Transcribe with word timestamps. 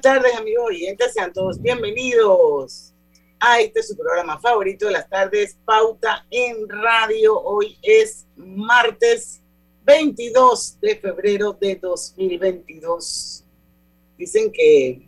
Buenas 0.00 0.22
tardes, 0.22 0.38
amigos 0.38 0.64
oyentes. 0.68 1.12
Sean 1.12 1.30
todos 1.30 1.60
bienvenidos 1.60 2.94
a 3.38 3.60
este 3.60 3.82
su 3.82 3.94
programa 3.94 4.40
favorito 4.40 4.86
de 4.86 4.92
las 4.92 5.08
tardes, 5.10 5.58
Pauta 5.66 6.26
en 6.30 6.66
Radio. 6.68 7.38
Hoy 7.38 7.78
es 7.82 8.26
martes 8.34 9.42
22 9.84 10.80
de 10.80 10.96
febrero 10.96 11.52
de 11.52 11.76
2022. 11.76 13.44
Dicen 14.16 14.50
que 14.50 15.06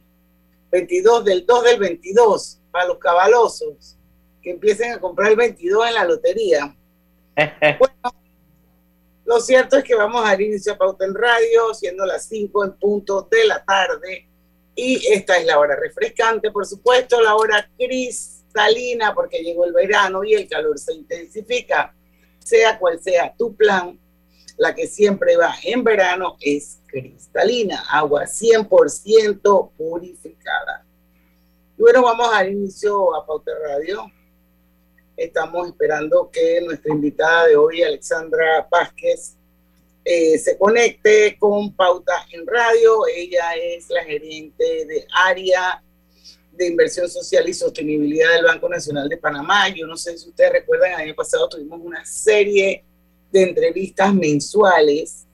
22 0.70 1.24
del 1.24 1.46
2 1.46 1.64
del 1.64 1.80
22 1.80 2.60
para 2.70 2.88
los 2.88 2.98
cabalosos 2.98 3.96
que 4.42 4.50
empiecen 4.50 4.92
a 4.92 5.00
comprar 5.00 5.30
el 5.30 5.36
22 5.36 5.88
en 5.88 5.94
la 5.94 6.04
lotería. 6.04 6.76
bueno, 7.78 8.14
lo 9.24 9.40
cierto 9.40 9.78
es 9.78 9.84
que 9.84 9.94
vamos 9.94 10.22
a 10.22 10.28
dar 10.28 10.40
inicio 10.42 10.74
a 10.74 10.76
Pauta 10.76 11.06
en 11.06 11.14
Radio, 11.14 11.72
siendo 11.72 12.04
las 12.04 12.26
5 12.26 12.64
en 12.64 12.72
punto 12.74 13.26
de 13.30 13.46
la 13.46 13.64
tarde 13.64 14.28
y 14.74 15.06
esta 15.12 15.36
es 15.36 15.44
la 15.44 15.58
hora 15.58 15.76
refrescante, 15.76 16.50
por 16.50 16.66
supuesto, 16.66 17.20
la 17.20 17.34
hora 17.34 17.68
cristalina, 17.76 19.14
porque 19.14 19.42
llegó 19.42 19.66
el 19.66 19.72
verano 19.72 20.24
y 20.24 20.34
el 20.34 20.48
calor 20.48 20.78
se 20.78 20.94
intensifica. 20.94 21.94
Sea 22.38 22.78
cual 22.78 23.00
sea 23.00 23.34
tu 23.36 23.54
plan, 23.54 23.98
la 24.56 24.74
que 24.74 24.86
siempre 24.86 25.36
va 25.36 25.54
en 25.62 25.84
verano 25.84 26.36
es 26.40 26.80
cristalina, 26.86 27.84
agua 27.90 28.24
100% 28.24 29.72
purificada. 29.76 30.84
Y 31.76 31.82
bueno, 31.82 32.02
vamos 32.02 32.28
al 32.32 32.50
inicio 32.50 33.14
a 33.14 33.26
Pauta 33.26 33.52
Radio. 33.62 34.10
Estamos 35.16 35.68
esperando 35.68 36.30
que 36.30 36.60
nuestra 36.62 36.92
invitada 36.92 37.46
de 37.46 37.56
hoy, 37.56 37.82
Alexandra 37.82 38.66
Vázquez, 38.70 39.36
eh, 40.04 40.38
se 40.38 40.58
conecte 40.58 41.36
con 41.38 41.74
Pauta 41.74 42.26
en 42.32 42.46
Radio. 42.46 43.06
Ella 43.14 43.52
es 43.54 43.88
la 43.88 44.02
gerente 44.04 44.86
de 44.86 45.06
área 45.12 45.82
de 46.52 46.66
inversión 46.66 47.08
social 47.08 47.48
y 47.48 47.54
sostenibilidad 47.54 48.32
del 48.34 48.44
Banco 48.44 48.68
Nacional 48.68 49.08
de 49.08 49.16
Panamá. 49.16 49.68
Yo 49.68 49.86
no 49.86 49.96
sé 49.96 50.18
si 50.18 50.28
ustedes 50.28 50.52
recuerdan, 50.52 50.92
el 50.92 51.08
año 51.08 51.14
pasado 51.14 51.48
tuvimos 51.48 51.80
una 51.82 52.04
serie 52.04 52.84
de 53.30 53.42
entrevistas 53.42 54.12
mensuales 54.14 55.26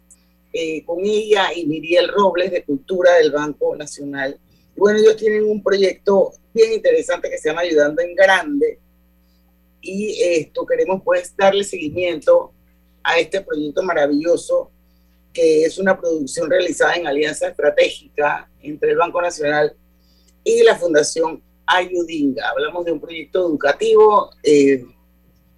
eh, 0.52 0.84
con 0.84 1.04
ella 1.04 1.52
y 1.54 1.66
Miriel 1.66 2.08
Robles 2.08 2.50
de 2.50 2.64
Cultura 2.64 3.14
del 3.14 3.32
Banco 3.32 3.74
Nacional. 3.76 4.38
bueno, 4.76 4.98
ellos 4.98 5.16
tienen 5.16 5.44
un 5.44 5.62
proyecto 5.62 6.32
bien 6.54 6.72
interesante 6.74 7.28
que 7.28 7.38
se 7.38 7.48
llama 7.48 7.62
Ayudando 7.62 8.00
en 8.00 8.14
Grande 8.14 8.78
y 9.80 10.22
esto 10.22 10.64
queremos 10.66 11.02
pues 11.04 11.34
darle 11.36 11.64
seguimiento 11.64 12.52
a 13.02 13.18
este 13.18 13.40
proyecto 13.40 13.82
maravilloso 13.82 14.70
que 15.32 15.64
es 15.64 15.78
una 15.78 15.98
producción 15.98 16.50
realizada 16.50 16.94
en 16.94 17.06
alianza 17.06 17.48
estratégica 17.48 18.48
entre 18.60 18.90
el 18.90 18.96
Banco 18.96 19.22
Nacional 19.22 19.72
y 20.42 20.62
la 20.64 20.74
Fundación 20.74 21.42
Ayudinga. 21.66 22.48
Hablamos 22.50 22.84
de 22.84 22.92
un 22.92 23.00
proyecto 23.00 23.46
educativo. 23.46 24.30
Eh, 24.42 24.84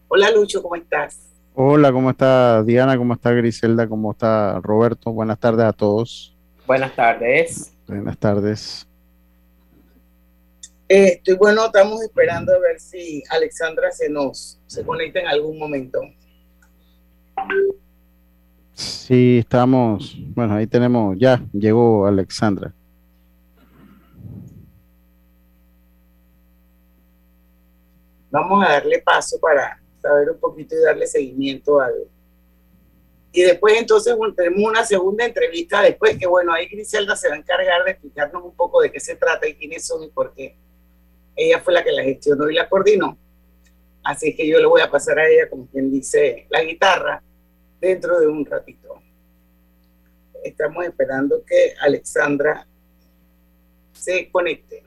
hola 0.08 0.30
Lucho, 0.30 0.62
¿cómo 0.62 0.76
estás? 0.76 1.30
Hola, 1.54 1.92
¿cómo 1.92 2.10
está 2.10 2.62
Diana? 2.62 2.96
¿Cómo 2.96 3.14
está 3.14 3.32
Griselda? 3.32 3.88
¿Cómo 3.88 4.12
está 4.12 4.60
Roberto? 4.60 5.12
Buenas 5.12 5.38
tardes 5.38 5.66
a 5.66 5.72
todos. 5.72 6.36
Buenas 6.66 6.94
tardes. 6.94 7.72
Buenas 7.86 8.18
tardes. 8.18 8.86
Estoy 10.88 11.36
bueno, 11.36 11.66
estamos 11.66 12.02
esperando 12.02 12.52
a 12.52 12.58
ver 12.58 12.80
si 12.80 13.22
Alexandra 13.30 13.92
se 13.92 14.08
nos 14.08 14.60
se 14.66 14.84
conecta 14.84 15.20
en 15.20 15.28
algún 15.28 15.58
momento. 15.58 16.00
Sí, 18.80 19.38
estamos, 19.38 20.16
bueno, 20.34 20.54
ahí 20.54 20.66
tenemos, 20.66 21.16
ya 21.18 21.44
llegó 21.52 22.06
Alexandra. 22.06 22.72
Vamos 28.30 28.64
a 28.64 28.72
darle 28.72 29.02
paso 29.02 29.38
para 29.40 29.82
saber 30.00 30.30
un 30.30 30.38
poquito 30.38 30.76
y 30.76 30.80
darle 30.80 31.06
seguimiento 31.06 31.80
a 31.80 31.90
Y 33.32 33.42
después 33.42 33.76
entonces 33.76 34.16
tenemos 34.36 34.70
una 34.70 34.84
segunda 34.84 35.26
entrevista 35.26 35.82
después, 35.82 36.16
que 36.16 36.26
bueno, 36.26 36.52
ahí 36.52 36.66
Griselda 36.68 37.16
se 37.16 37.28
va 37.28 37.34
a 37.34 37.38
encargar 37.38 37.84
de 37.84 37.90
explicarnos 37.90 38.44
un 38.44 38.54
poco 38.54 38.80
de 38.80 38.90
qué 38.90 39.00
se 39.00 39.16
trata 39.16 39.46
y 39.46 39.56
quiénes 39.56 39.86
son 39.86 40.04
y 40.04 40.08
por 40.08 40.32
qué. 40.32 40.56
Ella 41.36 41.60
fue 41.60 41.74
la 41.74 41.84
que 41.84 41.92
la 41.92 42.02
gestionó 42.02 42.48
y 42.48 42.54
la 42.54 42.68
coordinó. 42.68 43.18
Así 44.04 44.34
que 44.34 44.46
yo 44.46 44.58
le 44.58 44.66
voy 44.66 44.80
a 44.80 44.90
pasar 44.90 45.18
a 45.18 45.28
ella, 45.28 45.50
como 45.50 45.66
quien 45.66 45.90
dice, 45.90 46.46
la 46.48 46.62
guitarra 46.62 47.22
dentro 47.80 48.20
de 48.20 48.26
un 48.26 48.44
ratito. 48.44 49.00
Estamos 50.44 50.84
esperando 50.84 51.42
que 51.46 51.74
Alexandra 51.80 52.66
se 53.92 54.30
conecte. 54.30 54.82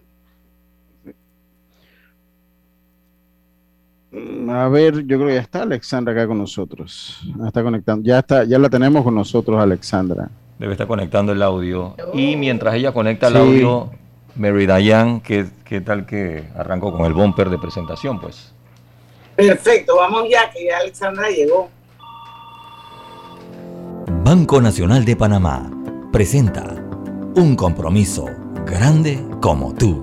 Mm, 4.11 4.49
a 4.49 4.69
ver, 4.69 5.05
yo 5.05 5.17
creo 5.17 5.27
que 5.27 5.35
ya 5.35 5.41
está 5.41 5.63
Alexandra 5.63 6.13
acá 6.13 6.27
con 6.27 6.37
nosotros. 6.37 7.21
Está 7.45 7.63
conectando. 7.63 8.05
Ya 8.05 8.19
está, 8.19 8.43
ya 8.43 8.59
la 8.59 8.69
tenemos 8.69 9.03
con 9.03 9.15
nosotros, 9.15 9.59
Alexandra. 9.59 10.29
Debe 10.59 10.73
estar 10.73 10.87
conectando 10.87 11.31
el 11.31 11.41
audio. 11.41 11.95
Y 12.13 12.35
mientras 12.35 12.75
ella 12.75 12.91
conecta 12.91 13.27
el 13.27 13.37
audio, 13.37 13.91
Mary 14.35 14.65
Dayan, 14.65 15.19
¿qué, 15.21 15.47
¿qué 15.65 15.81
tal 15.81 16.05
que 16.05 16.43
arrancó 16.55 16.91
con 16.95 17.05
el 17.05 17.13
bumper 17.13 17.49
de 17.49 17.57
presentación? 17.57 18.21
Pues. 18.21 18.53
Perfecto, 19.35 19.95
vamos 19.95 20.27
ya, 20.29 20.49
que 20.51 20.65
ya 20.65 20.77
Alexandra 20.77 21.29
llegó. 21.29 21.69
Banco 24.25 24.61
Nacional 24.61 25.03
de 25.03 25.17
Panamá 25.17 25.69
presenta 26.13 26.63
un 27.35 27.57
compromiso 27.57 28.23
grande 28.65 29.21
como 29.41 29.75
tú. 29.75 30.01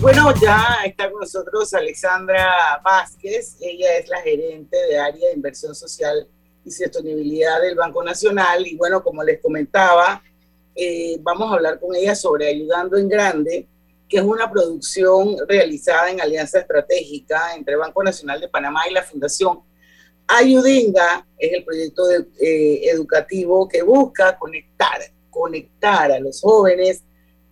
Bueno, 0.00 0.34
ya 0.42 0.78
está 0.84 1.08
con 1.08 1.20
nosotros 1.20 1.72
Alexandra 1.72 2.80
Vázquez. 2.84 3.58
Ella 3.60 3.96
es 3.96 4.08
la 4.08 4.22
gerente 4.22 4.76
de 4.76 4.98
área 4.98 5.28
de 5.28 5.34
inversión 5.34 5.72
social 5.72 6.26
y 6.64 6.70
sostenibilidad 6.72 7.60
del 7.60 7.76
Banco 7.76 8.02
Nacional. 8.02 8.66
Y 8.66 8.76
bueno, 8.76 9.04
como 9.04 9.22
les 9.22 9.40
comentaba, 9.40 10.20
eh, 10.74 11.16
vamos 11.20 11.52
a 11.52 11.54
hablar 11.54 11.78
con 11.78 11.94
ella 11.94 12.16
sobre 12.16 12.48
Ayudando 12.48 12.96
en 12.96 13.08
Grande, 13.08 13.68
que 14.08 14.16
es 14.16 14.24
una 14.24 14.50
producción 14.50 15.36
realizada 15.46 16.10
en 16.10 16.20
alianza 16.20 16.58
estratégica 16.58 17.54
entre 17.54 17.76
Banco 17.76 18.02
Nacional 18.02 18.40
de 18.40 18.48
Panamá 18.48 18.80
y 18.90 18.94
la 18.94 19.04
Fundación 19.04 19.60
Ayudinga 20.26 21.26
es 21.38 21.52
el 21.52 21.64
proyecto 21.64 22.02
eh, 22.10 22.80
educativo 22.84 23.68
que 23.68 23.82
busca 23.82 24.38
conectar, 24.38 24.98
conectar 25.30 26.10
a 26.12 26.18
los 26.18 26.40
jóvenes 26.40 27.02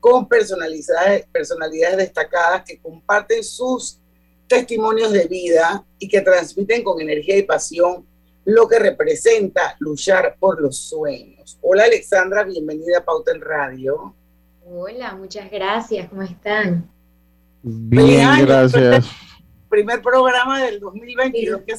con 0.00 0.26
personalidades, 0.26 1.26
personalidades 1.30 1.98
destacadas 1.98 2.64
que 2.64 2.80
comparten 2.80 3.44
sus 3.44 4.00
testimonios 4.48 5.12
de 5.12 5.26
vida 5.26 5.84
y 5.98 6.08
que 6.08 6.20
transmiten 6.20 6.82
con 6.82 7.00
energía 7.00 7.36
y 7.38 7.42
pasión 7.42 8.06
lo 8.44 8.66
que 8.66 8.78
representa 8.78 9.76
luchar 9.78 10.36
por 10.38 10.60
los 10.60 10.76
sueños. 10.76 11.58
Hola 11.60 11.84
Alexandra, 11.84 12.42
bienvenida 12.42 12.98
a 12.98 13.04
Pauta 13.04 13.32
en 13.32 13.40
Radio. 13.40 14.14
Hola, 14.66 15.14
muchas 15.14 15.50
gracias, 15.50 16.08
¿cómo 16.08 16.22
están? 16.22 16.90
Bien, 17.62 18.28
gracias. 18.44 19.06
Primer 19.69 20.02
programa 20.02 20.64
del 20.64 20.80
2022 20.80 21.60
que 21.62 21.76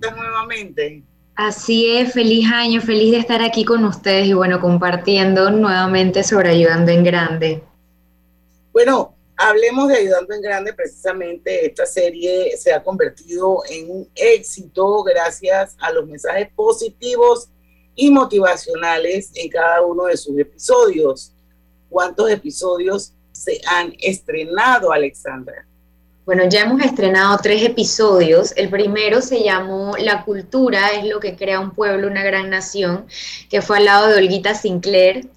nuevamente. 0.00 1.02
Así 1.34 1.94
es, 1.96 2.12
feliz 2.12 2.50
año, 2.50 2.80
feliz 2.80 3.12
de 3.12 3.18
estar 3.18 3.42
aquí 3.42 3.64
con 3.64 3.84
ustedes 3.84 4.26
y 4.26 4.32
bueno, 4.32 4.58
compartiendo 4.60 5.50
nuevamente 5.50 6.24
sobre 6.24 6.50
Ayudando 6.50 6.92
en 6.92 7.04
Grande. 7.04 7.62
Bueno, 8.72 9.14
hablemos 9.36 9.88
de 9.88 9.96
Ayudando 9.96 10.34
en 10.34 10.40
Grande. 10.40 10.72
Precisamente 10.72 11.66
esta 11.66 11.84
serie 11.84 12.56
se 12.56 12.72
ha 12.72 12.82
convertido 12.82 13.62
en 13.68 13.90
un 13.90 14.08
éxito 14.14 15.02
gracias 15.02 15.76
a 15.78 15.92
los 15.92 16.06
mensajes 16.06 16.48
positivos 16.54 17.50
y 17.94 18.10
motivacionales 18.10 19.30
en 19.34 19.50
cada 19.50 19.82
uno 19.82 20.04
de 20.04 20.16
sus 20.16 20.38
episodios. 20.38 21.34
¿Cuántos 21.90 22.30
episodios 22.30 23.12
se 23.32 23.60
han 23.66 23.94
estrenado, 23.98 24.90
Alexandra? 24.90 25.66
Bueno, 26.26 26.42
ya 26.48 26.62
hemos 26.62 26.82
estrenado 26.82 27.38
tres 27.40 27.62
episodios. 27.62 28.52
El 28.56 28.68
primero 28.68 29.22
se 29.22 29.44
llamó 29.44 29.96
La 29.96 30.24
cultura 30.24 30.88
es 30.88 31.04
lo 31.04 31.20
que 31.20 31.36
crea 31.36 31.60
un 31.60 31.70
pueblo, 31.70 32.08
una 32.08 32.24
gran 32.24 32.50
nación, 32.50 33.06
que 33.48 33.62
fue 33.62 33.76
al 33.76 33.84
lado 33.84 34.08
de 34.08 34.16
Olguita 34.16 34.52
Sinclair. 34.52 35.28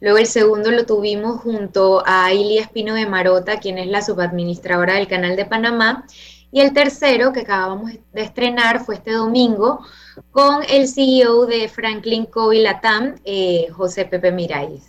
Luego 0.00 0.16
el 0.16 0.24
segundo 0.24 0.70
lo 0.70 0.86
tuvimos 0.86 1.42
junto 1.42 2.02
a 2.06 2.32
Ilia 2.32 2.62
Espino 2.62 2.94
de 2.94 3.04
Marota, 3.04 3.60
quien 3.60 3.76
es 3.76 3.88
la 3.88 4.00
subadministradora 4.00 4.94
del 4.94 5.06
Canal 5.06 5.36
de 5.36 5.44
Panamá. 5.44 6.06
Y 6.50 6.62
el 6.62 6.72
tercero, 6.72 7.34
que 7.34 7.40
acabamos 7.40 7.92
de 8.14 8.22
estrenar, 8.22 8.82
fue 8.82 8.94
este 8.94 9.12
domingo 9.12 9.84
con 10.30 10.62
el 10.70 10.88
CEO 10.88 11.44
de 11.44 11.68
Franklin 11.68 12.24
Covey 12.24 12.62
Latam, 12.62 13.16
eh, 13.26 13.66
José 13.70 14.06
Pepe 14.06 14.32
Miralles. 14.32 14.84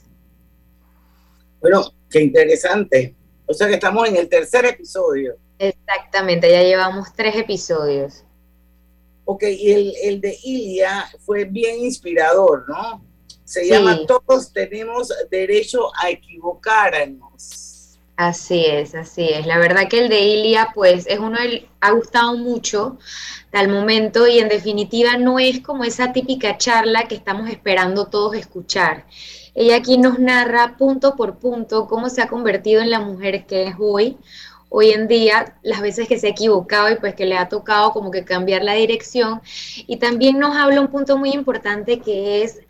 Bueno, 1.60 1.84
qué 2.10 2.22
interesante. 2.22 3.14
O 3.46 3.54
sea 3.54 3.68
que 3.68 3.74
estamos 3.74 4.08
en 4.08 4.16
el 4.16 4.30
tercer 4.30 4.64
episodio. 4.64 5.36
Exactamente, 5.60 6.50
ya 6.50 6.64
llevamos 6.64 7.14
tres 7.14 7.36
episodios. 7.36 8.24
Ok, 9.26 9.44
y 9.44 9.72
el, 9.72 9.94
el 10.02 10.22
de 10.22 10.36
Ilia 10.44 11.06
fue 11.20 11.46
bien 11.46 11.80
inspirador, 11.82 12.66
¿no? 12.68 13.04
Se 13.44 13.68
llama 13.68 14.00
Todos 14.08 14.52
tenemos 14.54 15.14
derecho 15.30 15.92
a 16.02 16.10
equivocarnos. 16.10 17.70
Así 18.16 18.66
es, 18.66 18.96
así 18.96 19.30
es. 19.30 19.46
La 19.46 19.58
verdad 19.58 19.88
que 19.88 20.00
el 20.00 20.10
de 20.10 20.20
Ilia, 20.20 20.72
pues, 20.76 21.08
es 21.08 21.20
uno 21.20 21.40
del, 21.40 21.70
ha 21.80 21.92
gustado 21.92 22.36
mucho 22.36 22.98
al 23.52 23.70
momento 23.70 24.28
y 24.28 24.40
en 24.40 24.50
definitiva 24.50 25.18
no 25.18 25.40
es 25.40 25.62
como 25.62 25.84
esa 25.84 26.12
típica 26.12 26.58
charla 26.58 27.08
que 27.08 27.16
estamos 27.16 27.50
esperando 27.50 28.08
todos 28.08 28.36
escuchar. 28.36 29.06
Ella 29.56 29.78
aquí 29.78 29.98
nos 29.98 30.20
narra 30.20 30.76
punto 30.78 31.16
por 31.16 31.40
punto 31.40 31.88
cómo 31.88 32.10
se 32.10 32.22
ha 32.22 32.28
convertido 32.28 32.82
en 32.82 32.92
la 32.92 33.00
mujer 33.00 33.46
que 33.46 33.68
es 33.68 33.76
hoy, 33.80 34.18
hoy 34.70 34.92
en 34.92 35.08
día, 35.08 35.58
las 35.64 35.82
veces 35.82 36.08
que 36.08 36.20
se 36.20 36.28
ha 36.28 36.32
equivocado 36.32 36.92
y 36.92 36.96
pues 36.96 37.16
que 37.16 37.26
le 37.26 37.38
ha 37.38 37.50
tocado 37.50 37.92
como 37.92 38.12
que 38.12 38.24
cambiar 38.24 38.64
la 38.64 38.74
dirección. 38.74 39.42
Y 39.88 39.98
también 39.98 40.40
nos 40.40 40.56
habla 40.56 40.82
un 40.82 40.88
punto 40.88 41.18
muy 41.18 41.32
importante 41.32 42.00
que 42.00 42.44
es 42.44 42.62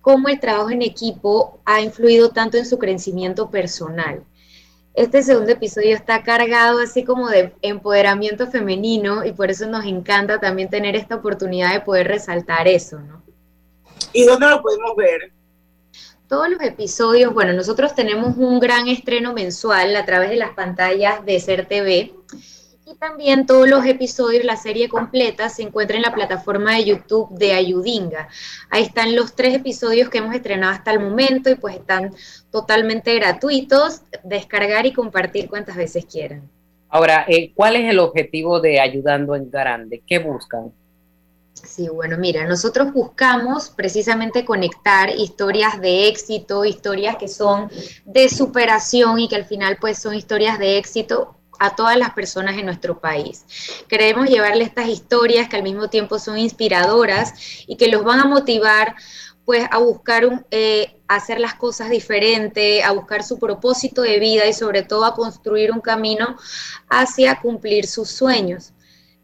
cómo 0.00 0.28
el 0.28 0.40
trabajo 0.40 0.70
en 0.70 0.82
equipo 0.82 1.60
ha 1.64 1.80
influido 1.80 2.30
tanto 2.30 2.56
en 2.56 2.64
su 2.64 2.78
crecimiento 2.78 3.50
personal. 3.50 4.22
Este 4.94 5.22
segundo 5.22 5.52
episodio 5.52 5.94
está 5.94 6.22
cargado 6.22 6.80
así 6.80 7.04
como 7.04 7.28
de 7.28 7.54
empoderamiento 7.62 8.48
femenino 8.48 9.24
y 9.24 9.32
por 9.32 9.50
eso 9.50 9.66
nos 9.66 9.84
encanta 9.84 10.40
también 10.40 10.70
tener 10.70 10.96
esta 10.96 11.16
oportunidad 11.16 11.72
de 11.72 11.80
poder 11.80 12.08
resaltar 12.08 12.66
eso, 12.66 12.98
¿no? 12.98 13.22
¿Y 14.12 14.24
dónde 14.24 14.48
lo 14.48 14.60
podemos 14.62 14.96
ver? 14.96 15.32
Todos 16.28 16.50
los 16.50 16.60
episodios, 16.60 17.32
bueno, 17.32 17.54
nosotros 17.54 17.94
tenemos 17.94 18.36
un 18.36 18.60
gran 18.60 18.86
estreno 18.86 19.32
mensual 19.32 19.96
a 19.96 20.04
través 20.04 20.28
de 20.28 20.36
las 20.36 20.50
pantallas 20.50 21.24
de 21.24 21.40
Ser 21.40 21.64
TV 21.64 22.12
y 22.84 22.94
también 22.96 23.46
todos 23.46 23.66
los 23.66 23.86
episodios, 23.86 24.44
la 24.44 24.56
serie 24.56 24.90
completa, 24.90 25.48
se 25.48 25.62
encuentra 25.62 25.96
en 25.96 26.02
la 26.02 26.12
plataforma 26.12 26.74
de 26.74 26.84
YouTube 26.84 27.30
de 27.30 27.52
Ayudinga. 27.52 28.28
Ahí 28.68 28.82
están 28.82 29.16
los 29.16 29.34
tres 29.34 29.54
episodios 29.54 30.10
que 30.10 30.18
hemos 30.18 30.34
estrenado 30.34 30.74
hasta 30.74 30.90
el 30.90 31.00
momento 31.00 31.48
y 31.48 31.54
pues 31.54 31.76
están 31.76 32.14
totalmente 32.50 33.14
gratuitos, 33.14 34.02
descargar 34.22 34.84
y 34.84 34.92
compartir 34.92 35.48
cuantas 35.48 35.76
veces 35.76 36.04
quieran. 36.04 36.42
Ahora, 36.90 37.24
eh, 37.26 37.52
¿cuál 37.54 37.76
es 37.76 37.90
el 37.90 37.98
objetivo 37.98 38.60
de 38.60 38.80
Ayudando 38.80 39.34
en 39.34 39.50
Grande? 39.50 40.02
¿Qué 40.06 40.18
buscan? 40.18 40.72
Sí, 41.64 41.88
bueno, 41.88 42.16
mira, 42.18 42.46
nosotros 42.46 42.92
buscamos 42.92 43.70
precisamente 43.70 44.44
conectar 44.44 45.10
historias 45.10 45.80
de 45.80 46.08
éxito, 46.08 46.64
historias 46.64 47.16
que 47.16 47.28
son 47.28 47.70
de 48.04 48.28
superación 48.28 49.18
y 49.18 49.28
que 49.28 49.36
al 49.36 49.44
final 49.44 49.78
pues 49.80 49.98
son 49.98 50.14
historias 50.14 50.58
de 50.58 50.78
éxito 50.78 51.36
a 51.58 51.74
todas 51.74 51.96
las 51.96 52.10
personas 52.10 52.56
en 52.56 52.66
nuestro 52.66 53.00
país. 53.00 53.44
Queremos 53.88 54.28
llevarle 54.28 54.64
estas 54.64 54.88
historias 54.88 55.48
que 55.48 55.56
al 55.56 55.62
mismo 55.62 55.88
tiempo 55.88 56.18
son 56.18 56.38
inspiradoras 56.38 57.34
y 57.66 57.76
que 57.76 57.88
los 57.88 58.04
van 58.04 58.20
a 58.20 58.26
motivar 58.26 58.94
pues 59.44 59.66
a 59.70 59.78
buscar 59.78 60.44
eh, 60.50 61.00
hacer 61.08 61.40
las 61.40 61.54
cosas 61.54 61.88
diferente, 61.88 62.82
a 62.82 62.92
buscar 62.92 63.24
su 63.24 63.38
propósito 63.38 64.02
de 64.02 64.18
vida 64.18 64.46
y 64.46 64.52
sobre 64.52 64.82
todo 64.82 65.06
a 65.06 65.14
construir 65.14 65.72
un 65.72 65.80
camino 65.80 66.36
hacia 66.90 67.40
cumplir 67.40 67.86
sus 67.86 68.10
sueños. 68.10 68.74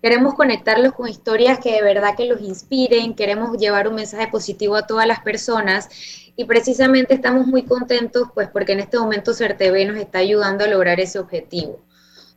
Queremos 0.05 0.35
conectarlos 0.35 0.93
con 0.93 1.09
historias 1.09 1.59
que 1.61 1.73
de 1.73 1.81
verdad 1.81 2.15
que 2.15 2.27
los 2.27 2.43
inspiren, 2.43 3.15
queremos 3.15 3.57
llevar 3.57 3.89
un 3.89 3.95
mensaje 3.95 4.29
positivo 4.29 4.77
a 4.77 4.87
todas 4.87 5.07
las 5.07 5.21
personas 5.21 5.89
y 6.37 6.45
precisamente 6.45 7.15
estamos 7.15 7.47
muy 7.47 7.63
contentos 7.63 8.29
pues 8.35 8.51
porque 8.51 8.73
en 8.73 8.81
este 8.81 8.99
momento 8.99 9.33
CERTV 9.33 9.87
nos 9.87 9.97
está 9.97 10.19
ayudando 10.19 10.63
a 10.63 10.69
lograr 10.69 11.01
ese 11.01 11.19
objetivo. 11.19 11.81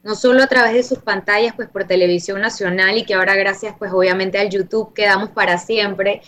No 0.02 0.16
solo 0.16 0.44
a 0.44 0.48
través 0.48 0.75
de 0.75 0.84
sus 0.84 1.00
pantallas 1.00 1.56
pues 1.58 1.68
por 1.68 1.84
televisión 1.84 2.40
nacional 2.40 2.98
y 2.98 3.04
que 3.04 3.16
ahora 3.16 3.36
gracias 3.36 3.75
pues 3.78 3.92
obviamente 3.92 4.38
al 4.40 4.50
YouTube 4.50 4.94
quedamos 4.94 5.31
para 5.31 5.58
siempre 5.58 6.22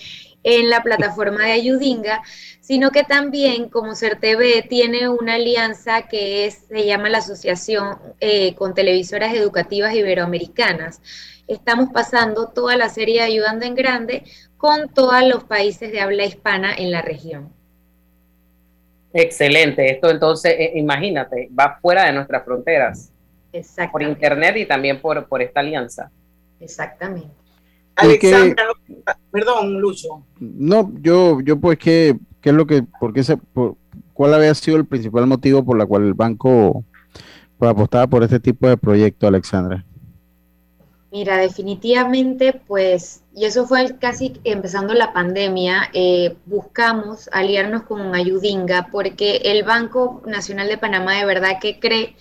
en 0.43 0.69
la 0.69 0.83
plataforma 0.83 1.45
de 1.45 1.51
Ayudinga, 1.53 2.21
sino 2.61 2.91
que 2.91 3.03
también 3.03 3.69
como 3.69 3.95
CERTV 3.95 4.67
tiene 4.67 5.09
una 5.09 5.35
alianza 5.35 6.03
que 6.03 6.45
es, 6.45 6.65
se 6.67 6.85
llama 6.85 7.09
la 7.09 7.17
Asociación 7.17 7.97
eh, 8.19 8.55
con 8.55 8.73
Televisoras 8.73 9.33
Educativas 9.33 9.93
Iberoamericanas 9.93 11.01
estamos 11.49 11.89
pasando 11.91 12.47
toda 12.49 12.77
la 12.77 12.89
serie 12.89 13.21
Ayudando 13.21 13.65
en 13.65 13.75
Grande 13.75 14.23
con 14.55 14.93
todos 14.93 15.23
los 15.27 15.43
países 15.43 15.91
de 15.91 15.99
habla 15.99 16.23
hispana 16.25 16.73
en 16.77 16.91
la 16.91 17.01
región. 17.01 17.51
Excelente, 19.11 19.91
esto 19.91 20.11
entonces, 20.11 20.53
eh, 20.57 20.73
imagínate, 20.75 21.49
va 21.57 21.79
fuera 21.81 22.05
de 22.05 22.13
nuestras 22.13 22.45
fronteras. 22.45 23.11
Por 23.91 24.03
internet 24.03 24.57
y 24.57 24.65
también 24.67 25.01
por, 25.01 25.27
por 25.27 25.41
esta 25.41 25.61
alianza. 25.61 26.11
Exactamente. 26.59 27.33
Alexandra, 27.99 28.65
perdón, 29.31 29.79
Lucho. 29.79 30.23
No, 30.39 30.91
yo, 31.01 31.41
yo 31.41 31.59
pues, 31.59 31.77
¿qué, 31.77 32.17
qué 32.41 32.49
es 32.49 32.55
lo 32.55 32.65
que, 32.65 32.83
por 32.99 33.13
qué 33.13 33.23
se, 33.23 33.37
cuál 34.13 34.33
había 34.33 34.53
sido 34.55 34.77
el 34.77 34.85
principal 34.85 35.27
motivo 35.27 35.63
por 35.63 35.77
la 35.77 35.85
cual 35.85 36.03
el 36.03 36.13
banco 36.13 36.83
pues, 37.57 37.71
apostaba 37.71 38.07
por 38.07 38.23
este 38.23 38.39
tipo 38.39 38.67
de 38.67 38.77
proyecto, 38.77 39.27
Alexandra? 39.27 39.85
Mira, 41.11 41.37
definitivamente, 41.37 42.61
pues, 42.67 43.23
y 43.33 43.45
eso 43.45 43.65
fue 43.65 43.97
casi 43.97 44.39
empezando 44.43 44.93
la 44.93 45.11
pandemia, 45.11 45.89
eh, 45.93 46.35
buscamos 46.45 47.29
aliarnos 47.31 47.83
con 47.83 48.13
Ayudinga 48.13 48.89
porque 48.91 49.37
el 49.45 49.63
Banco 49.63 50.21
Nacional 50.27 50.67
de 50.67 50.77
Panamá 50.77 51.15
de 51.15 51.25
verdad 51.25 51.57
que 51.59 51.79
cree 51.79 52.15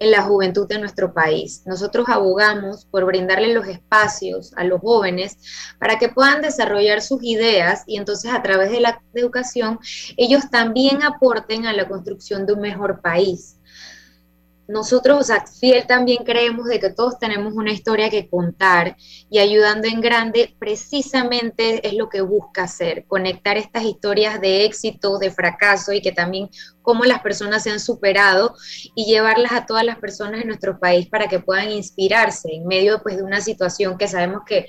en 0.00 0.10
la 0.10 0.22
juventud 0.22 0.66
de 0.66 0.78
nuestro 0.78 1.12
país. 1.12 1.62
Nosotros 1.66 2.06
abogamos 2.08 2.86
por 2.86 3.04
brindarle 3.04 3.54
los 3.54 3.68
espacios 3.68 4.52
a 4.56 4.64
los 4.64 4.80
jóvenes 4.80 5.38
para 5.78 5.98
que 5.98 6.08
puedan 6.08 6.40
desarrollar 6.40 7.02
sus 7.02 7.22
ideas 7.22 7.84
y 7.86 7.98
entonces 7.98 8.32
a 8.32 8.42
través 8.42 8.70
de 8.70 8.80
la 8.80 9.02
educación 9.14 9.78
ellos 10.16 10.50
también 10.50 11.02
aporten 11.02 11.66
a 11.66 11.72
la 11.74 11.86
construcción 11.86 12.46
de 12.46 12.54
un 12.54 12.60
mejor 12.60 13.00
país 13.02 13.59
nosotros, 14.70 15.28
o 15.30 15.34
Fiel 15.58 15.86
también 15.86 16.24
creemos 16.24 16.66
de 16.66 16.78
que 16.78 16.90
todos 16.90 17.18
tenemos 17.18 17.54
una 17.54 17.72
historia 17.72 18.08
que 18.08 18.28
contar 18.28 18.96
y 19.28 19.40
ayudando 19.40 19.88
en 19.88 20.00
grande 20.00 20.54
precisamente 20.58 21.86
es 21.86 21.94
lo 21.94 22.08
que 22.08 22.20
busca 22.20 22.62
hacer, 22.62 23.04
conectar 23.06 23.56
estas 23.56 23.82
historias 23.82 24.40
de 24.40 24.64
éxito, 24.64 25.18
de 25.18 25.32
fracaso 25.32 25.92
y 25.92 26.00
que 26.00 26.12
también 26.12 26.50
cómo 26.82 27.04
las 27.04 27.20
personas 27.20 27.64
se 27.64 27.70
han 27.70 27.80
superado 27.80 28.54
y 28.94 29.06
llevarlas 29.06 29.52
a 29.52 29.66
todas 29.66 29.84
las 29.84 29.98
personas 29.98 30.42
en 30.42 30.48
nuestro 30.48 30.78
país 30.78 31.08
para 31.08 31.26
que 31.26 31.40
puedan 31.40 31.70
inspirarse 31.70 32.52
en 32.52 32.66
medio 32.66 33.02
pues, 33.02 33.16
de 33.16 33.24
una 33.24 33.40
situación 33.40 33.98
que 33.98 34.06
sabemos 34.06 34.42
que 34.46 34.66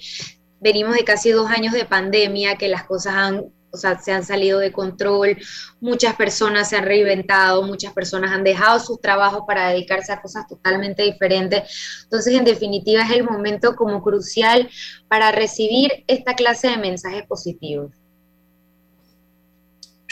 venimos 0.59 0.95
de 0.95 1.03
casi 1.03 1.29
dos 1.29 1.49
años 1.49 1.73
de 1.73 1.85
pandemia, 1.85 2.57
que 2.57 2.67
las 2.67 2.85
cosas 2.85 3.13
han 3.13 3.45
o 3.71 3.77
sea, 3.77 3.99
se 3.99 4.11
han 4.11 4.25
salido 4.25 4.59
de 4.59 4.71
control, 4.71 5.37
muchas 5.79 6.15
personas 6.15 6.69
se 6.69 6.75
han 6.75 6.85
reinventado, 6.85 7.63
muchas 7.63 7.93
personas 7.93 8.31
han 8.31 8.43
dejado 8.43 8.79
sus 8.79 8.99
trabajos 8.99 9.43
para 9.47 9.69
dedicarse 9.69 10.11
a 10.11 10.21
cosas 10.21 10.47
totalmente 10.47 11.03
diferentes. 11.03 12.03
Entonces, 12.03 12.35
en 12.35 12.45
definitiva, 12.45 13.01
es 13.03 13.11
el 13.11 13.23
momento 13.23 13.75
como 13.75 14.03
crucial 14.03 14.69
para 15.07 15.31
recibir 15.31 16.03
esta 16.07 16.33
clase 16.35 16.69
de 16.69 16.77
mensajes 16.77 17.25
positivos. 17.25 17.91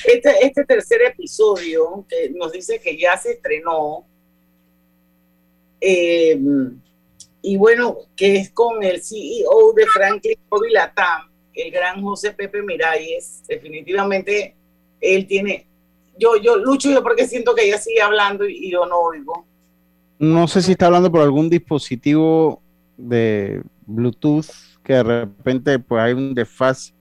Este, 0.06 0.46
este 0.46 0.64
tercer 0.64 1.02
episodio 1.02 2.06
que 2.08 2.30
nos 2.30 2.54
dice 2.54 2.80
que 2.80 2.98
ya 2.98 3.18
se 3.18 3.34
estrenó, 3.34 4.06
eh, 5.82 6.40
y 7.42 7.58
bueno, 7.58 7.98
que 8.16 8.38
es 8.38 8.52
con 8.52 8.84
el 8.84 9.02
CEO 9.02 9.74
de 9.76 9.86
Franklin 9.88 10.38
Latam, 10.72 11.29
el 11.54 11.72
gran 11.72 12.02
José 12.02 12.32
Pepe 12.32 12.62
Miralles, 12.62 13.44
definitivamente 13.48 14.56
él 15.02 15.28
tiene, 15.28 15.68
yo, 16.18 16.36
yo 16.38 16.58
lucho 16.58 16.92
yo 16.92 17.04
porque 17.04 17.28
siento 17.28 17.56
que 17.56 17.66
ella 17.66 17.78
sigue 17.78 18.02
hablando 18.02 18.48
y, 18.48 18.72
yo 18.72 18.86
no 18.86 18.98
oigo. 19.00 19.46
No 20.20 20.48
sé 20.48 20.62
si 20.62 20.74
está 20.74 20.88
hablando 20.88 21.12
por 21.12 21.22
algún 21.22 21.50
dispositivo 21.50 22.62
de 22.98 23.62
Bluetooth 23.86 24.48
que 24.84 24.94
de 24.94 25.04
repente 25.04 25.80
pues 25.80 26.02
hay 26.02 26.14
un 26.14 26.34
desfase 26.34 26.94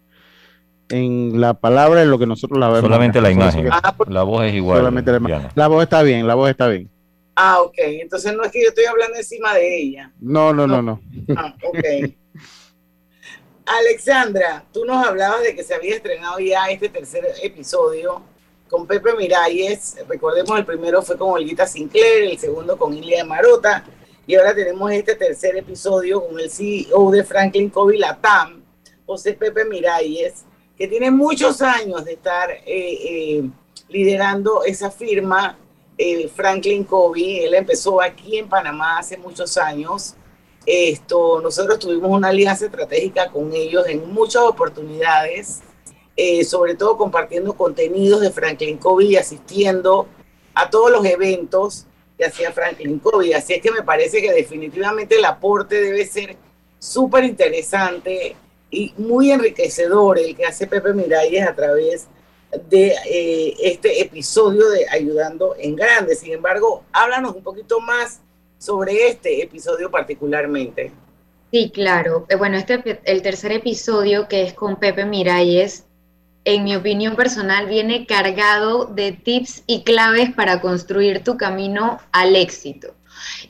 en 0.91 1.41
la 1.41 1.55
palabra 1.55 2.03
en 2.03 2.11
lo 2.11 2.19
que 2.19 2.27
nosotros 2.27 2.59
la 2.59 2.69
vemos. 2.69 2.83
Solamente 2.83 3.21
la 3.21 3.31
imagen. 3.31 3.69
Ah, 3.71 3.95
la 4.09 4.23
voz 4.23 4.45
es 4.45 4.55
igual. 4.55 4.79
Solamente 4.79 5.13
la, 5.13 5.51
la, 5.55 5.69
voz 5.69 5.83
está 5.83 6.03
bien, 6.03 6.27
la 6.27 6.35
voz 6.35 6.51
está 6.51 6.69
bien. 6.69 6.89
Ah, 7.35 7.61
ok. 7.61 7.75
Entonces 7.79 8.35
no 8.37 8.43
es 8.45 8.53
que 8.53 8.63
yo 8.63 8.69
estoy 8.69 8.85
hablando 8.85 9.17
encima 9.17 9.55
de 9.55 9.81
ella. 9.81 10.13
No, 10.21 10.53
no, 10.53 10.67
no, 10.67 10.83
no. 10.83 11.01
Ah, 11.37 11.55
ok. 11.63 12.15
Alexandra, 13.69 14.65
tú 14.73 14.87
nos 14.87 15.07
hablabas 15.07 15.43
de 15.43 15.55
que 15.55 15.63
se 15.63 15.75
había 15.75 15.97
estrenado 15.97 16.39
ya 16.39 16.71
este 16.71 16.89
tercer 16.89 17.27
episodio 17.43 18.23
con 18.67 18.87
Pepe 18.87 19.15
Miralles. 19.15 19.97
Recordemos, 20.09 20.59
el 20.59 20.65
primero 20.65 21.03
fue 21.03 21.19
con 21.19 21.33
Olguita 21.33 21.67
Sinclair, 21.67 22.31
el 22.31 22.39
segundo 22.39 22.79
con 22.79 22.95
Ilia 22.95 23.27
Marota, 23.27 23.85
y 24.27 24.37
ahora 24.37 24.55
tenemos 24.55 24.91
este 24.93 25.15
tercer 25.17 25.57
episodio 25.57 26.27
con 26.27 26.41
el 26.41 26.51
CEO 26.51 27.11
de 27.11 27.25
Franklin 27.25 27.69
Covey 27.69 27.99
Latam, 27.99 28.63
José 29.05 29.35
Pepe 29.35 29.67
Miralles, 29.67 30.45
que 30.77 30.89
tiene 30.89 31.11
muchos 31.11 31.61
años 31.61 32.07
de 32.07 32.15
estar 32.15 32.51
eh, 32.51 32.63
eh, 32.67 33.51
liderando 33.89 34.65
esa 34.65 34.91
firma, 34.91 35.59
eh, 35.99 36.27
Franklin 36.35 36.85
Covey. 36.85 37.41
Él 37.41 37.53
empezó 37.53 38.01
aquí 38.01 38.39
en 38.39 38.49
Panamá 38.49 38.99
hace 38.99 39.19
muchos 39.19 39.59
años 39.59 40.15
esto, 40.69 41.41
nosotros 41.41 41.79
tuvimos 41.79 42.11
una 42.11 42.29
alianza 42.29 42.67
estratégica 42.67 43.31
con 43.31 43.55
ellos 43.55 43.87
en 43.89 44.13
muchas 44.13 44.43
oportunidades, 44.43 45.61
eh, 46.15 46.45
sobre 46.45 46.75
todo 46.75 46.99
compartiendo 46.99 47.55
contenidos 47.55 48.21
de 48.21 48.31
Franklin 48.31 48.77
Covey 48.77 49.13
y 49.13 49.17
asistiendo 49.17 50.07
a 50.55 50.69
todos 50.69 50.91
los 50.91 51.07
eventos 51.07 51.87
que 52.19 52.27
hacía 52.27 52.53
Franklin 52.53 52.99
Covey. 52.99 53.33
Así 53.33 53.55
es 53.55 53.63
que 53.63 53.71
me 53.71 53.83
parece 53.83 54.21
que 54.21 54.31
definitivamente 54.31 55.17
el 55.17 55.25
aporte 55.25 55.81
debe 55.81 56.05
ser 56.05 56.37
súper 56.79 57.25
interesante 57.25 58.37
y 58.71 58.93
muy 58.99 59.31
enriquecedor 59.31 60.19
el 60.19 60.37
que 60.37 60.45
hace 60.45 60.67
Pepe 60.67 60.93
Miralles 60.93 61.47
a 61.47 61.55
través 61.55 62.09
de 62.69 62.95
eh, 63.07 63.55
este 63.63 64.03
episodio 64.03 64.69
de 64.69 64.87
Ayudando 64.91 65.55
en 65.59 65.77
Grande. 65.77 66.15
Sin 66.15 66.33
embargo, 66.33 66.85
háblanos 66.93 67.35
un 67.35 67.43
poquito 67.43 67.81
más 67.81 68.21
sobre 68.59 69.09
este 69.09 69.43
episodio 69.43 69.91
particularmente. 69.91 70.93
Sí, 71.51 71.71
claro. 71.71 72.27
Eh, 72.29 72.37
bueno, 72.37 72.59
este 72.59 73.01
el 73.05 73.23
tercer 73.23 73.53
episodio 73.53 74.29
que 74.29 74.43
es 74.43 74.53
con 74.53 74.77
Pepe 74.77 75.05
Miralles, 75.05 75.87
en 76.45 76.65
mi 76.65 76.75
opinión 76.77 77.17
personal, 77.17 77.67
viene 77.67 78.07
cargado 78.07 78.87
de 78.87 79.13
tips 79.13 79.65
y 79.67 79.83
claves 79.83 80.33
para 80.35 80.61
construir 80.61 81.23
tu 81.23 81.37
camino 81.37 81.99
al 82.13 82.37
éxito. 82.37 82.95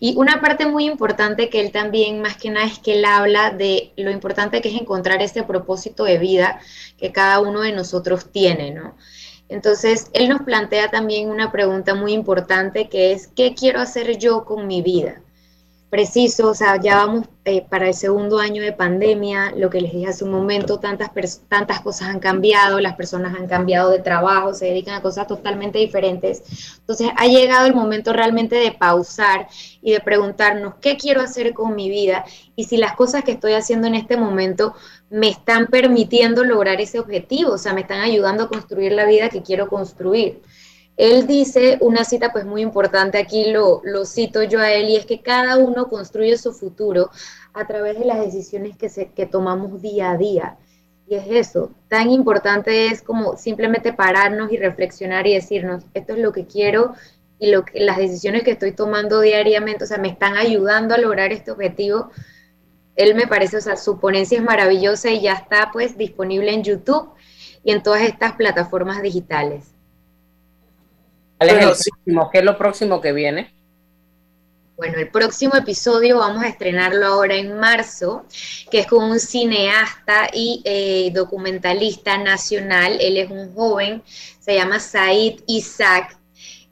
Y 0.01 0.17
una 0.17 0.41
parte 0.41 0.67
muy 0.67 0.87
importante 0.87 1.49
que 1.49 1.61
él 1.61 1.71
también, 1.73 2.21
más 2.23 2.37
que 2.37 2.51
nada, 2.51 2.67
es 2.67 2.79
que 2.79 2.95
él 2.95 3.05
habla 3.05 3.51
de 3.51 3.93
lo 3.97 4.11
importante 4.11 4.61
que 4.61 4.69
es 4.69 4.81
encontrar 4.81 5.23
ese 5.23 5.43
propósito 5.43 6.05
de 6.05 6.19
vida 6.19 6.61
que 6.97 7.13
cada 7.13 7.41
uno 7.41 7.61
de 7.61 7.73
nosotros 7.73 8.31
tiene, 8.33 8.71
¿no? 8.71 8.97
Entonces, 9.49 10.11
él 10.13 10.29
nos 10.29 10.43
plantea 10.43 10.91
también 10.91 11.31
una 11.31 11.51
pregunta 11.51 11.95
muy 11.95 12.13
importante 12.13 12.89
que 12.89 13.13
es, 13.13 13.29
¿qué 13.29 13.55
quiero 13.55 13.81
hacer 13.81 14.19
yo 14.19 14.45
con 14.45 14.67
mi 14.67 14.83
vida? 14.83 15.21
Preciso, 15.91 16.51
o 16.51 16.55
sea, 16.55 16.79
ya 16.79 16.97
vamos 16.97 17.27
eh, 17.47 17.65
para 17.67 17.89
el 17.89 17.95
segundo 17.95 18.39
año 18.39 18.63
de 18.63 18.75
pandemia, 18.75 19.55
lo 19.57 19.71
que 19.71 19.81
les 19.81 19.91
dije 19.91 20.09
hace 20.09 20.23
un 20.23 20.31
momento, 20.31 20.79
tantas, 20.79 21.11
tantas 21.49 21.81
cosas 21.81 22.09
han 22.09 22.21
cambiado, 22.21 22.79
las 22.79 22.95
personas 22.95 23.35
han 23.35 23.47
cambiado 23.47 23.91
de 23.91 24.01
trabajo, 24.01 24.53
se 24.53 24.67
dedican 24.67 24.97
a 24.97 25.01
cosas 25.01 25.27
totalmente 25.27 25.79
diferentes. 25.79 26.43
Entonces, 26.81 27.09
ha 27.17 27.27
llegado 27.27 27.67
el 27.67 27.75
momento 27.75 28.13
realmente 28.13 28.57
de 28.57 28.73
pausar 28.73 29.49
y 29.81 29.93
de 29.93 30.01
preguntarnos, 30.01 30.75
¿qué 30.83 30.99
quiero 30.99 31.23
hacer 31.23 31.55
con 31.55 31.75
mi 31.75 31.89
vida? 31.89 32.27
Y 32.55 32.65
si 32.65 32.77
las 32.77 32.95
cosas 32.95 33.25
que 33.25 33.33
estoy 33.33 33.55
haciendo 33.55 33.87
en 33.87 33.95
este 33.95 34.19
momento 34.19 34.75
me 35.09 35.31
están 35.31 35.69
permitiendo 35.69 36.45
lograr 36.45 36.83
ese 36.83 36.99
objetivo, 36.99 37.53
o 37.53 37.59
sea, 37.59 37.73
me 37.73 37.81
están 37.81 38.01
ayudando 38.01 38.45
a 38.45 38.49
construir 38.49 38.93
la 38.93 39.07
vida 39.07 39.31
que 39.31 39.43
quiero 39.43 39.69
construir. 39.69 40.43
Él 40.99 41.27
dice 41.27 41.79
una 41.81 42.05
cita 42.05 42.33
pues 42.33 42.45
muy 42.45 42.61
importante, 42.61 43.17
aquí 43.17 43.51
lo, 43.51 43.81
cito 44.05 44.43
yo 44.43 44.61
a 44.61 44.71
él, 44.73 44.91
y 44.91 44.97
es 44.97 45.07
que 45.07 45.23
cada 45.23 45.57
uno 45.57 45.89
construye 45.89 46.37
su 46.37 46.53
futuro 46.53 47.11
a 47.55 47.67
través 47.67 47.99
de 47.99 48.05
las 48.05 48.19
decisiones 48.21 48.77
que, 48.77 48.91
se, 48.91 49.13
que 49.13 49.25
tomamos 49.25 49.81
día 49.81 50.11
a 50.11 50.19
día. 50.19 50.59
Y 51.07 51.15
es 51.15 51.25
eso, 51.29 51.71
tan 51.89 52.11
importante 52.11 52.89
es 52.89 53.01
como 53.01 53.39
simplemente 53.39 53.95
pararnos 53.95 54.53
y 54.53 54.59
reflexionar 54.59 55.27
y 55.27 55.35
decirnos, 55.35 55.85
esto 55.95 56.13
es 56.13 56.19
lo 56.19 56.33
que 56.33 56.47
quiero 56.47 56.95
y 57.39 57.51
lo 57.51 57.65
que, 57.65 57.81
las 57.81 57.97
decisiones 57.97 58.43
que 58.43 58.51
estoy 58.51 58.73
tomando 58.73 59.21
diariamente, 59.21 59.85
o 59.85 59.87
sea, 59.87 59.97
me 59.97 60.09
están 60.09 60.37
ayudando 60.37 60.95
a 60.95 60.99
lograr 60.99 61.33
este 61.33 61.51
objetivo 61.51 62.11
él 62.99 63.15
me 63.15 63.29
parece, 63.29 63.57
o 63.57 63.61
sea, 63.61 63.77
su 63.77 64.01
ponencia 64.01 64.37
es 64.37 64.45
maravillosa 64.45 65.09
y 65.11 65.21
ya 65.21 65.35
está 65.35 65.71
pues 65.73 65.97
disponible 65.97 66.53
en 66.53 66.65
YouTube 66.65 67.11
y 67.63 67.71
en 67.71 67.81
todas 67.81 68.03
estas 68.03 68.33
plataformas 68.33 69.01
digitales. 69.03 69.78
¿Qué 71.41 72.39
es 72.39 72.45
lo 72.45 72.59
próximo 72.59 73.01
que 73.01 73.13
viene? 73.13 73.55
Bueno, 74.77 74.99
el 74.99 75.11
próximo 75.11 75.57
episodio 75.57 76.19
vamos 76.19 76.45
a 76.45 76.49
estrenarlo 76.49 77.07
ahora 77.07 77.35
en 77.35 77.59
marzo, 77.59 78.25
que 78.71 78.81
es 78.81 78.87
con 78.87 79.03
un 79.05 79.19
cineasta 79.19 80.29
y 80.33 80.63
eh, 80.65 81.11
documentalista 81.13 82.17
nacional. 82.17 82.97
Él 83.01 83.17
es 83.17 83.31
un 83.31 83.53
joven, 83.55 84.03
se 84.39 84.55
llama 84.55 84.79
Said 84.79 85.41
Isaac, 85.49 86.19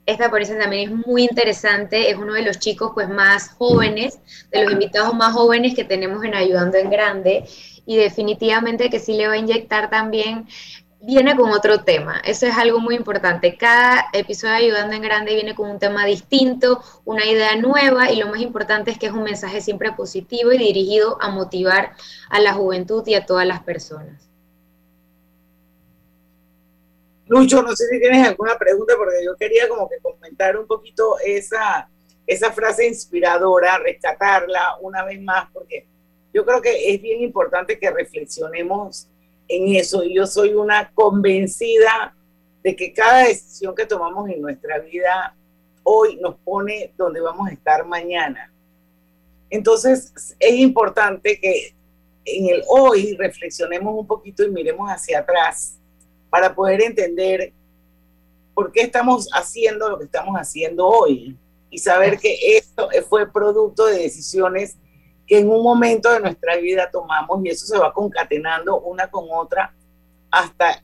esta 0.07 0.29
ponencia 0.29 0.57
también 0.57 0.89
es 0.89 1.05
muy 1.05 1.23
interesante, 1.23 2.09
es 2.09 2.15
uno 2.15 2.33
de 2.33 2.41
los 2.41 2.59
chicos 2.59 2.91
pues 2.93 3.09
más 3.09 3.49
jóvenes, 3.49 4.19
de 4.51 4.63
los 4.63 4.71
invitados 4.71 5.13
más 5.13 5.33
jóvenes 5.33 5.75
que 5.75 5.83
tenemos 5.83 6.23
en 6.23 6.33
Ayudando 6.33 6.77
en 6.77 6.89
Grande 6.89 7.43
y 7.85 7.97
definitivamente 7.97 8.89
que 8.89 8.99
sí 8.99 9.15
le 9.17 9.27
va 9.27 9.33
a 9.33 9.37
inyectar 9.37 9.89
también 9.89 10.47
viene 11.07 11.37
con 11.37 11.51
otro 11.51 11.85
tema. 11.85 12.21
Eso 12.25 12.47
es 12.47 12.57
algo 12.57 12.79
muy 12.79 12.93
importante. 12.93 13.55
Cada 13.55 14.07
episodio 14.11 14.55
de 14.55 14.57
Ayudando 14.65 14.93
en 14.93 15.01
Grande 15.01 15.35
viene 15.35 15.55
con 15.55 15.69
un 15.69 15.79
tema 15.79 16.05
distinto, 16.05 16.83
una 17.05 17.25
idea 17.25 17.55
nueva 17.55 18.11
y 18.11 18.17
lo 18.17 18.27
más 18.27 18.41
importante 18.41 18.91
es 18.91 18.99
que 18.99 19.05
es 19.05 19.13
un 19.13 19.23
mensaje 19.23 19.61
siempre 19.61 19.93
positivo 19.93 20.51
y 20.51 20.57
dirigido 20.57 21.17
a 21.21 21.29
motivar 21.29 21.93
a 22.29 22.41
la 22.41 22.53
juventud 22.53 23.07
y 23.07 23.15
a 23.15 23.25
todas 23.25 23.47
las 23.47 23.63
personas. 23.63 24.29
Lucho, 27.27 27.63
no 27.63 27.73
sé 27.73 27.87
si 27.87 28.01
tienes 28.01 28.27
alguna 28.27 28.57
pregunta, 28.57 28.95
porque 28.97 29.23
yo 29.23 29.33
quería 29.37 29.69
como 29.69 29.87
que 29.87 29.99
comentar 30.01 30.57
un 30.57 30.67
poquito 30.67 31.15
esa, 31.25 31.89
esa 32.25 32.51
frase 32.51 32.85
inspiradora, 32.85 33.77
rescatarla 33.77 34.75
una 34.81 35.05
vez 35.05 35.21
más, 35.21 35.49
porque 35.53 35.87
yo 36.33 36.45
creo 36.45 36.61
que 36.61 36.93
es 36.93 37.01
bien 37.01 37.21
importante 37.21 37.79
que 37.79 37.91
reflexionemos 37.91 39.07
en 39.47 39.75
eso. 39.75 40.03
Y 40.03 40.15
yo 40.15 40.27
soy 40.27 40.53
una 40.53 40.91
convencida 40.93 42.15
de 42.63 42.75
que 42.75 42.93
cada 42.93 43.27
decisión 43.27 43.75
que 43.75 43.85
tomamos 43.85 44.29
en 44.29 44.41
nuestra 44.41 44.79
vida 44.79 45.35
hoy 45.83 46.17
nos 46.17 46.35
pone 46.35 46.93
donde 46.97 47.21
vamos 47.21 47.47
a 47.47 47.53
estar 47.53 47.85
mañana. 47.85 48.51
Entonces 49.49 50.35
es 50.39 50.53
importante 50.55 51.39
que 51.39 51.73
en 52.25 52.49
el 52.49 52.63
hoy 52.67 53.15
reflexionemos 53.15 53.97
un 53.97 54.05
poquito 54.05 54.43
y 54.43 54.51
miremos 54.51 54.89
hacia 54.89 55.19
atrás 55.19 55.77
para 56.29 56.53
poder 56.53 56.81
entender 56.81 57.53
por 58.53 58.71
qué 58.71 58.81
estamos 58.81 59.29
haciendo 59.31 59.89
lo 59.89 59.97
que 59.97 60.05
estamos 60.05 60.35
haciendo 60.35 60.85
hoy 60.85 61.37
y 61.69 61.77
saber 61.77 62.17
que 62.17 62.57
esto 62.57 62.89
fue 63.07 63.31
producto 63.31 63.85
de 63.85 63.99
decisiones 63.99 64.75
que 65.27 65.39
en 65.39 65.49
un 65.49 65.61
momento 65.61 66.11
de 66.11 66.21
nuestra 66.21 66.55
vida 66.55 66.89
tomamos 66.89 67.43
y 67.43 67.49
eso 67.49 67.65
se 67.65 67.77
va 67.77 67.93
concatenando 67.93 68.79
una 68.79 69.11
con 69.11 69.25
otra 69.29 69.75
hasta 70.31 70.81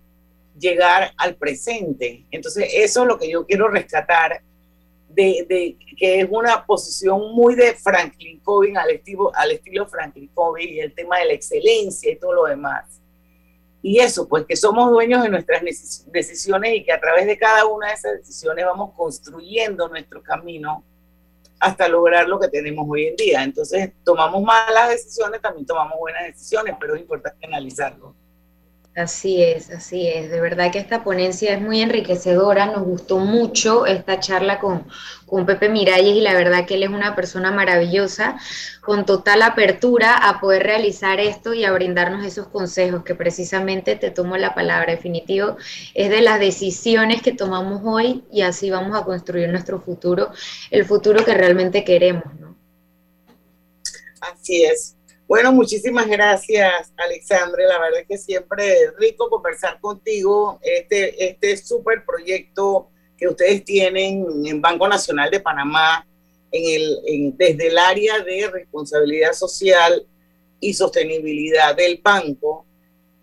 llegar 0.60 1.14
al 1.18 1.36
presente. 1.36 2.26
Entonces, 2.30 2.70
eso 2.74 3.02
es 3.02 3.08
lo 3.08 3.18
que 3.18 3.30
yo 3.30 3.46
quiero 3.46 3.70
rescatar 3.70 4.42
de, 5.08 5.46
de 5.48 5.78
que 5.98 6.22
es 6.22 6.28
una 6.30 6.66
posición 6.66 7.34
muy 7.34 7.56
de 7.56 7.74
Franklin 7.76 8.40
Covey 8.42 8.76
al 8.76 8.90
estilo, 8.90 9.32
al 9.34 9.52
estilo 9.52 9.88
Franklin 9.88 10.28
Covey 10.34 10.74
y 10.74 10.80
el 10.80 10.94
tema 10.94 11.20
de 11.20 11.26
la 11.26 11.34
excelencia 11.34 12.12
y 12.12 12.18
todo 12.18 12.34
lo 12.34 12.46
demás. 12.46 13.00
Y 13.82 14.00
eso, 14.00 14.28
pues 14.28 14.46
que 14.46 14.56
somos 14.56 14.92
dueños 14.92 15.24
de 15.24 15.30
nuestras 15.30 15.62
decisiones 16.08 16.76
y 16.76 16.84
que 16.84 16.94
a 16.94 17.00
través 17.00 17.28
de 17.28 17.38
cada 17.38 17.66
una 17.66 17.90
de 17.90 17.94
esas 17.94 18.14
decisiones 18.14 18.66
vamos 18.66 18.92
construyendo 18.96 19.90
nuestro 19.90 20.24
camino 20.24 20.84
hasta 21.63 21.88
lograr 21.88 22.27
lo 22.27 22.38
que 22.41 22.50
tenemos 22.50 22.86
hoy 22.89 23.08
en 23.08 23.15
día. 23.15 23.41
Entonces, 23.41 23.93
tomamos 24.03 24.43
malas 24.43 24.89
decisiones, 24.89 25.41
también 25.41 25.65
tomamos 25.65 25.98
buenas 25.98 26.25
decisiones, 26.25 26.75
pero 26.77 26.93
es 26.93 27.01
importante 27.01 27.46
analizarlo. 27.48 28.13
Así 28.96 29.42
es, 29.42 29.72
así 29.72 30.08
es. 30.08 30.30
De 30.30 30.40
verdad 30.40 30.72
que 30.72 30.78
esta 30.78 31.04
ponencia 31.04 31.52
es 31.54 31.60
muy 31.62 31.82
enriquecedora. 31.82 32.68
Nos 32.68 32.84
gustó 32.84 33.18
mucho 33.18 33.88
esta 33.88 34.20
charla 34.20 34.60
con, 34.60 34.86
con 35.26 35.48
Pepe 35.48 35.68
Miralles 35.68 36.16
y 36.16 36.22
la 36.22 36.36
verdad 36.36 36.68
que 36.68 36.76
él 36.76 36.84
es 36.84 36.90
una 36.90 37.16
persona 37.16 37.50
maravillosa, 37.52 38.38
con 38.82 39.08
total 39.08 39.42
apertura 39.42 40.16
a 40.16 40.40
poder 40.40 40.62
realizar 40.62 41.20
esto 41.20 41.56
y 41.56 41.66
a 41.66 41.72
brindarnos 41.72 42.24
esos 42.24 42.48
consejos 42.50 43.04
que 43.04 43.16
precisamente 43.16 43.96
te 43.96 44.12
tomo 44.12 44.38
la 44.38 44.54
palabra 44.54 44.92
definitivo. 44.92 45.58
Es 45.96 46.12
de 46.12 46.22
las 46.22 46.40
decisiones 46.40 47.24
que 47.24 47.34
tomamos 47.34 47.82
hoy 47.84 48.24
y 48.32 48.42
así 48.42 48.70
vamos 48.70 48.96
a 48.96 49.06
construir 49.06 49.50
nuestro 49.50 49.82
futuro, 49.82 50.30
el 50.70 50.86
futuro 50.86 51.26
que 51.26 51.34
realmente 51.34 51.84
queremos, 51.84 52.26
¿no? 52.40 52.56
Así 54.22 54.64
es. 54.66 54.96
Bueno, 55.34 55.52
muchísimas 55.52 56.08
gracias, 56.08 56.94
Alexandre. 56.96 57.66
La 57.66 57.80
verdad 57.80 58.02
es 58.02 58.08
que 58.08 58.20
siempre 58.20 58.84
es 58.84 58.96
rico 59.00 59.32
conversar 59.32 59.80
contigo. 59.82 60.60
Este, 60.62 61.28
este 61.28 61.58
súper 61.58 62.06
proyecto 62.06 62.90
que 63.18 63.28
ustedes 63.28 63.66
tienen 63.66 64.28
en 64.46 64.62
Banco 64.62 64.88
Nacional 64.88 65.32
de 65.32 65.40
Panamá, 65.40 66.06
en 66.52 66.82
el, 66.82 67.36
desde 67.36 67.70
el 67.70 67.80
área 67.80 68.20
de 68.20 68.48
responsabilidad 68.48 69.34
social 69.34 70.06
y 70.60 70.75
sostenibilidad 70.75 71.75
del 71.75 72.00
banco, 72.04 72.68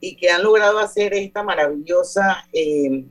y 0.01 0.17
que 0.17 0.31
han 0.31 0.43
logrado 0.43 0.81
hacer 0.81 1.15
esta 1.15 1.45
maravillosa 1.45 2.45
eh, 2.53 3.05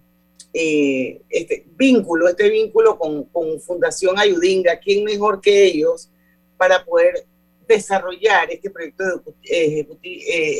eh, 0.53 1.21
este 1.29 1.65
vínculo, 1.77 2.27
este 2.27 2.49
vínculo 2.49 2.99
con, 2.99 3.23
con 3.23 3.61
Fundación 3.61 4.19
Ayudinga. 4.19 4.77
¿Quién 4.77 5.05
mejor 5.05 5.39
que 5.39 5.63
ellos 5.63 6.09
para 6.57 6.83
poder 6.83 7.28
desarrollar 7.69 8.49
este 8.49 8.71
proyecto 8.71 9.03
eh, 9.43 9.85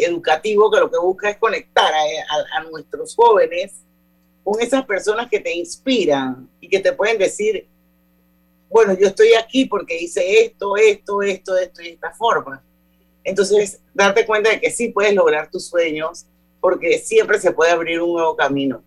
educativo 0.06 0.70
que 0.70 0.80
lo 0.80 0.92
que 0.92 1.00
busca 1.00 1.32
es 1.32 1.38
conectar 1.38 1.92
a, 1.92 2.64
nuestros 2.70 3.16
jóvenes 3.16 3.82
con 4.44 4.62
esas 4.62 4.86
personas 4.86 5.28
que 5.28 5.40
te 5.40 5.52
inspiran 5.52 6.48
y 6.62 6.70
que 6.70 6.80
te 6.80 6.94
pueden 6.94 7.18
decir, 7.18 7.68
bueno, 8.70 8.96
yo 8.98 9.08
estoy 9.08 9.34
aquí 9.34 9.66
porque 9.66 10.00
hice 10.00 10.44
esto, 10.44 10.78
esto, 10.78 11.24
esto, 11.24 11.58
esto 11.58 11.82
y 11.82 11.90
esta 11.90 12.12
forma. 12.12 12.64
Entonces, 13.24 13.82
darte 13.94 14.26
cuenta 14.28 14.52
de 14.52 14.60
que 14.60 14.70
sí 14.70 14.90
puedes 14.90 15.16
lograr 15.16 15.50
tus 15.50 15.68
sueños 15.68 16.28
porque 16.62 17.00
siempre 17.00 17.40
se 17.40 17.52
puede 17.52 17.72
abrir 17.72 18.02
un 18.02 18.14
nuevo 18.14 18.36
camino. 18.36 18.84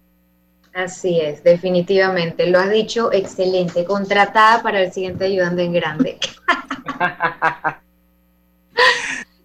Así 0.73 1.21
es, 1.21 1.43
definitivamente. 1.43 2.47
Lo 2.47 2.61
has 2.61 2.71
dicho 2.71 3.13
excelente. 3.13 3.85
Contratada 3.85 4.63
para 4.63 4.81
el 4.81 4.93
siguiente 4.93 5.25
ayudante 5.25 5.65
en 5.65 5.73
grande. 5.73 6.19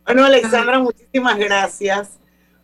Bueno, 0.05 0.23
Alexandra, 0.23 0.79
muchísimas 0.79 1.37
gracias 1.37 2.17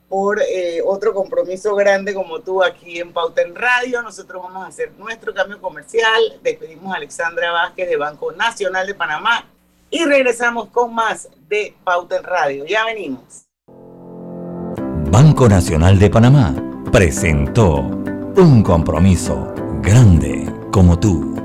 por 0.07 0.39
eh, 0.41 0.79
otro 0.85 1.13
compromiso 1.13 1.75
grande 1.75 2.13
como 2.13 2.39
tú 2.39 2.63
aquí 2.63 2.99
en 2.99 3.11
Pauta 3.11 3.41
en 3.41 3.55
Radio. 3.55 4.01
Nosotros 4.01 4.41
vamos 4.43 4.63
a 4.63 4.67
hacer 4.67 4.91
nuestro 4.97 5.33
cambio 5.33 5.59
comercial. 5.59 6.39
Despedimos 6.41 6.93
a 6.93 6.97
Alexandra 6.97 7.51
Vázquez 7.51 7.89
de 7.89 7.97
Banco 7.97 8.31
Nacional 8.31 8.87
de 8.87 8.93
Panamá 8.93 9.45
y 9.89 10.05
regresamos 10.05 10.69
con 10.69 10.93
más 10.93 11.29
de 11.49 11.75
Pauta 11.83 12.17
en 12.17 12.23
Radio. 12.23 12.65
Ya 12.65 12.85
venimos. 12.85 13.45
Banco 15.11 15.49
Nacional 15.49 15.99
de 15.99 16.09
Panamá 16.09 16.55
presentó 16.91 17.81
un 17.81 18.63
compromiso 18.63 19.53
grande 19.81 20.51
como 20.71 20.99
tú. 20.99 21.42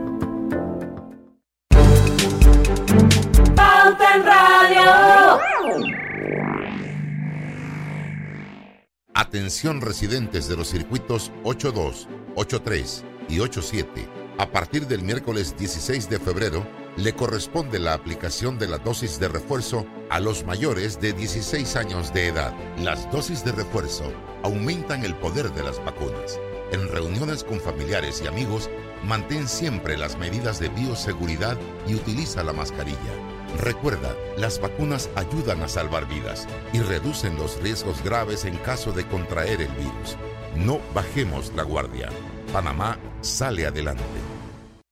Atención 9.19 9.81
residentes 9.81 10.47
de 10.47 10.57
los 10.57 10.69
circuitos 10.69 11.33
82, 11.43 12.07
83 12.37 13.05
y 13.29 13.41
87. 13.41 14.09
A 14.39 14.49
partir 14.53 14.87
del 14.87 15.03
miércoles 15.03 15.57
16 15.59 16.09
de 16.09 16.21
febrero, 16.21 16.65
le 16.97 17.13
corresponde 17.15 17.81
la 17.81 17.95
aplicación 17.95 18.61
de 18.61 18.69
la 18.69 18.79
dosis 18.79 19.19
de 19.19 19.27
refuerzo 19.27 19.85
a 20.09 20.21
los 20.21 20.45
mayores 20.45 21.01
de 21.01 21.15
16 21.15 21.75
años 21.75 22.15
de 22.15 22.29
edad. 22.29 22.55
Las 22.79 23.11
dosis 23.11 23.45
de 23.45 23.51
refuerzo 23.51 24.13
aumentan 24.45 25.05
el 25.05 25.17
poder 25.17 25.51
de 25.51 25.65
las 25.65 25.85
vacunas. 25.85 26.39
En 26.71 26.87
reuniones 26.87 27.43
con 27.43 27.59
familiares 27.59 28.23
y 28.25 28.29
amigos, 28.29 28.71
mantén 29.03 29.49
siempre 29.49 29.99
las 29.99 30.17
medidas 30.17 30.61
de 30.61 30.69
bioseguridad 30.69 31.59
y 31.89 31.97
utiliza 31.97 32.45
la 32.45 32.53
mascarilla. 32.53 33.38
Recuerda, 33.57 34.15
las 34.37 34.61
vacunas 34.61 35.09
ayudan 35.17 35.63
a 35.63 35.69
salvar 35.69 36.07
vidas 36.09 36.47
y 36.73 36.81
reducen 36.81 37.37
los 37.37 37.61
riesgos 37.61 38.03
graves 38.05 38.45
en 38.45 38.57
caso 38.59 38.93
de 38.93 39.07
contraer 39.07 39.63
el 39.63 39.73
virus. 39.73 40.17
No 40.57 40.81
bajemos 40.95 41.53
la 41.57 41.63
guardia. 41.63 42.09
Panamá 42.53 42.99
sale 43.21 43.67
adelante. 43.67 44.05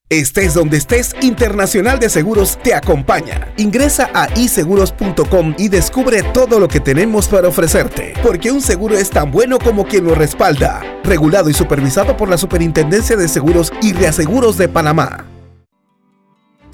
Estés 0.08 0.54
donde 0.54 0.76
estés, 0.76 1.16
Internacional 1.20 1.98
de 1.98 2.08
Seguros 2.08 2.58
te 2.62 2.74
acompaña. 2.74 3.52
Ingresa 3.56 4.08
a 4.14 4.28
iseguros.com 4.38 5.54
y 5.58 5.68
descubre 5.68 6.22
todo 6.22 6.60
lo 6.60 6.68
que 6.68 6.78
tenemos 6.78 7.26
para 7.26 7.48
ofrecerte, 7.48 8.14
porque 8.22 8.52
un 8.52 8.62
seguro 8.62 8.96
es 8.96 9.10
tan 9.10 9.32
bueno 9.32 9.58
como 9.58 9.84
quien 9.84 10.04
lo 10.04 10.14
respalda. 10.14 10.80
Regulado 11.02 11.50
y 11.50 11.54
supervisado 11.54 12.16
por 12.16 12.28
la 12.28 12.38
Superintendencia 12.38 13.16
de 13.16 13.26
Seguros 13.26 13.72
y 13.82 13.94
Reaseguros 13.94 14.56
de 14.56 14.68
Panamá. 14.68 15.26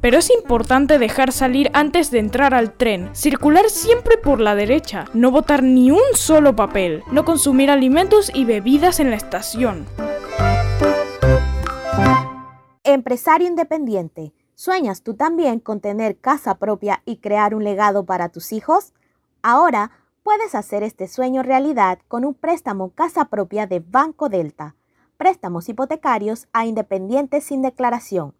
pero 0.00 0.18
es 0.18 0.30
importante 0.30 0.98
dejar 0.98 1.32
salir 1.32 1.70
antes 1.74 2.10
de 2.10 2.18
entrar 2.18 2.54
al 2.54 2.72
tren, 2.72 3.10
circular 3.14 3.68
siempre 3.68 4.16
por 4.16 4.40
la 4.40 4.54
derecha, 4.54 5.04
no 5.12 5.30
botar 5.30 5.62
ni 5.62 5.90
un 5.90 6.00
solo 6.14 6.56
papel, 6.56 7.02
no 7.12 7.24
consumir 7.24 7.70
alimentos 7.70 8.30
y 8.34 8.44
bebidas 8.44 9.00
en 9.00 9.10
la 9.10 9.16
estación. 9.16 9.86
Empresario 12.82 13.46
independiente, 13.46 14.32
¿sueñas 14.54 15.02
tú 15.02 15.14
también 15.14 15.60
con 15.60 15.80
tener 15.80 16.18
casa 16.18 16.56
propia 16.56 17.02
y 17.04 17.18
crear 17.18 17.54
un 17.54 17.62
legado 17.62 18.04
para 18.04 18.30
tus 18.30 18.52
hijos? 18.52 18.94
Ahora 19.42 19.90
puedes 20.22 20.54
hacer 20.54 20.82
este 20.82 21.08
sueño 21.08 21.42
realidad 21.42 21.98
con 22.08 22.24
un 22.24 22.34
préstamo 22.34 22.90
casa 22.90 23.26
propia 23.26 23.66
de 23.66 23.80
Banco 23.80 24.28
Delta. 24.28 24.76
Préstamos 25.18 25.68
hipotecarios 25.68 26.48
a 26.52 26.64
independientes 26.64 27.44
sin 27.44 27.62
declaración 27.62 28.34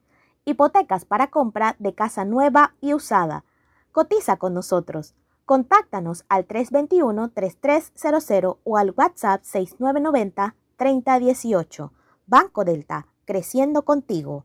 hipotecas 0.50 1.04
para 1.04 1.28
compra 1.28 1.76
de 1.78 1.94
casa 1.94 2.24
nueva 2.24 2.74
y 2.80 2.94
usada. 2.94 3.44
Cotiza 3.92 4.36
con 4.36 4.54
nosotros. 4.54 5.14
Contáctanos 5.44 6.24
al 6.28 6.46
321-3300 6.46 8.58
o 8.62 8.76
al 8.76 8.94
WhatsApp 8.96 9.42
6990-3018. 9.42 11.90
Banco 12.26 12.64
Delta, 12.64 13.08
creciendo 13.24 13.82
contigo. 13.82 14.44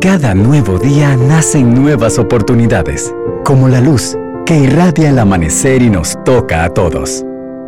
Cada 0.00 0.34
nuevo 0.34 0.78
día 0.78 1.16
nacen 1.16 1.74
nuevas 1.74 2.20
oportunidades, 2.20 3.12
como 3.44 3.68
la 3.68 3.80
luz 3.80 4.16
que 4.46 4.56
irradia 4.58 5.10
el 5.10 5.18
amanecer 5.18 5.82
y 5.82 5.90
nos 5.90 6.22
toca 6.22 6.62
a 6.64 6.68
todos. 6.68 7.24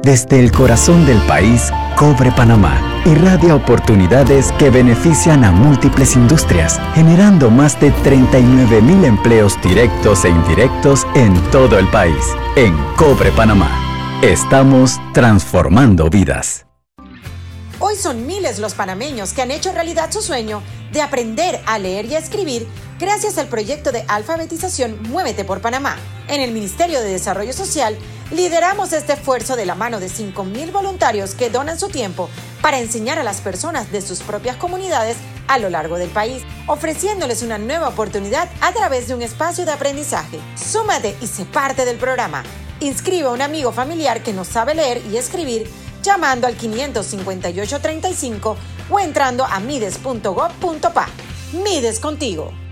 Desde 0.07 0.38
el 0.38 0.53
corazón 0.53 1.05
del 1.05 1.21
país, 1.23 1.73
Cobre 1.97 2.31
Panamá 2.31 3.03
irradia 3.05 3.57
oportunidades 3.57 4.53
que 4.53 4.71
benefician 4.71 5.42
a 5.42 5.51
múltiples 5.51 6.14
industrias, 6.14 6.81
generando 6.95 7.51
más 7.51 7.81
de 7.81 7.90
39 7.90 8.83
mil 8.83 9.05
empleos 9.05 9.61
directos 9.61 10.25
e 10.25 10.29
indirectos 10.29 11.05
en 11.16 11.35
todo 11.51 11.77
el 11.81 11.88
país. 11.88 12.25
En 12.55 12.73
Cobre 12.95 13.33
Panamá, 13.33 13.69
estamos 14.23 15.01
transformando 15.12 16.09
vidas. 16.09 16.66
Hoy 17.81 17.97
son 17.97 18.29
miles 18.29 18.61
los 18.61 18.75
panameños 18.75 19.33
que 19.33 19.42
han 19.42 19.51
hecho 19.51 19.73
realidad 19.73 20.12
su 20.12 20.23
sueño 20.23 20.62
de 20.92 21.03
aprender 21.03 21.61
a 21.66 21.81
leer 21.81 22.07
y 22.07 22.14
a 22.14 22.19
escribir 22.19 22.69
gracias 23.01 23.38
al 23.38 23.49
proyecto 23.49 23.90
de 23.90 24.05
alfabetización 24.07 25.03
Muévete 25.11 25.45
por 25.45 25.61
Panamá. 25.61 25.97
En 26.29 26.40
el 26.40 26.53
Ministerio 26.53 27.01
de 27.01 27.11
Desarrollo 27.11 27.53
Social 27.53 27.99
lideramos 28.31 28.93
este 28.93 29.15
esfuerzo 29.15 29.57
de 29.57 29.67
la 29.67 29.75
mano 29.75 30.01
de 30.01 30.09
5.000 30.09 30.73
voluntarios 30.73 31.35
que 31.35 31.51
donan 31.51 31.79
su 31.79 31.89
tiempo 31.89 32.29
para 32.61 32.81
enseñar 32.81 33.19
a 33.19 33.25
las 33.25 33.41
personas 33.41 33.93
de 33.93 34.01
sus 34.01 34.21
propias 34.21 34.57
comunidades 34.57 35.17
a 35.49 35.59
lo 35.59 35.71
largo 35.71 35.99
del 35.99 36.11
país, 36.11 36.43
ofreciéndoles 36.67 37.43
una 37.43 37.59
nueva 37.59 37.89
oportunidad 37.89 38.49
a 38.61 38.73
través 38.73 39.09
de 39.09 39.15
un 39.15 39.23
espacio 39.23 39.65
de 39.65 39.73
aprendizaje. 39.73 40.39
Súmate 40.57 41.17
y 41.21 41.27
sé 41.27 41.45
parte 41.45 41.85
del 41.85 41.97
programa. 41.97 42.43
Inscribe 42.81 43.29
a 43.29 43.33
un 43.33 43.43
amigo 43.43 43.73
familiar 43.73 44.23
que 44.23 44.33
no 44.33 44.45
sabe 44.45 44.75
leer 44.75 45.03
y 45.11 45.17
escribir 45.17 45.71
llamando 46.03 46.47
al 46.47 46.57
55835 46.57 48.57
o 48.91 49.01
entrando 49.01 49.45
a 49.45 49.61
mides.gov.pa. 49.61 51.09
Mides 51.53 52.01
contigo. 52.01 52.65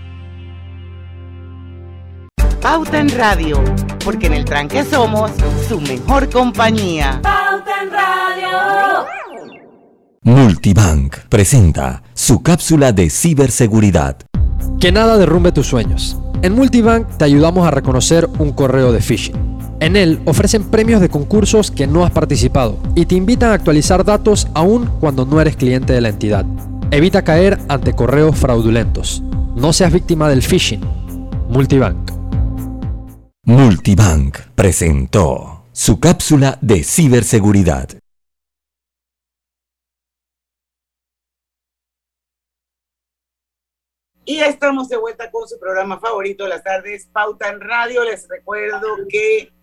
Pauta 2.65 2.99
en 2.99 3.09
Radio, 3.09 3.63
porque 4.03 4.25
en 4.25 4.33
el 4.33 4.43
tranque 4.43 4.83
somos 4.83 5.29
su 5.69 5.79
mejor 5.79 6.27
compañía. 6.31 7.19
Pauta 7.21 7.83
en 7.83 7.91
Radio. 7.91 9.05
Multibank 10.23 11.15
presenta 11.29 12.01
su 12.15 12.41
cápsula 12.41 12.91
de 12.91 13.11
ciberseguridad. 13.11 14.17
Que 14.79 14.91
nada 14.91 15.19
derrumbe 15.19 15.51
tus 15.51 15.67
sueños. 15.67 16.17
En 16.41 16.55
Multibank 16.55 17.07
te 17.17 17.25
ayudamos 17.25 17.67
a 17.67 17.71
reconocer 17.71 18.27
un 18.39 18.51
correo 18.51 18.91
de 18.91 18.99
phishing. 18.99 19.59
En 19.79 19.95
él 19.95 20.19
ofrecen 20.25 20.63
premios 20.63 21.01
de 21.01 21.09
concursos 21.09 21.69
que 21.69 21.85
no 21.85 22.03
has 22.03 22.09
participado 22.09 22.79
y 22.95 23.05
te 23.05 23.13
invitan 23.13 23.51
a 23.51 23.53
actualizar 23.53 24.03
datos 24.03 24.47
aún 24.55 24.89
cuando 24.99 25.23
no 25.27 25.39
eres 25.39 25.55
cliente 25.55 25.93
de 25.93 26.01
la 26.01 26.09
entidad. 26.09 26.47
Evita 26.89 27.23
caer 27.23 27.59
ante 27.67 27.93
correos 27.93 28.35
fraudulentos. 28.35 29.21
No 29.55 29.71
seas 29.71 29.93
víctima 29.93 30.29
del 30.29 30.41
phishing. 30.41 30.81
Multibank. 31.47 32.14
Multibank 33.47 34.39
presentó 34.55 35.65
su 35.71 35.99
cápsula 35.99 36.57
de 36.61 36.83
ciberseguridad. 36.83 37.89
Y 44.25 44.39
estamos 44.39 44.89
de 44.89 44.97
vuelta 44.97 45.29
con 45.29 45.47
su 45.47 45.59
programa 45.59 45.99
favorito 45.99 46.45
de 46.45 46.49
las 46.49 46.63
tardes, 46.63 47.07
Pauta 47.13 47.49
en 47.49 47.61
Radio. 47.61 48.03
Les 48.03 48.27
recuerdo 48.27 48.87
que 49.07 49.53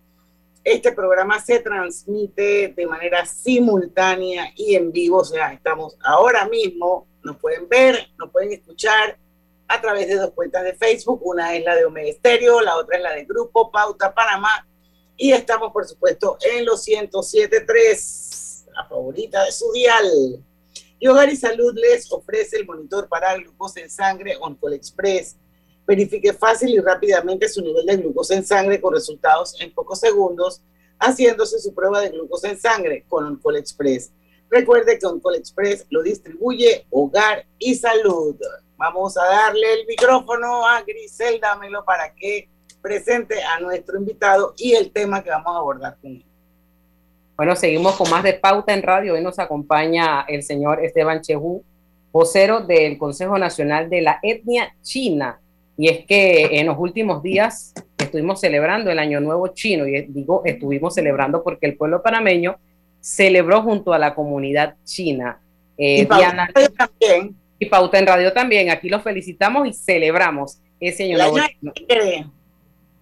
este 0.62 0.92
programa 0.92 1.40
se 1.40 1.58
transmite 1.58 2.72
de 2.76 2.86
manera 2.86 3.26
simultánea 3.26 4.52
y 4.54 4.76
en 4.76 4.92
vivo, 4.92 5.18
o 5.18 5.24
sea, 5.24 5.52
estamos 5.52 5.96
ahora 6.04 6.46
mismo, 6.46 7.08
nos 7.24 7.36
pueden 7.38 7.68
ver, 7.68 8.12
nos 8.16 8.30
pueden 8.30 8.52
escuchar 8.52 9.18
a 9.68 9.80
través 9.80 10.08
de 10.08 10.16
dos 10.16 10.32
cuentas 10.32 10.64
de 10.64 10.74
Facebook, 10.74 11.20
una 11.24 11.54
es 11.54 11.64
la 11.64 11.74
de 11.74 11.84
Omega 11.84 12.08
Estéreo, 12.08 12.60
la 12.60 12.76
otra 12.76 12.96
es 12.96 13.02
la 13.02 13.12
de 13.14 13.24
Grupo 13.24 13.70
Pauta 13.70 14.14
Panamá, 14.14 14.66
y 15.16 15.32
estamos, 15.32 15.72
por 15.72 15.86
supuesto, 15.86 16.36
en 16.40 16.64
los 16.64 16.86
107.3, 16.86 18.64
la 18.74 18.86
favorita 18.86 19.44
de 19.44 19.52
su 19.52 19.70
dial. 19.72 20.44
Y 20.98 21.06
Hogar 21.08 21.28
y 21.28 21.36
Salud 21.36 21.74
les 21.74 22.10
ofrece 22.12 22.56
el 22.56 22.66
monitor 22.66 23.08
para 23.08 23.36
glucosa 23.36 23.80
en 23.80 23.90
sangre 23.90 24.36
Oncol 24.40 24.74
Express. 24.74 25.36
Verifique 25.86 26.32
fácil 26.32 26.70
y 26.70 26.78
rápidamente 26.78 27.48
su 27.48 27.60
nivel 27.60 27.86
de 27.86 27.96
glucosa 27.96 28.34
en 28.34 28.44
sangre 28.44 28.80
con 28.80 28.94
resultados 28.94 29.60
en 29.60 29.72
pocos 29.74 30.00
segundos, 30.00 30.62
haciéndose 30.98 31.58
su 31.58 31.74
prueba 31.74 32.00
de 32.00 32.10
glucosa 32.10 32.50
en 32.50 32.58
sangre 32.58 33.04
con 33.08 33.24
Oncol 33.24 33.56
Express. 33.56 34.12
Recuerde 34.48 34.98
que 34.98 35.06
Oncol 35.06 35.36
Express 35.36 35.86
lo 35.90 36.02
distribuye 36.02 36.86
Hogar 36.90 37.46
y 37.58 37.74
Salud. 37.74 38.36
Vamos 38.82 39.16
a 39.16 39.24
darle 39.24 39.74
el 39.74 39.86
micrófono 39.86 40.66
a 40.66 40.82
Grisel, 40.82 41.38
dámelo 41.38 41.84
para 41.84 42.12
que 42.12 42.48
presente 42.82 43.36
a 43.40 43.60
nuestro 43.60 43.96
invitado 43.96 44.54
y 44.58 44.72
el 44.72 44.90
tema 44.90 45.22
que 45.22 45.30
vamos 45.30 45.54
a 45.54 45.58
abordar 45.58 45.96
con 46.02 46.10
él. 46.10 46.24
Bueno, 47.36 47.54
seguimos 47.54 47.94
con 47.94 48.10
más 48.10 48.24
de 48.24 48.34
Pauta 48.34 48.74
en 48.74 48.82
Radio. 48.82 49.14
Hoy 49.14 49.22
nos 49.22 49.38
acompaña 49.38 50.22
el 50.22 50.42
señor 50.42 50.84
Esteban 50.84 51.20
Chehu, 51.20 51.62
vocero 52.10 52.58
del 52.58 52.98
Consejo 52.98 53.38
Nacional 53.38 53.88
de 53.88 54.02
la 54.02 54.18
Etnia 54.20 54.74
China. 54.82 55.40
Y 55.76 55.88
es 55.88 56.04
que 56.04 56.58
en 56.58 56.66
los 56.66 56.76
últimos 56.76 57.22
días 57.22 57.74
estuvimos 57.96 58.40
celebrando 58.40 58.90
el 58.90 58.98
Año 58.98 59.20
Nuevo 59.20 59.46
Chino, 59.46 59.86
y 59.86 60.02
digo 60.08 60.42
estuvimos 60.44 60.96
celebrando 60.96 61.44
porque 61.44 61.66
el 61.66 61.76
pueblo 61.76 62.02
panameño 62.02 62.56
celebró 63.00 63.62
junto 63.62 63.92
a 63.92 63.98
la 64.00 64.12
comunidad 64.12 64.74
china. 64.82 65.40
Eh, 65.78 66.00
y 66.00 66.06
también. 66.06 67.41
Y 67.62 67.66
Pauta 67.66 67.96
en 67.96 68.08
Radio 68.08 68.32
también. 68.32 68.70
Aquí 68.70 68.88
los 68.88 69.04
felicitamos 69.04 69.68
y 69.68 69.72
celebramos 69.72 70.58
ese 70.80 71.04
Año 71.04 71.16
Nuevo 71.16 71.38
Chino 71.62 72.32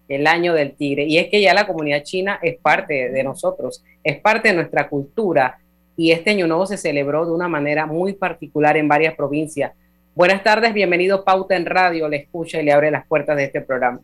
el 0.06 0.26
año 0.26 0.52
del 0.52 0.72
tigre. 0.72 1.04
Y 1.04 1.16
es 1.16 1.28
que 1.28 1.40
ya 1.40 1.54
la 1.54 1.66
comunidad 1.66 2.02
china 2.02 2.38
es 2.42 2.58
parte 2.58 3.08
de 3.08 3.24
nosotros, 3.24 3.82
es 4.04 4.20
parte 4.20 4.48
de 4.48 4.54
nuestra 4.54 4.90
cultura. 4.90 5.60
Y 5.96 6.10
este 6.10 6.30
año 6.30 6.46
nuevo 6.46 6.66
se 6.66 6.76
celebró 6.76 7.24
de 7.24 7.32
una 7.32 7.48
manera 7.48 7.86
muy 7.86 8.12
particular 8.12 8.76
en 8.76 8.86
varias 8.86 9.14
provincias. 9.14 9.72
Buenas 10.14 10.42
tardes, 10.42 10.74
bienvenido 10.74 11.24
Pauta 11.24 11.56
en 11.56 11.64
Radio, 11.64 12.06
le 12.06 12.18
escucha 12.18 12.60
y 12.60 12.64
le 12.64 12.72
abre 12.72 12.90
las 12.90 13.06
puertas 13.06 13.38
de 13.38 13.44
este 13.44 13.62
programa. 13.62 14.00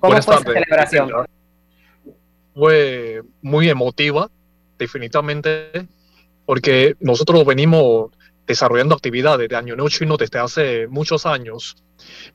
¿Cómo 0.00 0.12
Buenas 0.12 0.24
fue 0.24 0.34
tardes, 0.36 0.48
esa 0.48 0.64
celebración? 0.64 1.08
señor. 1.08 1.28
Fue 2.54 3.22
muy 3.42 3.68
emotiva, 3.68 4.30
definitivamente, 4.78 5.86
porque 6.46 6.94
nosotros 7.00 7.44
venimos 7.44 8.15
desarrollando 8.46 8.94
actividades 8.94 9.48
de 9.48 9.56
Año 9.56 9.74
Nuevo 9.74 9.88
Chino 9.88 10.16
desde 10.16 10.38
hace 10.38 10.86
muchos 10.88 11.26
años 11.26 11.76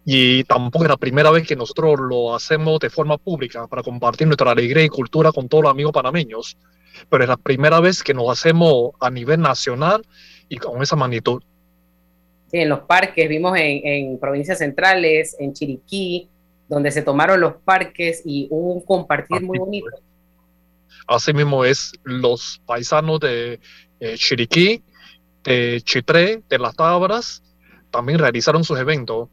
y 0.06 0.43
tampoco 0.43 0.86
es 0.86 0.89
la 0.89 0.97
primera 0.97 1.32
vez 1.32 1.47
que 1.47 1.56
nosotros 1.56 2.00
lo 2.00 2.36
hacemos 2.36 2.80
de 2.80 2.89
forma 2.89 3.17
pública 3.17 3.67
para 3.67 3.84
compartir 3.84 4.28
nuestra 4.28 4.52
alegría 4.52 4.84
y 4.84 4.89
cultura 4.89 5.32
con 5.32 5.47
todos 5.47 5.63
los 5.63 5.71
amigos 5.71 5.93
panameños, 5.93 6.58
pero 7.10 7.24
es 7.24 7.30
la 7.30 7.38
primera 7.38 7.80
vez 7.80 8.04
que 8.04 8.13
nos 8.13 8.30
hacemos 8.30 8.91
a 9.00 9.10
nivel 9.10 9.39
nacional 9.39 10.06
y 10.50 10.58
con 10.58 10.82
esa 10.82 10.95
magnitud. 10.95 11.41
Sí, 12.52 12.58
en 12.58 12.69
los 12.69 12.82
parques, 12.82 13.30
vimos 13.30 13.58
en, 13.58 13.88
en 13.88 14.19
provincias 14.19 14.58
centrales, 14.58 15.38
en 15.39 15.54
Chiriquí, 15.54 16.28
donde 16.67 16.91
se 16.91 17.02
tomaron 17.02 17.39
los 17.39 17.54
parques 17.63 18.21
y 18.26 18.47
hubo 18.50 18.74
un 18.74 18.82
compartir 18.82 19.41
muy 19.41 19.58
bonito. 19.58 19.88
Asimismo 21.08 21.65
es 21.65 21.93
los 22.04 22.62
paisanos 22.65 23.19
de 23.19 23.60
eh, 24.00 24.15
Chiriquí, 24.15 24.82
de 25.43 25.82
Chitré, 25.84 26.43
de 26.47 26.60
Las 26.60 26.75
Tabras, 26.75 27.43
también 27.89 28.19
realizaron 28.19 28.63
sus 28.63 28.80
eventos. 28.80 29.30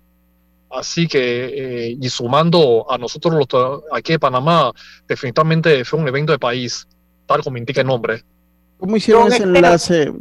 Así 0.71 1.09
que, 1.09 1.89
eh, 1.89 1.97
y 1.99 2.09
sumando 2.11 2.91
a 2.91 2.99
nosotros 2.99 3.35
los 3.35 3.83
aquí 3.93 4.13
de 4.13 4.19
Panamá, 4.19 4.73
definitivamente 5.07 5.85
fue 5.85 5.99
un 5.99 6.09
evento 6.09 6.33
de 6.33 6.39
país, 6.39 6.87
tal 7.27 7.43
como 7.43 7.57
indica 7.57 7.81
el 7.81 7.87
nombre. 7.87 8.23
¿Cómo 8.77 8.97
hicieron 8.97 9.25
Don 9.25 9.33
ese 9.33 9.43
enlace? 9.45 10.13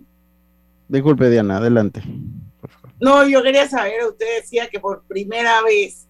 Disculpe, 0.88 1.30
Diana, 1.30 1.58
adelante. 1.58 2.02
No, 3.00 3.28
yo 3.28 3.44
quería 3.44 3.68
saber, 3.68 4.06
usted 4.06 4.42
decía 4.42 4.70
que 4.70 4.80
por 4.80 5.04
primera 5.04 5.62
vez 5.62 6.08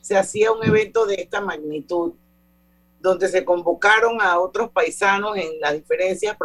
se 0.00 0.16
hacía 0.16 0.52
un 0.52 0.64
evento 0.64 1.06
de 1.06 1.14
esta 1.16 1.40
magnitud, 1.40 2.12
donde 3.00 3.28
se 3.28 3.44
convocaron 3.44 4.20
a 4.20 4.38
otros 4.38 4.70
paisanos 4.70 5.36
en 5.36 5.60
las, 5.60 5.74
diferencias 5.74 6.36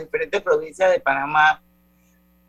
diferentes 0.00 0.42
provincias 0.42 0.90
de 0.90 1.00
Panamá, 1.00 1.62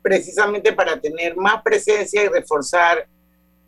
precisamente 0.02 0.72
para 0.72 1.00
tener 1.00 1.36
más 1.36 1.62
presencia 1.62 2.24
y 2.24 2.28
reforzar 2.28 3.06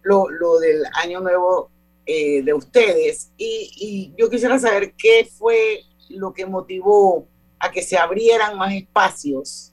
lo, 0.02 0.28
lo 0.30 0.58
del 0.58 0.82
año 0.94 1.20
nuevo 1.20 1.70
eh, 2.06 2.42
de 2.42 2.54
ustedes. 2.54 3.30
Y, 3.36 3.70
y 3.76 4.14
yo 4.20 4.28
quisiera 4.28 4.58
saber 4.58 4.94
qué 4.96 5.28
fue 5.32 5.82
lo 6.08 6.32
que 6.32 6.46
motivó 6.46 7.28
a 7.58 7.70
que 7.70 7.82
se 7.82 7.96
abrieran 7.96 8.56
más 8.56 8.74
espacios 8.74 9.72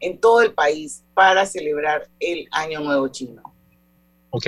en 0.00 0.18
todo 0.18 0.42
el 0.42 0.54
país 0.54 1.02
para 1.14 1.44
celebrar 1.46 2.08
el 2.20 2.46
Año 2.50 2.80
Nuevo 2.80 3.08
Chino. 3.08 3.42
Ok. 4.30 4.46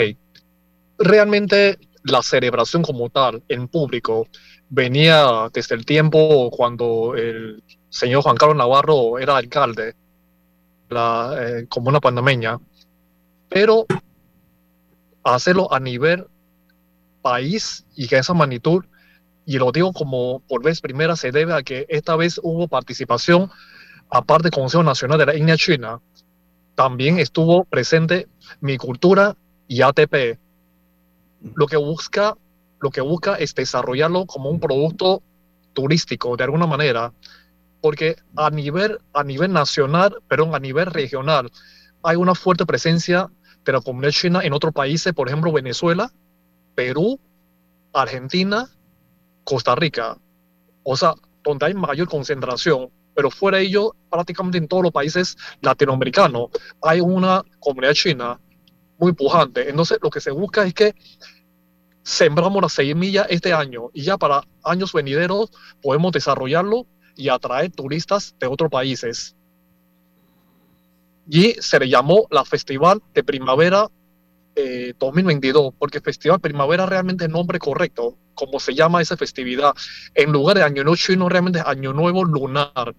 Realmente 0.98 1.78
la 2.10 2.22
celebración 2.22 2.82
como 2.82 3.10
tal 3.10 3.42
en 3.48 3.68
público 3.68 4.26
venía 4.68 5.48
desde 5.52 5.74
el 5.74 5.84
tiempo 5.84 6.50
cuando 6.50 7.14
el 7.14 7.62
señor 7.88 8.22
Juan 8.22 8.36
Carlos 8.36 8.56
Navarro 8.56 9.18
era 9.18 9.36
alcalde 9.36 9.94
de 10.88 10.94
la 10.94 11.36
eh, 11.38 11.66
comuna 11.68 12.00
panameña, 12.00 12.58
pero 13.48 13.86
hacerlo 15.24 15.72
a 15.72 15.80
nivel 15.80 16.26
país 17.22 17.84
y 17.94 18.08
que 18.08 18.18
esa 18.18 18.34
magnitud, 18.34 18.84
y 19.44 19.58
lo 19.58 19.72
digo 19.72 19.92
como 19.92 20.40
por 20.40 20.62
vez 20.62 20.80
primera, 20.80 21.16
se 21.16 21.32
debe 21.32 21.54
a 21.54 21.62
que 21.62 21.86
esta 21.88 22.16
vez 22.16 22.40
hubo 22.42 22.68
participación, 22.68 23.50
aparte 24.10 24.44
del 24.44 24.52
Consejo 24.52 24.82
Nacional 24.82 25.18
de 25.18 25.26
la 25.26 25.32
Etnia 25.32 25.56
China, 25.56 26.00
también 26.74 27.18
estuvo 27.18 27.64
presente 27.64 28.28
mi 28.60 28.76
cultura 28.76 29.36
y 29.66 29.82
ATP, 29.82 30.38
lo 31.54 31.66
que 31.66 31.76
busca, 31.76 32.36
lo 32.80 32.90
que 32.90 33.00
busca 33.00 33.36
es 33.36 33.54
desarrollarlo 33.54 34.26
como 34.26 34.50
un 34.50 34.60
producto 34.60 35.22
turístico 35.72 36.36
de 36.36 36.44
alguna 36.44 36.66
manera 36.66 37.12
porque 37.80 38.16
a 38.36 38.50
nivel, 38.50 38.98
a 39.12 39.24
nivel 39.24 39.52
nacional, 39.52 40.16
pero 40.28 40.54
a 40.54 40.58
nivel 40.58 40.86
regional, 40.86 41.50
hay 42.02 42.16
una 42.16 42.34
fuerte 42.34 42.66
presencia 42.66 43.28
de 43.64 43.72
la 43.72 43.80
comunidad 43.80 44.12
china 44.12 44.40
en 44.42 44.52
otros 44.52 44.72
países, 44.72 45.12
por 45.12 45.28
ejemplo, 45.28 45.52
Venezuela, 45.52 46.12
Perú, 46.74 47.20
Argentina, 47.92 48.68
Costa 49.44 49.74
Rica. 49.74 50.16
O 50.82 50.96
sea, 50.96 51.14
donde 51.42 51.66
hay 51.66 51.74
mayor 51.74 52.08
concentración, 52.08 52.90
pero 53.14 53.30
fuera 53.30 53.58
de 53.58 53.64
ello, 53.64 53.94
prácticamente 54.10 54.58
en 54.58 54.68
todos 54.68 54.82
los 54.82 54.92
países 54.92 55.36
latinoamericanos 55.60 56.48
hay 56.82 57.00
una 57.00 57.42
comunidad 57.58 57.94
china 57.94 58.40
muy 58.98 59.12
pujante. 59.12 59.70
Entonces, 59.70 59.98
lo 60.02 60.10
que 60.10 60.20
se 60.20 60.30
busca 60.30 60.64
es 60.64 60.74
que 60.74 60.94
sembramos 62.02 62.62
la 62.62 62.68
semilla 62.68 63.26
este 63.28 63.52
año 63.52 63.90
y 63.92 64.02
ya 64.02 64.16
para 64.16 64.42
años 64.64 64.92
venideros 64.92 65.50
podemos 65.82 66.12
desarrollarlo 66.12 66.86
y 67.16 67.28
atraer 67.28 67.70
turistas 67.70 68.34
de 68.38 68.46
otros 68.46 68.70
países. 68.70 69.36
Y 71.28 71.52
se 71.60 71.78
le 71.78 71.88
llamó 71.88 72.26
la 72.30 72.44
Festival 72.44 73.02
de 73.12 73.22
Primavera 73.22 73.88
2022, 74.98 75.72
eh, 75.72 75.76
porque 75.78 76.00
Festival 76.00 76.40
Primavera 76.40 76.86
realmente 76.86 77.24
es 77.24 77.28
el 77.28 77.32
nombre 77.32 77.58
correcto, 77.58 78.16
como 78.34 78.58
se 78.58 78.74
llama 78.74 79.02
esa 79.02 79.16
festividad. 79.16 79.74
En 80.14 80.32
lugar 80.32 80.56
de 80.56 80.62
Año 80.62 80.82
Nuevo 80.82 80.96
Chino, 80.96 81.28
realmente 81.28 81.60
es 81.60 81.66
Año 81.66 81.92
Nuevo 81.92 82.24
Lunar. 82.24 82.94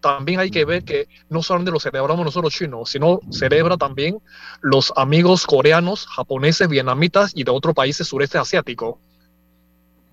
También 0.00 0.40
hay 0.40 0.50
que 0.50 0.64
ver 0.64 0.84
que 0.84 1.08
no 1.28 1.42
solamente 1.42 1.72
lo 1.72 1.80
celebramos 1.80 2.24
nosotros 2.24 2.54
chinos, 2.54 2.90
sino 2.90 3.20
celebra 3.30 3.76
también 3.76 4.18
los 4.60 4.92
amigos 4.96 5.44
coreanos, 5.44 6.06
japoneses, 6.06 6.68
vietnamitas 6.68 7.32
y 7.34 7.44
de 7.44 7.50
otros 7.50 7.74
países 7.74 8.06
sureste 8.06 8.38
asiático. 8.38 9.00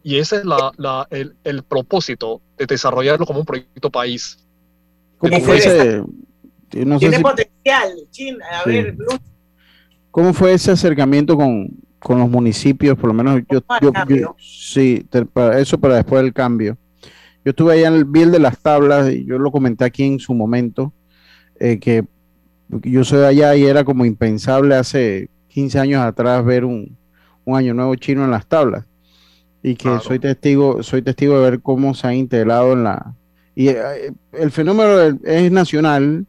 Y 0.04 0.18
ese 0.18 0.38
es 0.38 0.46
la, 0.46 0.72
la, 0.78 1.08
el, 1.10 1.36
el, 1.44 1.64
propósito 1.64 2.42
de 2.58 2.66
desarrollarlo 2.66 3.26
como 3.26 3.40
un 3.40 3.46
proyecto 3.46 3.90
país. 3.90 4.38
¿Cómo 5.18 5.40
fue 5.42 5.58
ese? 5.58 6.04
No 6.74 7.00
Tiene 7.00 7.20
potencial, 7.20 7.94
China. 8.12 8.46
A 8.52 8.64
sí. 8.64 8.70
ver, 8.70 8.92
Blue. 8.92 9.18
¿Cómo 10.12 10.34
fue 10.34 10.54
ese 10.54 10.72
acercamiento 10.72 11.36
con, 11.36 11.70
con 12.00 12.20
los 12.20 12.30
municipios? 12.30 12.98
Por 12.98 13.08
lo 13.08 13.14
menos 13.14 13.42
yo, 13.50 13.62
yo, 13.82 13.92
yo 14.08 14.36
sí, 14.40 15.06
para 15.34 15.60
eso 15.60 15.78
para 15.78 15.96
después 15.96 16.24
del 16.24 16.34
cambio. 16.34 16.78
Yo 17.46 17.52
estuve 17.52 17.74
allá 17.74 17.88
en 17.88 17.94
el 17.94 18.06
Biel 18.06 18.32
de 18.32 18.40
las 18.40 18.60
Tablas 18.60 19.10
y 19.14 19.24
yo 19.26 19.38
lo 19.38 19.52
comenté 19.52 19.86
aquí 19.86 20.04
en 20.04 20.20
su 20.20 20.34
momento, 20.34 20.92
eh, 21.60 21.80
que 21.80 22.04
yo 22.68 23.04
soy 23.04 23.20
de 23.20 23.28
allá 23.28 23.56
y 23.56 23.64
era 23.64 23.84
como 23.84 24.06
impensable 24.06 24.76
hace 24.76 25.30
15 25.50 25.80
años 25.80 26.02
atrás 26.02 26.44
ver 26.44 26.66
un, 26.66 26.98
un 27.46 27.56
año 27.56 27.74
nuevo 27.74 27.96
chino 27.96 28.26
en 28.26 28.32
las 28.32 28.48
tablas 28.48 28.86
y 29.64 29.76
que 29.76 29.84
claro. 29.84 30.02
soy 30.02 30.20
testigo 30.20 30.84
soy 30.84 31.02
testigo 31.02 31.40
de 31.40 31.50
ver 31.50 31.62
cómo 31.62 31.94
se 31.94 32.08
han 32.08 32.16
integrado 32.16 32.74
en 32.74 32.84
la 32.84 33.16
y 33.56 33.70
eh, 33.70 34.12
el 34.34 34.52
fenómeno 34.52 35.18
es 35.24 35.52
nacional 35.52 36.26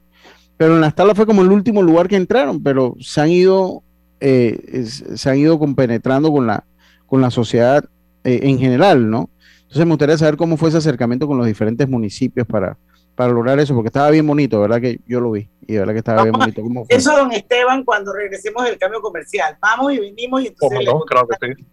pero 0.57 0.75
en 0.75 0.81
las 0.81 0.95
tablas 0.95 1.17
fue 1.17 1.27
como 1.27 1.43
el 1.43 1.51
último 1.51 1.83
lugar 1.83 2.09
que 2.09 2.17
entraron 2.17 2.63
pero 2.63 2.95
se 3.01 3.21
han 3.21 3.31
ido 3.31 3.83
eh, 4.21 4.85
se 4.85 5.31
han 5.31 5.39
ido 5.39 5.59
compenetrando 5.59 6.31
con 6.31 6.47
la 6.47 6.65
con 7.07 7.21
la 7.21 7.31
sociedad 7.31 7.85
eh, 8.25 8.41
en 8.45 8.59
general 8.59 9.11
no 9.11 9.29
entonces 9.77 9.87
me 9.87 9.93
gustaría 9.93 10.19
saber 10.19 10.37
cómo 10.37 10.57
fue 10.57 10.71
ese 10.71 10.79
acercamiento 10.79 11.27
con 11.27 11.37
los 11.37 11.47
diferentes 11.47 11.89
municipios 11.89 12.47
para 12.47 12.79
para 13.15 13.33
lograr 13.33 13.59
eso 13.59 13.75
porque 13.75 13.89
estaba 13.89 14.11
bien 14.11 14.27
bonito 14.27 14.61
verdad 14.61 14.81
que 14.81 15.01
yo 15.07 15.21
lo 15.21 15.31
vi 15.33 15.49
y 15.67 15.77
verdad 15.77 15.93
que 15.93 15.99
estaba 15.99 16.23
bien 16.23 16.33
bonito 16.33 16.63
¿Cómo 16.63 16.85
fue? 16.85 16.97
eso 16.97 17.17
don 17.17 17.33
Esteban 17.33 17.85
cuando 17.85 18.13
regresemos 18.13 18.65
del 18.65 18.79
cambio 18.79 19.01
comercial 19.01 19.57
vamos 19.61 19.93
y 19.93 20.01
venimos 20.01 20.43
y 20.43 20.49
entonces 20.49 20.81
no, 20.87 21.01
claro 21.01 21.27
que 21.29 21.55
sí. 21.55 21.65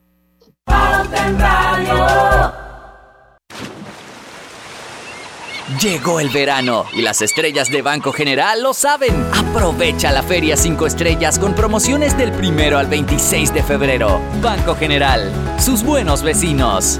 Pauta 0.66 1.28
en 1.28 1.40
Radio. 1.40 2.54
Llegó 5.82 6.20
el 6.20 6.30
verano 6.30 6.86
y 6.94 7.02
las 7.02 7.22
estrellas 7.22 7.70
de 7.70 7.82
Banco 7.82 8.12
General 8.12 8.62
lo 8.62 8.74
saben. 8.74 9.14
Aprovecha 9.34 10.12
la 10.12 10.22
Feria 10.24 10.56
5 10.56 10.86
Estrellas 10.86 11.40
con 11.40 11.56
promociones 11.56 12.18
del 12.18 12.32
primero 12.32 12.78
al 12.78 12.88
26 12.88 13.54
de 13.54 13.64
febrero. 13.64 14.22
Banco 14.42 14.76
General, 14.76 15.32
sus 15.60 15.84
buenos 15.84 16.22
vecinos. 16.22 17.00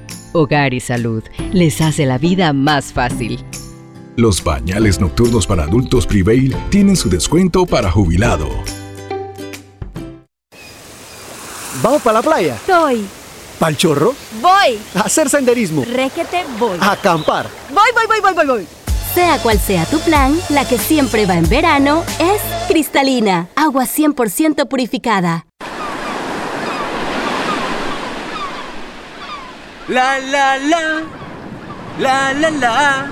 Hogar 0.33 0.73
y 0.73 0.79
Salud 0.79 1.23
les 1.51 1.81
hace 1.81 2.05
la 2.05 2.17
vida 2.17 2.53
más 2.53 2.93
fácil. 2.93 3.43
Los 4.15 4.41
pañales 4.41 4.99
nocturnos 4.99 5.47
para 5.47 5.63
adultos 5.63 6.05
Prevail 6.05 6.55
tienen 6.69 6.95
su 6.95 7.09
descuento 7.09 7.65
para 7.65 7.89
jubilado. 7.91 8.49
¿Vamos 11.81 12.01
para 12.01 12.19
la 12.19 12.21
playa? 12.21 12.57
Soy. 12.65 13.05
¿Pal 13.57 13.77
chorro? 13.77 14.13
Voy. 14.41 14.77
A 14.95 15.01
hacer 15.01 15.29
senderismo. 15.29 15.83
Réquete, 15.85 16.43
voy. 16.59 16.77
A 16.79 16.91
acampar. 16.93 17.47
Voy, 17.69 17.89
voy, 17.93 18.05
voy, 18.07 18.19
voy, 18.21 18.33
voy, 18.33 18.45
voy. 18.45 18.67
Sea 19.13 19.37
cual 19.39 19.59
sea 19.59 19.85
tu 19.85 19.99
plan, 19.99 20.37
la 20.49 20.67
que 20.67 20.77
siempre 20.77 21.25
va 21.25 21.35
en 21.35 21.47
verano 21.49 22.03
es 22.19 22.41
cristalina, 22.67 23.49
agua 23.55 23.85
100% 23.85 24.67
purificada. 24.67 25.45
La 29.91 30.17
la 30.19 30.57
la. 30.57 31.03
La 31.99 32.31
la 32.31 32.49
la. 32.49 33.11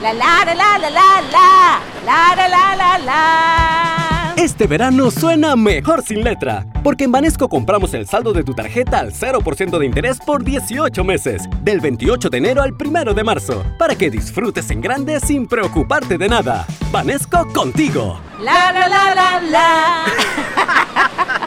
La 0.00 0.12
la 0.12 0.44
la 0.44 0.54
la 0.54 0.78
la 0.78 0.88
la 0.88 1.20
la. 1.32 1.80
La 2.06 2.36
la 2.36 2.48
la 2.48 2.76
la 2.76 2.98
la. 2.98 4.34
Este 4.36 4.68
verano 4.68 5.10
suena 5.10 5.56
mejor 5.56 6.04
sin 6.04 6.22
letra, 6.22 6.64
porque 6.84 7.02
en 7.02 7.10
Banesco 7.10 7.48
compramos 7.48 7.92
el 7.94 8.06
saldo 8.06 8.32
de 8.32 8.44
tu 8.44 8.54
tarjeta 8.54 9.00
al 9.00 9.12
0% 9.12 9.78
de 9.80 9.84
interés 9.84 10.20
por 10.20 10.44
18 10.44 11.02
meses, 11.02 11.42
del 11.64 11.80
28 11.80 12.30
de 12.30 12.38
enero 12.38 12.62
al 12.62 12.72
1 12.72 13.12
de 13.12 13.24
marzo, 13.24 13.64
para 13.76 13.96
que 13.96 14.10
disfrutes 14.10 14.70
en 14.70 14.80
grande 14.80 15.18
sin 15.18 15.48
preocuparte 15.48 16.18
de 16.18 16.28
nada. 16.28 16.68
Banesco 16.92 17.48
contigo. 17.52 18.20
La 18.40 18.70
la 18.70 18.88
la 18.88 19.14
la 19.16 19.40
la. 19.40 20.04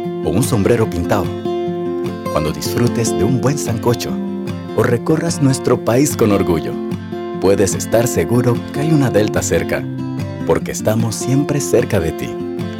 o 0.23 0.29
un 0.29 0.43
sombrero 0.43 0.89
pintado. 0.89 1.25
Cuando 2.31 2.51
disfrutes 2.51 3.17
de 3.17 3.23
un 3.23 3.41
buen 3.41 3.57
sancocho 3.57 4.11
o 4.77 4.83
recorras 4.83 5.41
nuestro 5.41 5.83
país 5.83 6.15
con 6.15 6.31
orgullo, 6.31 6.73
puedes 7.41 7.73
estar 7.75 8.07
seguro 8.07 8.55
que 8.73 8.81
hay 8.81 8.91
una 8.91 9.09
Delta 9.09 9.41
cerca, 9.41 9.83
porque 10.45 10.71
estamos 10.71 11.15
siempre 11.15 11.59
cerca 11.59 11.99
de 11.99 12.11
ti 12.13 12.29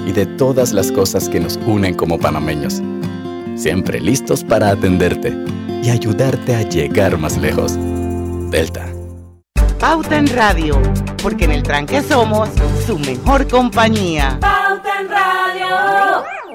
y 0.06 0.12
de 0.12 0.26
todas 0.26 0.72
las 0.72 0.92
cosas 0.92 1.28
que 1.30 1.40
nos 1.40 1.60
unen 1.66 1.96
como 1.96 2.18
panameños. 2.18 2.82
Siempre 3.56 4.00
listos 4.00 4.44
para 4.44 4.70
atenderte 4.70 5.36
y 5.84 5.90
ayudarte 5.90 6.56
a 6.56 6.62
llegar 6.62 7.18
más 7.18 7.38
lejos. 7.38 7.78
Delta. 8.50 8.88
Pauta 9.80 10.18
en 10.18 10.28
Radio, 10.28 10.80
porque 11.22 11.46
en 11.46 11.52
el 11.52 11.64
tranque 11.64 12.02
somos 12.02 12.50
su 12.86 13.00
mejor 13.00 13.48
compañía. 13.48 14.38
Pauta 14.40 15.02
en 15.02 15.10
Radio. 15.10 16.51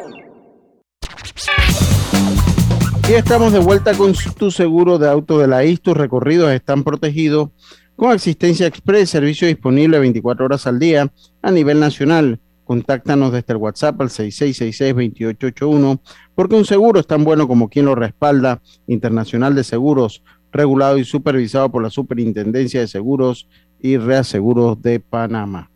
Y 3.08 3.12
estamos 3.12 3.52
de 3.52 3.60
vuelta 3.60 3.94
con 3.94 4.14
tu 4.36 4.50
seguro 4.50 4.98
de 4.98 5.08
auto 5.08 5.38
de 5.38 5.46
la 5.46 5.64
IS. 5.64 5.80
Tus 5.80 5.96
recorridos 5.96 6.50
están 6.50 6.82
protegidos 6.82 7.50
con 7.94 8.10
asistencia 8.10 8.66
express, 8.66 9.10
servicio 9.10 9.46
disponible 9.46 9.98
24 9.98 10.44
horas 10.44 10.66
al 10.66 10.78
día 10.78 11.12
a 11.40 11.50
nivel 11.50 11.78
nacional. 11.78 12.40
Contáctanos 12.64 13.30
desde 13.32 13.52
el 13.52 13.58
WhatsApp 13.58 14.00
al 14.00 14.08
6666-2881, 14.08 16.00
porque 16.34 16.56
un 16.56 16.64
seguro 16.64 16.98
es 16.98 17.06
tan 17.06 17.22
bueno 17.22 17.46
como 17.46 17.68
quien 17.68 17.84
lo 17.84 17.94
respalda. 17.94 18.60
Internacional 18.88 19.54
de 19.54 19.62
Seguros, 19.62 20.24
regulado 20.50 20.98
y 20.98 21.04
supervisado 21.04 21.70
por 21.70 21.82
la 21.82 21.90
Superintendencia 21.90 22.80
de 22.80 22.88
Seguros 22.88 23.48
y 23.80 23.98
Reaseguros 23.98 24.82
de 24.82 24.98
Panamá. 24.98 25.70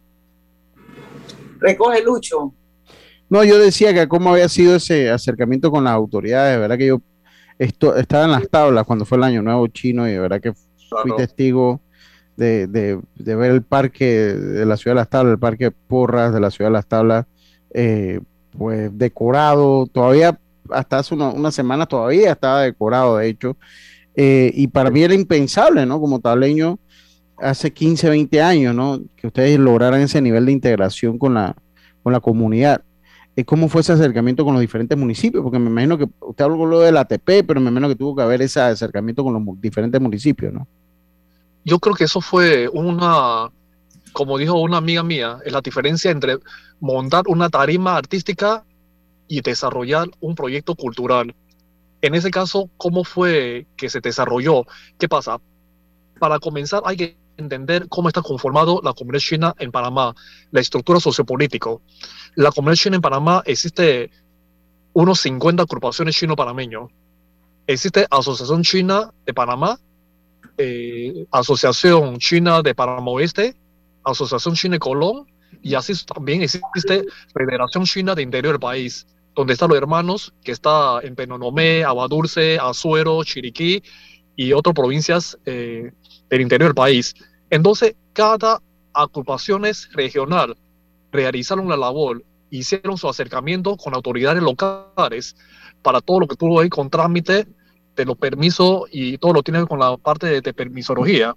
Recoge 1.61 2.03
Lucho. 2.03 2.55
No, 3.31 3.45
yo 3.45 3.59
decía 3.59 3.95
que 3.95 4.09
cómo 4.09 4.33
había 4.33 4.49
sido 4.49 4.77
ese 4.77 5.11
acercamiento 5.11 5.71
con 5.71 5.85
las 5.85 5.95
autoridades, 5.95 6.55
de 6.55 6.61
verdad 6.61 6.77
que 6.77 6.87
yo 6.87 7.01
esto, 7.59 7.97
estaba 7.97 8.25
en 8.25 8.33
las 8.33 8.49
tablas 8.49 8.85
cuando 8.85 9.05
fue 9.05 9.19
el 9.19 9.25
Año 9.25 9.43
Nuevo 9.43 9.67
Chino 9.69 10.09
y 10.09 10.13
de 10.13 10.19
verdad 10.19 10.41
que 10.41 10.53
fui 10.53 11.17
testigo 11.17 11.81
de, 12.37 12.99
ver 13.17 13.51
el 13.51 13.63
parque 13.63 14.07
de 14.07 14.67
la 14.67 14.77
Ciudad 14.77 14.97
de 14.97 15.01
las 15.01 15.09
Tablas, 15.11 15.33
el 15.33 15.39
parque 15.39 15.71
Porras 15.71 16.33
de 16.33 16.41
la 16.41 16.51
Ciudad 16.51 16.71
de 16.71 16.75
las 16.75 16.87
Tablas, 16.87 17.27
eh, 17.73 18.21
pues 18.57 18.97
decorado, 18.97 19.87
todavía 19.87 20.39
hasta 20.71 20.99
hace 20.99 21.15
una, 21.15 21.51
semana 21.51 21.87
todavía 21.87 22.33
estaba 22.33 22.63
decorado, 22.63 23.19
de 23.19 23.29
hecho, 23.29 23.57
eh, 24.15 24.51
y 24.55 24.67
para 24.69 24.91
mí 24.91 25.03
era 25.03 25.15
impensable, 25.15 25.85
¿no? 25.87 26.01
Como 26.01 26.21
tableño, 26.21 26.79
hace 27.37 27.73
15, 27.73 28.09
20 28.09 28.41
años, 28.41 28.75
¿no? 28.75 29.01
Que 29.17 29.27
ustedes 29.27 29.59
lograran 29.59 30.01
ese 30.01 30.21
nivel 30.21 30.47
de 30.47 30.53
integración 30.53 31.19
con 31.19 31.35
la, 31.35 31.55
con 32.03 32.13
la 32.13 32.21
comunidad. 32.21 32.83
Eh, 33.41 33.45
¿Cómo 33.45 33.69
fue 33.69 33.81
ese 33.81 33.93
acercamiento 33.93 34.45
con 34.45 34.53
los 34.53 34.61
diferentes 34.61 34.97
municipios? 34.99 35.43
Porque 35.43 35.59
me 35.59 35.71
imagino 35.71 35.97
que 35.97 36.07
usted 36.21 36.45
habló 36.45 36.81
del 36.81 36.97
ATP, 36.97 37.45
pero 37.47 37.61
me 37.61 37.71
imagino 37.71 37.89
que 37.89 37.97
tuvo 37.97 38.15
que 38.15 38.23
haber 38.23 38.43
ese 38.43 38.61
acercamiento 38.61 39.25
con 39.25 39.33
los 39.33 39.61
diferentes 39.61 40.01
municipios, 40.01 40.53
¿no? 40.53 40.67
Yo 41.65 41.79
creo 41.79 41.95
que 41.95 42.05
eso 42.05 42.21
fue 42.21 42.69
una, 42.69 43.51
como 44.13 44.37
dijo 44.37 44.61
una 44.61 44.79
amiga 44.79 45.03
mía, 45.03 45.39
es 45.45 45.53
la 45.53 45.61
diferencia 45.61 46.11
entre 46.11 46.39
montar 46.81 47.25
una 47.29 47.49
tarima 47.49 47.97
artística 47.97 48.65
y 49.27 49.41
desarrollar 49.41 50.09
un 50.21 50.35
proyecto 50.35 50.75
cultural. 50.75 51.35
En 52.03 52.15
ese 52.15 52.31
caso, 52.31 52.69
¿cómo 52.77 53.05
fue 53.05 53.67
que 53.77 53.89
se 53.89 54.01
desarrolló? 54.01 54.65
¿Qué 54.99 55.09
pasa? 55.09 55.41
Para 56.19 56.39
comenzar, 56.39 56.83
hay 56.85 56.97
que 56.97 57.17
entender 57.41 57.89
cómo 57.89 58.09
está 58.09 58.23
conformado 58.23 58.81
la 58.83 58.93
comunidad 58.93 59.21
china 59.21 59.55
en 59.59 59.71
Panamá, 59.71 60.15
la 60.51 60.61
estructura 60.61 61.01
sociopolítica. 61.01 61.71
La 62.35 62.53
comunidad 62.53 62.77
china 62.77 62.97
en 62.97 63.03
Panamá 63.03 63.43
existe 63.47 64.11
unos 64.93 65.21
50 65.21 65.63
agrupaciones 65.63 66.17
chino-panameños. 66.17 66.91
Existe 67.67 68.07
Asociación 68.11 68.63
China 68.63 69.13
de 69.27 69.35
Panamá, 69.35 69.79
eh, 70.59 71.27
Asociación 71.31 72.19
China 72.19 72.63
de 72.63 72.75
Panamá 72.75 73.11
Oeste, 73.11 73.57
Asociación 74.05 74.55
China 74.55 74.75
de 74.75 74.81
Colón, 74.81 75.27
y 75.63 75.75
así 75.75 75.93
también 76.05 76.43
existe 76.43 77.05
Federación 77.35 77.85
China 77.85 78.15
de 78.15 78.23
Interior 78.23 78.55
del 78.55 78.61
país, 78.61 79.07
donde 79.35 79.53
están 79.53 79.69
los 79.69 79.79
hermanos, 79.79 80.33
que 80.43 80.53
está 80.53 81.01
en 81.03 81.15
Penonomé, 81.15 81.85
Aguadulce, 81.85 82.59
Azuero, 82.61 83.23
Chiriquí 83.25 83.83
y 84.37 84.53
otras 84.53 84.75
provincias 84.75 85.39
eh, 85.45 85.93
del 86.29 86.41
interior 86.41 86.71
del 86.71 86.75
país. 86.75 87.15
Entonces, 87.51 87.97
cada 88.13 88.63
agrupación 88.93 89.65
regional 89.93 90.57
realizaron 91.13 91.69
la 91.69 91.77
labor, 91.77 92.25
hicieron 92.51 92.97
su 92.97 93.09
acercamiento 93.09 93.77
con 93.77 93.95
autoridades 93.95 94.43
locales 94.43 95.37
para 95.83 96.01
todo 96.01 96.21
lo 96.21 96.29
que 96.29 96.37
tuvo 96.37 96.61
ahí 96.61 96.69
con 96.69 96.91
trámite 96.91 97.47
de 97.97 98.05
los 98.05 98.17
permisos 98.17 98.83
y 98.93 99.19
todo 99.19 99.33
lo 99.35 99.43
tiene 99.43 99.67
con 99.67 99.79
la 99.79 99.97
parte 99.97 100.41
de, 100.41 100.55
permisología. 100.55 101.37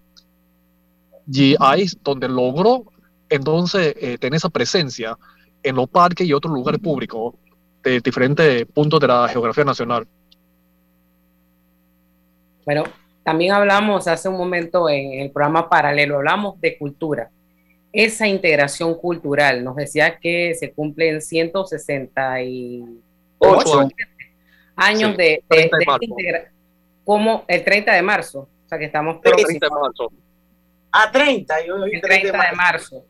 Y 1.31 1.55
ahí 1.59 1.83
es 1.83 1.97
donde 2.03 2.27
logró 2.27 2.85
entonces 3.29 3.95
eh, 3.99 4.17
tener 4.17 4.37
esa 4.37 4.49
presencia 4.49 5.17
en 5.63 5.75
los 5.75 5.89
parques 5.89 6.27
y 6.27 6.33
otros 6.33 6.53
lugares 6.53 6.79
públicos 6.79 7.35
de 7.81 7.99
diferentes 8.01 8.65
puntos 8.67 8.99
de 8.99 9.07
la 9.07 9.27
geografía 9.27 9.63
nacional. 9.63 10.07
Bueno, 12.65 12.83
también 13.23 13.53
hablamos 13.53 14.07
hace 14.07 14.27
un 14.27 14.37
momento 14.37 14.89
en 14.89 15.21
el 15.21 15.31
programa 15.31 15.69
paralelo, 15.69 16.17
hablamos 16.17 16.59
de 16.59 16.77
cultura. 16.77 17.29
Esa 17.91 18.27
integración 18.27 18.93
cultural, 18.95 19.63
nos 19.63 19.77
decía 19.77 20.17
que 20.17 20.53
se 20.55 20.73
cumplen 20.73 21.21
168 21.21 23.89
años, 24.75 25.15
de, 25.15 25.41
integración. 25.49 26.11
Como 27.05 27.45
el 27.47 27.63
30 27.63 27.93
de 27.93 28.01
marzo, 28.01 28.49
o 28.65 28.67
sea 28.67 28.77
que 28.77 28.83
estamos 28.85 29.21
próximos. 29.21 29.61
A 30.91 31.11
30, 31.11 31.65
yo 31.65 31.85
el 31.85 32.01
30 32.01 32.31
de 32.31 32.55
marzo. 32.55 33.05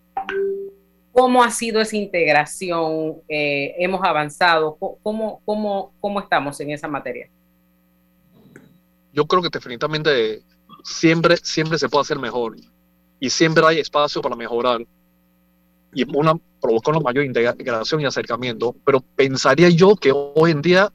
¿Cómo 1.12 1.44
ha 1.44 1.52
sido 1.52 1.82
esa 1.82 1.96
integración? 1.96 3.18
Eh, 3.28 3.76
¿Hemos 3.78 4.04
avanzado? 4.04 4.76
¿Cómo, 5.02 5.42
cómo, 5.46 5.94
¿Cómo 6.00 6.20
estamos 6.20 6.60
en 6.60 6.72
esa 6.72 6.88
materia? 6.88 7.30
Yo 9.14 9.26
creo 9.26 9.42
que 9.42 9.50
definitivamente 9.50 10.44
siempre, 10.84 11.38
siempre 11.38 11.78
se 11.78 11.88
puede 11.88 12.02
hacer 12.02 12.20
mejor 12.20 12.58
y 13.20 13.30
siempre 13.30 13.66
hay 13.66 13.80
espacio 13.80 14.22
para 14.22 14.36
mejorar. 14.36 14.86
Y 15.96 16.04
una 16.18 16.34
provocar 16.60 16.96
una 16.96 17.04
mayor 17.04 17.24
integración 17.24 18.02
y 18.02 18.06
acercamiento, 18.06 18.76
pero 18.84 19.02
pensaría 19.16 19.70
yo 19.70 19.96
que 19.96 20.12
hoy 20.14 20.52
en 20.52 20.62
día 20.62 20.92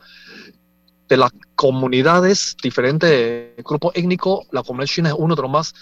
de 1.08 1.16
las 1.16 1.30
comunidades 1.54 2.56
diferentes 2.60 3.54
grupos 3.64 3.92
étnicos, 3.94 4.46
la 4.50 4.62
comunidad 4.62 4.88
china 4.88 5.08
es 5.10 5.14
uno 5.16 5.36
de 5.36 5.42
los 5.42 5.50
más 5.50 5.74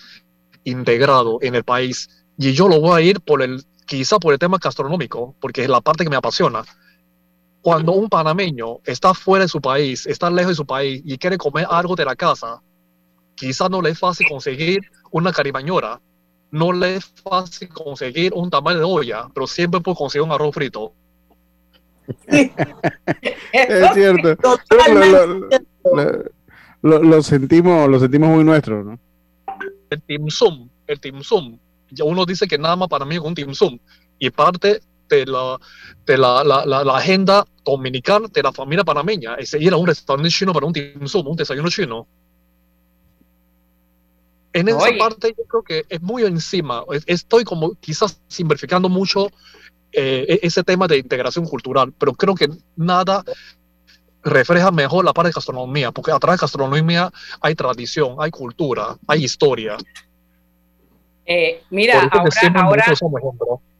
integrados 0.64 1.38
en 1.40 1.54
el 1.54 1.64
país. 1.64 2.10
Y 2.36 2.52
yo 2.52 2.68
lo 2.68 2.80
voy 2.80 3.00
a 3.00 3.04
ir 3.04 3.20
por 3.20 3.42
el 3.42 3.64
quizá 3.86 4.18
por 4.18 4.32
el 4.32 4.38
tema 4.38 4.58
gastronómico, 4.60 5.34
porque 5.40 5.62
es 5.62 5.68
la 5.68 5.80
parte 5.80 6.04
que 6.04 6.10
me 6.10 6.16
apasiona 6.16 6.64
cuando 7.66 7.90
un 7.94 8.08
panameño 8.08 8.78
está 8.84 9.12
fuera 9.12 9.44
de 9.44 9.48
su 9.48 9.60
país, 9.60 10.06
está 10.06 10.30
lejos 10.30 10.50
de 10.50 10.54
su 10.54 10.64
país 10.64 11.02
y 11.04 11.18
quiere 11.18 11.36
comer 11.36 11.66
algo 11.68 11.96
de 11.96 12.04
la 12.04 12.14
casa, 12.14 12.62
quizás 13.34 13.68
no 13.68 13.82
le 13.82 13.90
es 13.90 13.98
fácil 13.98 14.28
conseguir 14.28 14.88
una 15.10 15.32
caribañora, 15.32 16.00
no 16.52 16.70
le 16.70 16.94
es 16.94 17.06
fácil 17.28 17.68
conseguir 17.70 18.32
un 18.34 18.50
tamal 18.50 18.78
de 18.78 18.84
olla, 18.84 19.28
pero 19.34 19.48
siempre 19.48 19.80
puede 19.80 19.96
conseguir 19.96 20.24
un 20.24 20.30
arroz 20.30 20.54
frito. 20.54 20.92
es 22.28 22.52
cierto. 23.94 24.36
Lo, 26.82 27.20
sentimos, 27.20 27.88
lo 27.88 27.98
sentimos 27.98 28.28
muy 28.28 28.44
nuestro, 28.44 28.84
¿no? 28.84 29.00
El 29.90 30.02
tim 30.02 30.28
sum, 30.28 30.68
el 30.86 31.00
tim 31.00 31.20
sum. 31.20 31.58
Ya 31.90 32.04
uno 32.04 32.24
dice 32.24 32.46
que 32.46 32.58
nada 32.58 32.76
más 32.76 32.86
para 32.86 33.04
mí 33.04 33.16
es 33.16 33.20
un 33.20 33.34
tim 33.34 33.52
sum. 33.54 33.76
Y 34.20 34.30
parte 34.30 34.82
de 35.08 35.26
la, 35.26 35.58
de 36.04 36.18
la, 36.18 36.44
la, 36.44 36.64
la, 36.64 36.96
agenda 36.96 37.44
dominical 37.64 38.26
de 38.32 38.42
la 38.42 38.52
familia 38.52 38.84
panameña 38.84 39.34
es 39.34 39.54
ir 39.54 39.72
a 39.72 39.76
un 39.76 39.86
restaurante 39.86 40.30
chino 40.30 40.52
para 40.52 40.66
un 40.66 40.74
un 40.76 41.36
desayuno 41.36 41.68
chino. 41.68 42.06
En 44.52 44.68
esa 44.68 44.88
parte 44.98 45.34
yo 45.36 45.44
creo 45.44 45.62
que 45.62 45.84
es 45.88 46.00
muy 46.00 46.24
encima. 46.24 46.82
Estoy 47.06 47.44
como 47.44 47.74
quizás 47.74 48.20
simplificando 48.26 48.88
mucho 48.88 49.28
eh, 49.92 50.24
e-, 50.28 50.46
ese 50.46 50.64
tema 50.64 50.88
de 50.88 50.98
integración 50.98 51.46
cultural, 51.46 51.92
pero 51.98 52.14
creo 52.14 52.34
que 52.34 52.48
nada 52.74 53.22
refleja 54.22 54.70
mejor 54.70 55.04
la 55.04 55.12
parte 55.12 55.28
de 55.28 55.34
gastronomía, 55.34 55.92
porque 55.92 56.10
atrás 56.10 56.36
de 56.36 56.42
gastronomía 56.42 57.10
hay 57.40 57.54
tradición, 57.54 58.16
hay 58.18 58.30
cultura, 58.30 58.96
hay 59.06 59.24
historia. 59.24 59.76
Eh, 61.26 61.62
mira, 61.70 62.08
ahora, 62.10 62.24
ahora, 62.54 62.84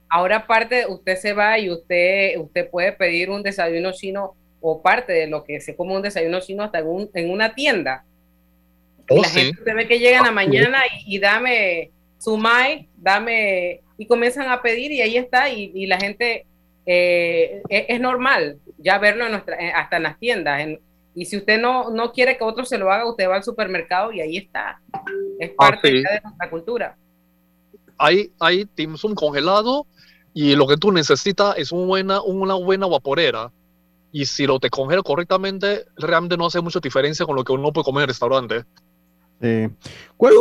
ahora 0.08 0.36
aparte 0.36 0.86
usted 0.86 1.16
se 1.16 1.32
va 1.32 1.58
y 1.58 1.70
usted, 1.70 2.38
usted 2.38 2.70
puede 2.70 2.92
pedir 2.92 3.30
un 3.30 3.42
desayuno 3.42 3.92
chino 3.92 4.34
o 4.60 4.82
parte 4.82 5.12
de 5.12 5.26
lo 5.26 5.44
que 5.44 5.60
se 5.60 5.76
come 5.76 5.94
un 5.94 6.02
desayuno 6.02 6.40
chino 6.40 6.64
hasta 6.64 6.78
en, 6.78 6.86
un, 6.86 7.10
en 7.14 7.30
una 7.30 7.54
tienda. 7.54 8.04
Oh, 9.08 9.22
la 9.22 9.28
gente 9.28 9.62
se 9.62 9.74
ve 9.74 9.86
que 9.86 9.98
llegan 9.98 10.22
a 10.22 10.26
la 10.26 10.32
mañana 10.32 10.78
y, 11.06 11.18
dame 11.18 11.90
su 12.18 12.36
mai, 12.36 12.88
dame, 12.96 13.82
y 13.98 14.06
comienzan 14.06 14.48
a 14.48 14.62
pedir 14.62 14.90
y 14.90 15.00
ahí 15.00 15.16
está, 15.16 15.48
y, 15.48 15.86
la 15.86 15.98
gente 15.98 16.46
eh, 16.86 17.62
es, 17.68 18.00
normal 18.00 18.58
ya 18.78 18.98
verlo 18.98 19.26
en 19.26 19.32
nuestra, 19.32 19.56
hasta 19.74 19.98
en 19.98 20.02
las 20.02 20.18
tiendas. 20.18 20.60
y 21.14 21.24
si 21.24 21.36
usted 21.36 21.60
no, 21.60 21.90
no 21.90 22.12
quiere 22.12 22.36
que 22.36 22.44
otro 22.44 22.64
se 22.64 22.78
lo 22.78 22.90
haga, 22.90 23.08
usted 23.08 23.28
va 23.28 23.36
al 23.36 23.44
supermercado 23.44 24.12
y 24.12 24.20
ahí 24.20 24.36
está. 24.38 24.80
Es 25.38 25.50
ah, 25.50 25.54
parte 25.56 25.88
de 25.92 26.02
nuestra 26.02 26.50
cultura. 26.50 26.96
Hay, 27.98 28.32
hay 28.40 28.68
dim 28.76 28.96
sum 28.96 29.14
congelado 29.14 29.86
y 30.34 30.54
lo 30.54 30.66
que 30.66 30.76
tú 30.76 30.92
necesitas 30.92 31.56
es 31.56 31.72
una 31.72 31.86
buena, 31.86 32.22
una 32.22 32.54
buena 32.54 32.86
vaporera. 32.86 33.50
Y 34.12 34.26
si 34.26 34.46
lo 34.46 34.60
te 34.60 34.70
congela 34.70 35.02
correctamente, 35.02 35.84
realmente 35.96 36.36
no 36.36 36.46
hace 36.46 36.60
mucha 36.60 36.80
diferencia 36.80 37.26
con 37.26 37.36
lo 37.36 37.44
que 37.44 37.52
uno 37.52 37.72
puede 37.72 37.84
comer 37.84 38.00
en 38.00 38.02
el 38.02 38.08
restaurante. 38.08 38.64
Sí. 39.40 39.68
¿Cuál, 40.16 40.34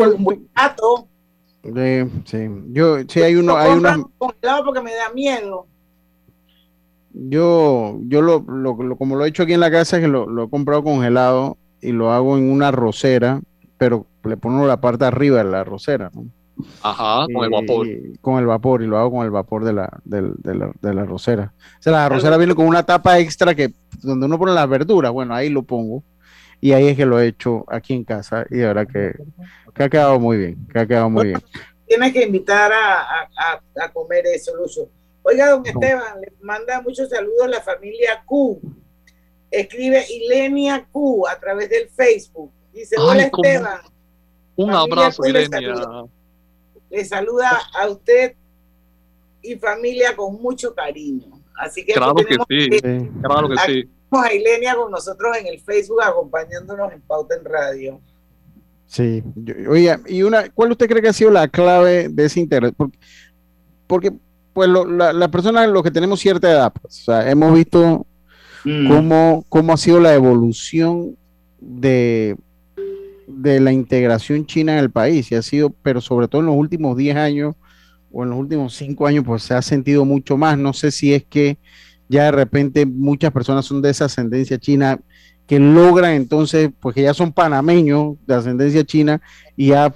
sí, 2.26 2.38
yo, 2.72 2.98
sí 3.08 3.22
hay 3.22 3.36
uno, 3.36 3.58
hay 3.58 3.72
una... 3.72 4.04
congelado 4.18 4.66
porque 4.66 4.82
me 4.82 4.94
da 4.94 5.10
miedo. 5.14 5.66
Yo, 7.14 7.98
yo 8.08 8.22
lo, 8.22 8.40
lo, 8.48 8.98
como 8.98 9.16
lo 9.16 9.26
he 9.26 9.30
hecho 9.30 9.44
aquí 9.44 9.54
en 9.54 9.62
la 9.62 9.72
casa, 9.72 9.98
es 9.98 10.04
que 10.04 10.10
lo, 10.10 10.44
he 10.44 10.50
comprado 10.50 10.84
congelado 10.84 11.58
y 11.82 11.92
lo 11.92 12.12
hago 12.12 12.38
en 12.38 12.52
una 12.52 12.72
rosera, 12.72 13.42
pero 13.78 14.06
le 14.26 14.36
pongo 14.36 14.68
la 14.68 14.82
parte 14.82 15.06
arriba 15.06 15.38
de 15.38 15.46
la 15.46 15.64
rosera, 15.64 16.12
¿no? 16.14 16.26
Ajá, 16.82 17.26
con 17.34 17.44
el 17.44 17.50
vapor. 17.50 17.88
con 18.22 18.40
el 18.40 18.46
vapor, 18.46 18.82
y 18.82 18.88
lo 18.88 18.98
hago 18.98 19.12
con 19.12 19.26
el 19.26 19.32
vapor 19.32 19.64
de 19.64 19.74
la, 19.74 19.90
de, 20.04 20.22
la, 20.22 20.72
de 20.82 20.94
la 20.94 21.06
rosera. 21.06 21.54
O 21.80 21.82
sea, 21.82 21.92
la 21.92 22.10
rosera 22.10 22.38
viene 22.38 22.56
con 22.56 22.66
una 22.68 22.84
tapa 22.84 23.20
extra 23.20 23.54
que 23.54 23.74
donde 24.02 24.26
uno 24.26 24.38
pone 24.40 24.54
las 24.54 24.70
verduras, 24.70 25.12
bueno, 25.12 25.34
ahí 25.34 25.50
lo 25.50 25.64
pongo. 25.64 26.04
Y 26.62 26.72
ahí 26.72 26.88
es 26.88 26.96
que 26.96 27.06
lo 27.06 27.20
he 27.20 27.28
hecho 27.28 27.66
aquí 27.68 27.94
en 27.94 28.06
casa 28.06 28.46
y 28.50 28.64
ahora 28.64 28.86
que, 28.86 29.14
que 29.74 29.84
ha 29.84 29.90
quedado 29.90 30.20
muy 30.20 30.38
bien, 30.38 30.68
que 30.72 30.80
ha 30.80 30.88
quedado 30.88 31.10
muy 31.10 31.28
bien. 31.28 31.44
Tienes 31.86 32.14
que 32.14 32.24
invitar 32.24 32.72
a, 32.72 33.02
a, 33.02 33.62
a 33.84 33.92
comer 33.92 34.26
eso, 34.28 34.56
Lucio. 34.56 34.88
Oiga, 35.22 35.50
don 35.50 35.66
Esteban, 35.66 36.22
le 36.22 36.32
manda 36.42 36.82
muchos 36.82 37.10
saludos 37.10 37.44
a 37.44 37.48
la 37.50 37.62
familia 37.62 38.24
Q. 38.26 38.62
Escribe 39.52 40.06
Ilenia 40.10 40.88
Q 40.92 41.28
a 41.28 41.40
través 41.40 41.70
del 41.70 41.90
Facebook. 41.90 42.52
Dice, 42.74 42.96
hola 42.98 43.24
Esteban. 43.24 43.82
Un 44.56 44.72
abrazo, 44.72 45.26
Ilenia 45.26 45.62
le 46.96 47.04
saluda 47.04 47.52
a 47.78 47.90
usted 47.90 48.36
y 49.42 49.56
familia 49.56 50.16
con 50.16 50.42
mucho 50.42 50.74
cariño. 50.74 51.42
Así 51.58 51.86
que 51.86 51.94
claro 51.94 52.16
que 52.16 52.36
sí, 52.50 52.70
claro 53.22 53.50
que 53.50 53.58
sí. 53.66 53.90
A 54.12 54.34
Ilenia 54.34 54.76
con 54.76 54.92
nosotros 54.92 55.36
en 55.38 55.48
el 55.48 55.60
Facebook 55.60 56.02
acompañándonos 56.02 56.92
en 56.94 57.02
Pauta 57.02 57.36
en 57.36 57.46
Radio. 57.46 58.02
Sí, 58.88 59.24
oye, 59.68 59.98
y 60.08 60.24
una, 60.24 60.50
¿cuál 60.50 60.72
usted 60.72 60.88
cree 60.88 61.02
que 61.02 61.10
ha 61.10 61.14
sido 61.14 61.32
la 61.32 61.50
clave 61.50 62.08
de 62.08 62.26
ese 62.26 62.40
interés? 62.40 62.72
Porque, 63.88 64.14
pues 64.54 64.70
las 64.70 65.14
la 65.14 65.28
personas, 65.30 65.68
los 65.70 65.84
que 65.84 65.92
tenemos 65.92 66.20
cierta 66.20 66.50
edad, 66.50 66.72
pues, 66.72 67.02
o 67.02 67.06
sea, 67.06 67.30
hemos 67.30 67.54
visto 67.54 68.06
mm. 68.64 68.88
cómo, 68.88 69.46
cómo 69.50 69.74
ha 69.74 69.78
sido 69.78 70.00
la 70.00 70.14
evolución 70.14 71.18
de, 71.60 72.38
de 73.28 73.60
la 73.60 73.72
integración 73.72 74.46
china 74.46 74.74
en 74.74 74.80
el 74.80 74.92
país 74.92 75.32
y 75.32 75.36
ha 75.36 75.42
sido, 75.42 75.70
pero 75.70 76.02
sobre 76.02 76.28
todo 76.28 76.42
en 76.42 76.48
los 76.48 76.56
últimos 76.56 76.98
10 76.98 77.16
años 77.16 77.56
o 78.12 78.24
en 78.24 78.30
los 78.30 78.40
últimos 78.40 78.74
5 78.76 79.08
años, 79.08 79.24
pues 79.26 79.44
se 79.44 79.54
ha 79.54 79.62
sentido 79.62 80.06
mucho 80.06 80.38
más. 80.38 80.58
No 80.58 80.74
sé 80.74 80.92
si 80.92 81.14
es 81.14 81.26
que 81.26 81.58
ya 82.08 82.26
de 82.26 82.32
repente 82.32 82.86
muchas 82.86 83.32
personas 83.32 83.66
son 83.66 83.82
de 83.82 83.90
esa 83.90 84.06
ascendencia 84.06 84.58
china 84.58 85.00
que 85.48 85.60
logran 85.60 86.14
entonces, 86.14 86.72
pues 86.80 86.96
que 86.96 87.04
ya 87.04 87.14
son 87.14 87.32
panameños 87.32 88.16
de 88.26 88.36
ascendencia 88.36 88.84
china 88.84 89.22
y 89.56 89.74
ha 89.74 89.94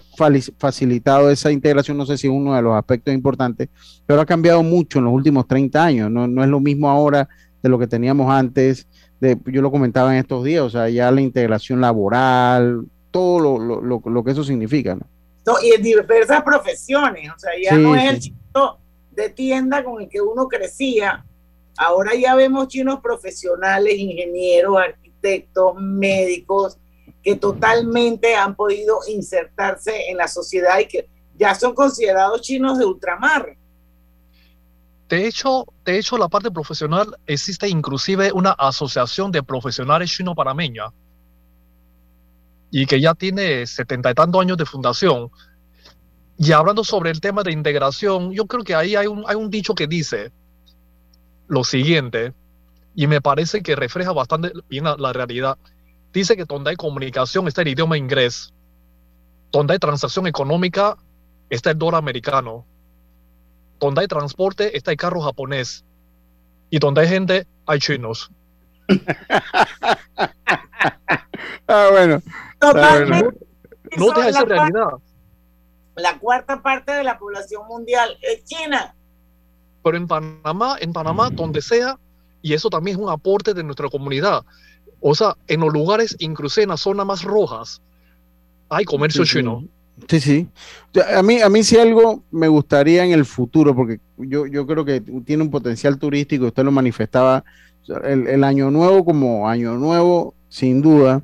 facilitado 0.58 1.32
esa 1.32 1.52
integración, 1.52 1.98
no 1.98 2.06
sé 2.06 2.18
si 2.18 2.28
es 2.28 2.34
uno 2.34 2.56
de 2.56 2.62
los 2.62 2.76
aspectos 2.76 3.14
importantes, 3.14 3.70
pero 4.06 4.22
ha 4.22 4.26
cambiado 4.26 4.62
mucho 4.62 5.00
en 5.00 5.06
los 5.06 5.14
últimos 5.14 5.48
30 5.48 5.84
años, 5.84 6.12
no, 6.12 6.28
no 6.28 6.44
es 6.44 6.50
lo 6.50 6.60
mismo 6.60 6.90
ahora 6.90 7.28
de 7.64 7.70
lo 7.70 7.80
que 7.80 7.88
teníamos 7.88 8.32
antes, 8.32 8.88
de, 9.20 9.38
yo 9.48 9.62
lo 9.62 9.72
comentaba 9.72 10.14
en 10.14 10.20
estos 10.20 10.44
días, 10.44 10.62
o 10.62 10.70
sea, 10.70 10.88
ya 10.88 11.12
la 11.12 11.22
integración 11.22 11.82
laboral, 11.82 12.86
todo 13.12 13.40
lo, 13.40 13.82
lo, 13.82 14.02
lo, 14.04 14.24
que 14.24 14.32
eso 14.32 14.44
significa, 14.44 14.96
¿no? 14.96 15.06
Y 15.64 15.72
en 15.72 15.82
diversas 15.82 16.44
profesiones, 16.44 17.32
o 17.36 17.40
sea, 17.40 17.52
ya 17.62 17.76
no 17.78 17.96
es 17.96 18.10
el 18.10 18.20
chino 18.20 18.80
de 19.12 19.30
tienda 19.30 19.84
con 19.84 20.02
el 20.02 20.08
que 20.08 20.22
uno 20.22 20.48
crecía, 20.48 21.26
ahora 21.78 22.14
ya 22.14 22.36
vemos 22.36 22.68
chinos 22.68 23.00
profesionales, 23.02 23.98
ingenieros, 23.98 24.78
arquitectos, 24.78 25.76
médicos, 25.76 26.78
que 27.24 27.36
totalmente 27.36 28.36
han 28.36 28.56
podido 28.56 29.00
insertarse 29.08 30.10
en 30.10 30.18
la 30.18 30.28
sociedad 30.28 30.80
y 30.80 30.88
que 30.88 31.10
ya 31.38 31.56
son 31.56 31.74
considerados 31.74 32.42
chinos 32.42 32.78
de 32.78 32.86
ultramar. 32.86 33.58
De 35.10 35.26
hecho, 35.26 35.66
de 35.84 35.98
hecho, 35.98 36.18
la 36.18 36.28
parte 36.28 36.52
profesional 36.52 37.18
existe 37.26 37.68
inclusive 37.68 38.32
una 38.32 38.52
asociación 38.52 39.32
de 39.32 39.42
profesionales 39.42 40.12
chino 40.12 40.36
panameña 40.36 40.94
y 42.72 42.86
que 42.86 43.02
ya 43.02 43.14
tiene 43.14 43.66
setenta 43.66 44.12
y 44.12 44.14
tantos 44.14 44.42
años 44.42 44.58
de 44.58 44.66
fundación. 44.66 45.30
Y 46.38 46.52
hablando 46.52 46.84
sobre 46.84 47.12
el 47.12 47.20
tema 47.20 47.44
de 47.44 47.52
integración, 47.52 48.32
yo 48.32 48.46
creo 48.46 48.64
que 48.64 48.76
ahí 48.76 48.96
hay 48.96 49.08
un, 49.08 49.24
hay 49.28 49.36
un 49.36 49.50
dicho 49.50 49.76
que 49.76 49.88
dice 49.88 50.32
lo 51.48 51.64
siguiente, 51.64 52.34
y 52.96 53.08
me 53.08 53.22
parece 53.22 53.62
que 53.62 53.76
refleja 53.76 54.12
bastante 54.12 54.52
bien 54.70 54.84
la, 54.84 55.14
realidad. 55.14 55.58
Dice 56.14 56.36
que 56.36 56.46
donde 56.46 56.72
hay 56.72 56.76
comunicación 56.76 57.48
está 57.48 57.62
el 57.62 57.70
idioma 57.70 57.98
inglés, 57.98 58.54
donde 59.52 59.74
hay 59.74 59.80
transacción 59.80 60.28
económica 60.28 60.98
está 61.50 61.72
el 61.72 61.78
dólar 61.78 62.00
americano, 62.00 62.66
donde 63.80 64.02
hay 64.02 64.08
transporte 64.08 64.78
está 64.78 64.92
el 64.92 64.98
carro 64.98 65.22
japonés, 65.22 65.86
y 66.70 66.78
donde 66.80 67.02
hay 67.02 67.08
gente 67.08 67.48
hay 67.66 67.80
chinos. 67.80 68.32
ah, 71.68 71.88
bueno. 71.92 72.22
Totalmente. 72.60 73.38
No, 73.98 74.12
no 74.12 74.24
esa 74.24 74.46
realidad. 74.46 74.90
La 75.96 76.18
cuarta 76.20 76.62
parte 76.62 76.94
de 76.94 77.04
la 77.04 77.18
población 77.18 77.68
mundial 77.68 78.18
es 78.22 78.44
China. 78.46 78.96
Pero 79.84 79.98
en 79.98 80.08
Panamá, 80.08 80.78
en 80.80 80.94
Panamá, 80.94 81.30
donde 81.30 81.62
sea, 81.62 81.98
y 82.42 82.54
eso 82.54 82.70
también 82.70 82.98
es 82.98 83.04
un 83.04 83.10
aporte 83.10 83.54
de 83.54 83.64
nuestra 83.64 83.90
comunidad. 83.90 84.44
O 85.02 85.16
sea, 85.16 85.36
en 85.48 85.62
los 85.62 85.74
lugares, 85.74 86.16
incluso 86.20 86.62
en 86.62 86.70
las 86.70 86.82
zonas 86.82 87.06
más 87.06 87.24
rojas, 87.24 87.82
hay 88.70 88.86
comercio 88.86 89.26
chino. 89.26 89.64
Sí, 90.08 90.20
sí. 90.20 90.48
A 91.14 91.22
mí, 91.22 91.42
a 91.42 91.50
mí 91.50 91.64
sí 91.64 91.78
algo 91.78 92.24
me 92.32 92.48
gustaría 92.48 93.04
en 93.04 93.12
el 93.12 93.26
futuro, 93.26 93.76
porque 93.76 94.00
yo, 94.18 94.46
yo 94.46 94.66
creo 94.66 94.86
que 94.86 95.02
tiene 95.26 95.44
un 95.44 95.52
potencial 95.52 95.98
turístico, 95.98 96.46
usted 96.46 96.64
lo 96.64 96.72
manifestaba, 96.72 97.44
el, 98.04 98.28
el 98.28 98.44
año 98.44 98.72
nuevo 98.72 99.04
como 99.04 99.50
año 99.50 99.74
nuevo, 99.74 100.36
sin 100.48 100.82
duda, 100.82 101.24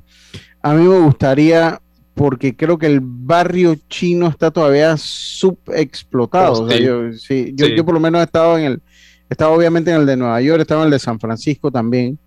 a 0.66 0.74
mí 0.74 0.82
me 0.82 0.98
gustaría, 0.98 1.80
porque 2.14 2.56
creo 2.56 2.76
que 2.76 2.86
el 2.86 2.98
barrio 3.00 3.76
chino 3.88 4.26
está 4.26 4.50
todavía 4.50 4.96
subexplotado. 4.96 6.64
Oh, 6.64 6.70
yo, 6.70 7.12
sí, 7.12 7.54
yo, 7.54 7.84
por 7.84 7.94
lo 7.94 8.00
menos 8.00 8.20
he 8.20 8.24
estado 8.24 8.58
en 8.58 8.64
el, 8.64 8.72
he 8.74 9.34
estado 9.34 9.52
obviamente 9.52 9.92
en 9.92 10.00
el 10.00 10.06
de 10.06 10.16
Nueva 10.16 10.40
York, 10.40 10.58
he 10.58 10.62
estado 10.62 10.80
en 10.80 10.86
el 10.86 10.90
de 10.90 10.98
San 10.98 11.20
Francisco 11.20 11.70
también. 11.70 12.18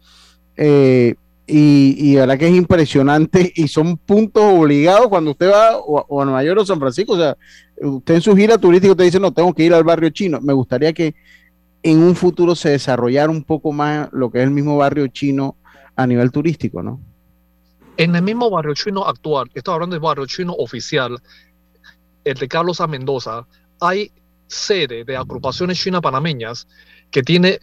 Eh, 0.55 1.15
y, 1.45 1.95
y 1.97 2.13
la 2.13 2.21
verdad 2.21 2.37
que 2.37 2.47
es 2.47 2.55
impresionante 2.55 3.51
y 3.53 3.67
son 3.67 3.97
puntos 3.97 4.43
obligados 4.45 5.09
cuando 5.09 5.31
usted 5.31 5.51
va 5.51 5.77
o, 5.77 6.21
a 6.21 6.23
Nueva 6.23 6.41
York 6.45 6.61
o 6.61 6.65
San 6.65 6.79
Francisco. 6.79 7.13
O 7.13 7.17
sea, 7.17 7.35
usted 7.81 8.15
en 8.15 8.21
su 8.21 8.37
gira 8.37 8.57
turística 8.57 8.95
te 8.95 9.03
dice, 9.03 9.19
no, 9.19 9.33
tengo 9.33 9.53
que 9.53 9.65
ir 9.65 9.73
al 9.73 9.83
barrio 9.83 10.11
chino. 10.11 10.39
Me 10.39 10.53
gustaría 10.53 10.93
que 10.93 11.13
en 11.83 12.01
un 12.01 12.15
futuro 12.15 12.55
se 12.55 12.69
desarrollara 12.69 13.29
un 13.29 13.43
poco 13.43 13.73
más 13.73 14.07
lo 14.13 14.31
que 14.31 14.37
es 14.37 14.45
el 14.45 14.51
mismo 14.51 14.77
barrio 14.77 15.07
chino 15.07 15.57
a 15.97 16.07
nivel 16.07 16.31
turístico, 16.31 16.81
¿no? 16.81 17.01
En 17.99 18.15
el 18.15 18.21
mismo 18.21 18.49
barrio 18.49 18.73
chino 18.75 19.05
actual, 19.05 19.51
estoy 19.53 19.73
hablando 19.73 19.93
del 19.93 19.99
barrio 19.99 20.25
chino 20.25 20.53
oficial, 20.53 21.21
el 22.23 22.33
de 22.37 22.47
Carlos 22.47 22.79
A. 22.79 22.87
Mendoza, 22.87 23.45
hay 23.81 24.09
sede 24.47 25.03
de 25.03 25.17
agrupaciones 25.17 25.77
chinas 25.77 25.99
panameñas 25.99 26.65
que 27.11 27.23
tiene 27.23 27.59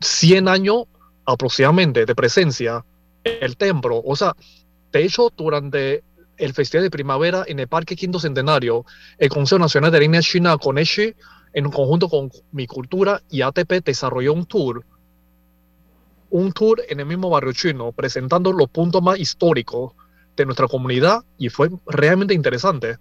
100 0.00 0.46
años 0.46 0.84
aproximadamente 1.26 2.06
de 2.06 2.14
presencia 2.14 2.84
el 3.24 3.56
templo. 3.56 4.00
O 4.04 4.14
sea, 4.14 4.36
de 4.92 5.04
hecho, 5.04 5.32
durante 5.36 6.04
el 6.36 6.54
Festival 6.54 6.84
de 6.84 6.90
Primavera 6.90 7.42
en 7.48 7.58
el 7.58 7.66
Parque 7.66 7.96
Quinto 7.96 8.20
Centenario, 8.20 8.86
el 9.18 9.28
Consejo 9.28 9.58
Nacional 9.58 9.90
de 9.90 9.98
Línea 9.98 10.22
China 10.22 10.56
CONESHI, 10.56 11.16
en 11.52 11.68
conjunto 11.68 12.08
con 12.08 12.30
Mi 12.52 12.68
Cultura 12.68 13.20
y 13.28 13.42
ATP, 13.42 13.84
desarrolló 13.84 14.34
un 14.34 14.46
tour 14.46 14.84
un 16.30 16.52
tour 16.52 16.82
en 16.88 17.00
el 17.00 17.06
mismo 17.06 17.28
barrio 17.30 17.52
chino 17.52 17.92
presentando 17.92 18.52
los 18.52 18.68
puntos 18.70 19.02
más 19.02 19.18
históricos 19.18 19.92
de 20.36 20.46
nuestra 20.46 20.68
comunidad 20.68 21.20
y 21.38 21.48
fue 21.48 21.68
realmente 21.86 22.34
interesante. 22.34 22.96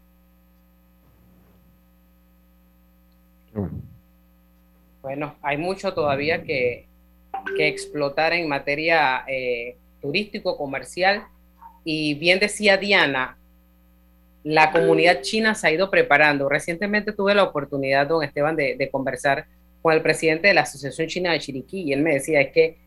Bueno, 5.02 5.36
hay 5.42 5.58
mucho 5.58 5.94
todavía 5.94 6.44
que, 6.44 6.88
que 7.56 7.68
explotar 7.68 8.34
en 8.34 8.48
materia 8.48 9.24
eh, 9.28 9.78
turístico-comercial 10.02 11.26
y 11.84 12.14
bien 12.16 12.40
decía 12.40 12.78
Diana, 12.78 13.38
la 14.44 14.72
comunidad 14.72 15.22
china 15.22 15.56
se 15.56 15.68
ha 15.68 15.72
ido 15.72 15.90
preparando. 15.90 16.50
Recientemente 16.50 17.12
tuve 17.12 17.36
la 17.36 17.44
oportunidad, 17.44 18.08
don 18.08 18.24
Esteban, 18.24 18.56
de, 18.56 18.90
conversar 18.92 19.46
con 19.82 19.94
el 19.94 20.02
presidente 20.02 20.48
de 20.48 20.54
la 20.54 20.62
Asociación 20.62 21.08
China 21.08 21.32
de 21.32 21.40
Chiriquí 21.40 21.82
y 21.84 21.94
él 21.94 22.02
me 22.02 22.14
decía 22.14 22.42
es 22.42 22.52
que 22.52 22.78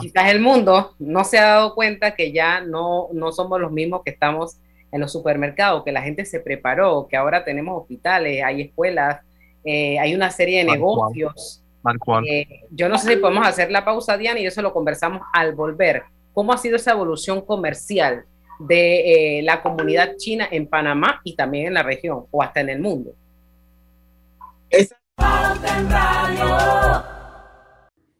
quizás 0.00 0.30
el 0.30 0.40
mundo 0.40 0.94
no 0.98 1.24
se 1.24 1.38
ha 1.38 1.46
dado 1.46 1.74
cuenta 1.74 2.14
que 2.14 2.32
ya 2.32 2.60
no, 2.60 3.08
no 3.12 3.32
somos 3.32 3.60
los 3.60 3.72
mismos 3.72 4.02
que 4.04 4.10
estamos 4.10 4.58
en 4.92 5.00
los 5.00 5.12
supermercados, 5.12 5.84
que 5.84 5.92
la 5.92 6.02
gente 6.02 6.24
se 6.24 6.40
preparó, 6.40 7.06
que 7.08 7.16
ahora 7.16 7.44
tenemos 7.44 7.80
hospitales, 7.80 8.42
hay 8.44 8.62
escuelas, 8.62 9.20
eh, 9.64 9.98
hay 9.98 10.14
una 10.14 10.30
serie 10.30 10.64
de 10.64 10.72
negocios. 10.72 11.62
Eh, 12.28 12.62
yo 12.70 12.88
no 12.88 12.98
sé 12.98 13.14
si 13.14 13.16
podemos 13.16 13.46
hacer 13.46 13.70
la 13.70 13.84
pausa, 13.84 14.16
Diana, 14.16 14.40
y 14.40 14.46
eso 14.46 14.62
lo 14.62 14.72
conversamos 14.72 15.22
al 15.32 15.54
volver. 15.54 16.04
¿Cómo 16.32 16.52
ha 16.52 16.58
sido 16.58 16.76
esa 16.76 16.92
evolución 16.92 17.40
comercial 17.40 18.24
de 18.58 19.38
eh, 19.38 19.42
la 19.42 19.62
comunidad 19.62 20.16
china 20.16 20.48
en 20.50 20.66
Panamá 20.66 21.20
y 21.24 21.36
también 21.36 21.66
en 21.66 21.74
la 21.74 21.82
región 21.82 22.26
o 22.30 22.42
hasta 22.42 22.60
en 22.60 22.70
el 22.70 22.80
mundo? 22.80 23.12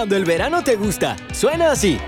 Cuando 0.00 0.16
el 0.16 0.24
verano 0.24 0.64
te 0.64 0.76
gusta, 0.76 1.14
suena 1.30 1.72
así. 1.72 1.98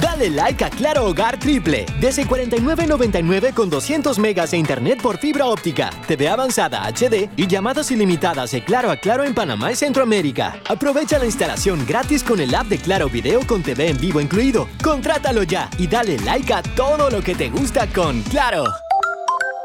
Dale 0.00 0.30
like 0.30 0.64
a 0.64 0.70
Claro 0.70 1.04
Hogar 1.04 1.38
Triple. 1.38 1.84
Desde 2.00 2.24
49.99 2.24 3.52
con 3.52 3.68
200 3.68 4.18
megas 4.18 4.52
de 4.52 4.56
internet 4.56 4.98
por 5.02 5.18
fibra 5.18 5.44
óptica, 5.44 5.90
TV 6.08 6.26
avanzada 6.26 6.90
HD 6.90 7.28
y 7.36 7.46
llamadas 7.48 7.90
ilimitadas 7.90 8.52
de 8.52 8.64
Claro 8.64 8.90
a 8.90 8.96
Claro 8.96 9.24
en 9.24 9.34
Panamá 9.34 9.72
y 9.72 9.76
Centroamérica. 9.76 10.58
Aprovecha 10.66 11.18
la 11.18 11.26
instalación 11.26 11.84
gratis 11.86 12.24
con 12.24 12.40
el 12.40 12.54
app 12.54 12.68
de 12.68 12.78
Claro 12.78 13.10
Video 13.10 13.46
con 13.46 13.62
TV 13.62 13.90
en 13.90 14.00
vivo 14.00 14.22
incluido. 14.22 14.66
Contrátalo 14.82 15.42
ya 15.42 15.68
y 15.76 15.86
dale 15.86 16.16
like 16.20 16.50
a 16.50 16.62
todo 16.62 17.10
lo 17.10 17.20
que 17.20 17.34
te 17.34 17.50
gusta 17.50 17.86
con 17.88 18.22
Claro. 18.22 18.83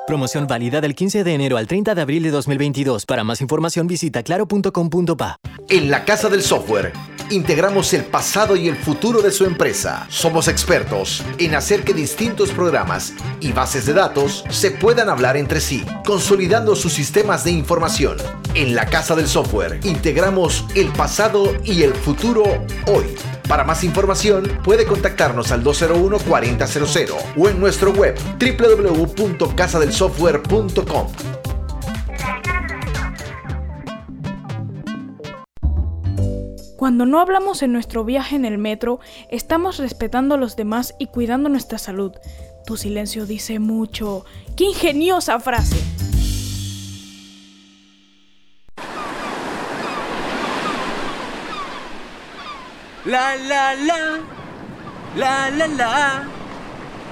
Promoción 0.09 0.47
válida 0.47 0.81
del 0.81 0.95
15 0.95 1.23
de 1.23 1.35
enero 1.35 1.57
al 1.57 1.67
30 1.67 1.93
de 1.93 2.01
abril 2.01 2.23
de 2.23 2.31
2022. 2.31 3.05
Para 3.05 3.23
más 3.23 3.41
información 3.41 3.85
visita 3.85 4.23
claro.com.pa. 4.23 5.37
En 5.69 5.91
la 5.91 6.03
Casa 6.03 6.29
del 6.29 6.41
Software 6.41 6.93
integramos 7.29 7.93
el 7.93 8.05
pasado 8.05 8.55
y 8.55 8.69
el 8.69 8.75
futuro 8.75 9.21
de 9.21 9.29
su 9.29 9.45
empresa. 9.45 10.07
Somos 10.09 10.47
expertos 10.47 11.23
en 11.37 11.53
hacer 11.53 11.83
que 11.83 11.93
distintos 11.93 12.49
programas 12.49 13.13
y 13.39 13.51
bases 13.51 13.85
de 13.85 13.93
datos 13.93 14.45
se 14.49 14.71
puedan 14.71 15.09
hablar 15.09 15.37
entre 15.37 15.61
sí, 15.61 15.85
consolidando 16.03 16.75
sus 16.75 16.91
sistemas 16.91 17.43
de 17.43 17.51
información. 17.51 18.17
En 18.55 18.73
la 18.73 18.87
Casa 18.87 19.15
del 19.15 19.27
Software 19.27 19.79
integramos 19.83 20.65
el 20.73 20.87
pasado 20.87 21.53
y 21.63 21.83
el 21.83 21.93
futuro 21.93 22.45
hoy. 22.87 23.38
Para 23.49 23.63
más 23.63 23.83
información 23.83 24.59
puede 24.63 24.85
contactarnos 24.85 25.51
al 25.51 25.63
201-4000 25.63 27.15
o 27.35 27.49
en 27.49 27.59
nuestro 27.59 27.91
web 27.91 28.15
www.casadelsoftware.com. 28.39 31.07
Cuando 36.77 37.07
no 37.07 37.19
hablamos 37.19 37.63
en 37.63 37.73
nuestro 37.73 38.05
viaje 38.05 38.35
en 38.35 38.45
el 38.45 38.59
metro, 38.59 38.99
estamos 39.31 39.79
respetando 39.79 40.35
a 40.35 40.37
los 40.37 40.55
demás 40.55 40.93
y 40.99 41.07
cuidando 41.07 41.49
nuestra 41.49 41.79
salud. 41.79 42.11
Tu 42.67 42.77
silencio 42.77 43.25
dice 43.25 43.57
mucho. 43.57 44.25
¡Qué 44.55 44.65
ingeniosa 44.65 45.39
frase! 45.39 45.77
La 53.05 53.33
la 53.37 53.75
la. 53.75 54.19
La 55.15 55.49
la 55.51 55.67
la. 55.67 56.23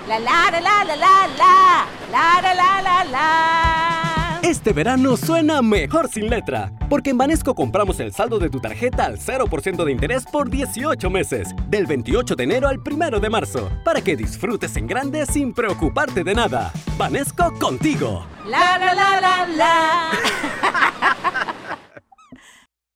La 0.06 0.20
la 0.20 0.52
la 0.52 0.60
la 0.60 0.84
la 0.84 0.96
la 0.98 1.28
la. 1.38 1.86
La 2.12 2.42
la 2.42 2.54
la 2.54 2.82
la 2.82 3.04
la. 3.06 4.40
Este 4.44 4.74
verano 4.74 5.16
suena 5.16 5.62
mejor 5.62 6.10
sin 6.10 6.30
letra, 6.30 6.74
porque 6.90 7.12
en 7.12 7.18
Banesco 7.18 7.56
compramos 7.56 8.02
el 8.02 8.14
saldo 8.14 8.38
de 8.38 8.50
tu 8.50 8.60
tarjeta 8.60 9.06
al 9.06 9.18
0% 9.18 9.86
de 9.86 9.92
interés 9.92 10.26
por 10.26 10.50
18 10.50 11.10
meses, 11.10 11.56
del 11.70 11.86
28 11.86 12.36
de 12.36 12.44
enero 12.44 12.68
al 12.68 12.80
1 12.80 13.20
de 13.22 13.30
marzo, 13.30 13.70
para 13.86 14.02
que 14.02 14.18
disfrutes 14.18 14.76
en 14.76 14.88
grande 14.88 15.26
sin 15.26 15.54
preocuparte 15.54 16.26
de 16.26 16.36
nada. 16.36 16.74
Banesco 16.98 17.54
contigo. 17.54 18.26
La 18.46 18.78
la 18.78 18.94
la 18.94 19.22
la 19.22 19.48
la. 19.48 20.12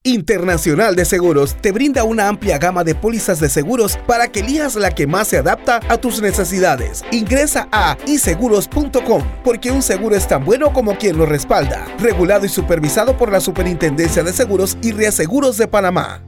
Internacional 0.04 0.96
de 0.96 1.06
Seguros 1.06 1.56
te 1.62 1.72
brinda 1.72 2.04
una 2.04 2.28
amplia 2.28 2.58
gama 2.58 2.84
de 2.84 2.96
pólizas 2.96 3.40
de 3.40 3.50
seguros 3.50 4.00
para 4.08 4.30
que 4.30 4.40
elijas 4.40 4.76
la 4.76 4.90
que 4.90 5.06
más 5.06 5.28
se 5.28 5.38
adapta 5.38 5.80
a 5.90 5.98
tus 5.98 6.24
necesidades. 6.24 7.06
Ingresa 7.12 7.68
a 7.72 7.96
iseguros.com 8.08 9.22
porque 9.44 9.70
un 9.70 9.84
seguro 9.84 10.16
es 10.16 10.28
tan 10.28 10.44
bueno 10.44 10.74
como 10.74 10.98
quien 10.98 11.20
lo 11.20 11.28
respalda. 11.28 11.86
Regulado 12.00 12.48
y 12.48 12.50
supervisado 12.50 13.16
por 13.16 13.32
la 13.32 13.40
Superintendencia 13.40 14.24
de 14.24 14.34
Seguros 14.34 14.76
y 14.82 14.92
Reaseguros 14.92 15.58
de 15.58 15.68
Panamá. 15.68 16.24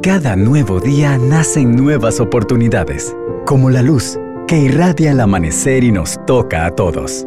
Cada 0.00 0.36
nuevo 0.36 0.78
día 0.78 1.18
nacen 1.18 1.74
nuevas 1.74 2.20
oportunidades, 2.20 3.12
como 3.44 3.70
la 3.70 3.82
luz 3.82 4.18
que 4.46 4.56
irradia 4.56 5.10
el 5.10 5.20
amanecer 5.20 5.82
y 5.82 5.90
nos 5.90 6.24
toca 6.26 6.64
a 6.64 6.70
todos. 6.70 7.26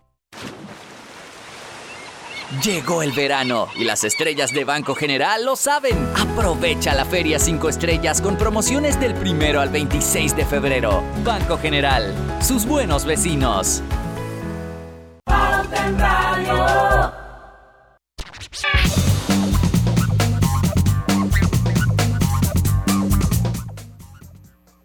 Llegó 2.59 3.01
el 3.01 3.13
verano 3.13 3.69
y 3.77 3.85
las 3.85 4.03
estrellas 4.03 4.53
de 4.53 4.65
Banco 4.65 4.93
General 4.93 5.45
lo 5.45 5.55
saben. 5.55 5.97
Aprovecha 6.17 6.93
la 6.93 7.05
Feria 7.05 7.39
5 7.39 7.69
Estrellas 7.69 8.19
con 8.19 8.37
promociones 8.37 8.99
del 8.99 9.13
primero 9.13 9.61
al 9.61 9.69
26 9.69 10.35
de 10.35 10.45
febrero. 10.45 11.01
Banco 11.23 11.57
General, 11.57 12.13
sus 12.41 12.65
buenos 12.65 13.05
vecinos. 13.05 13.81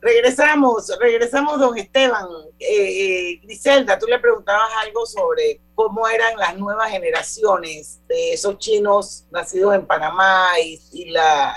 Regresamos, 0.01 0.97
regresamos, 1.01 1.59
don 1.59 1.77
Esteban. 1.77 2.27
Eh, 2.61 2.67
eh, 2.69 3.41
Griselda, 3.43 3.99
tú 3.99 4.07
le 4.07 4.21
preguntabas 4.21 4.71
algo 4.85 5.05
sobre 5.05 5.66
cómo 5.77 6.09
eran 6.09 6.37
las 6.39 6.59
nuevas 6.59 6.91
generaciones 6.91 8.01
de 8.09 8.33
esos 8.33 8.59
chinos 8.59 9.27
nacidos 9.31 9.75
en 9.75 9.87
Panamá 9.87 10.49
y, 10.61 11.11
la, 11.11 11.55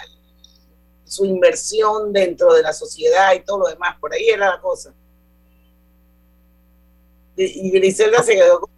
su 1.05 1.25
inversión 1.25 2.13
dentro 2.13 2.53
de 2.53 2.61
la 2.61 2.73
sociedad 2.73 3.33
y 3.33 3.39
todo 3.39 3.59
lo 3.59 3.67
demás. 3.67 3.97
Por 3.99 4.13
ahí 4.13 4.27
era 4.27 4.49
la 4.49 4.61
cosa. 4.61 4.93
Y, 7.37 7.71
Griselda 7.71 8.21
se 8.21 8.35
quedó 8.35 8.69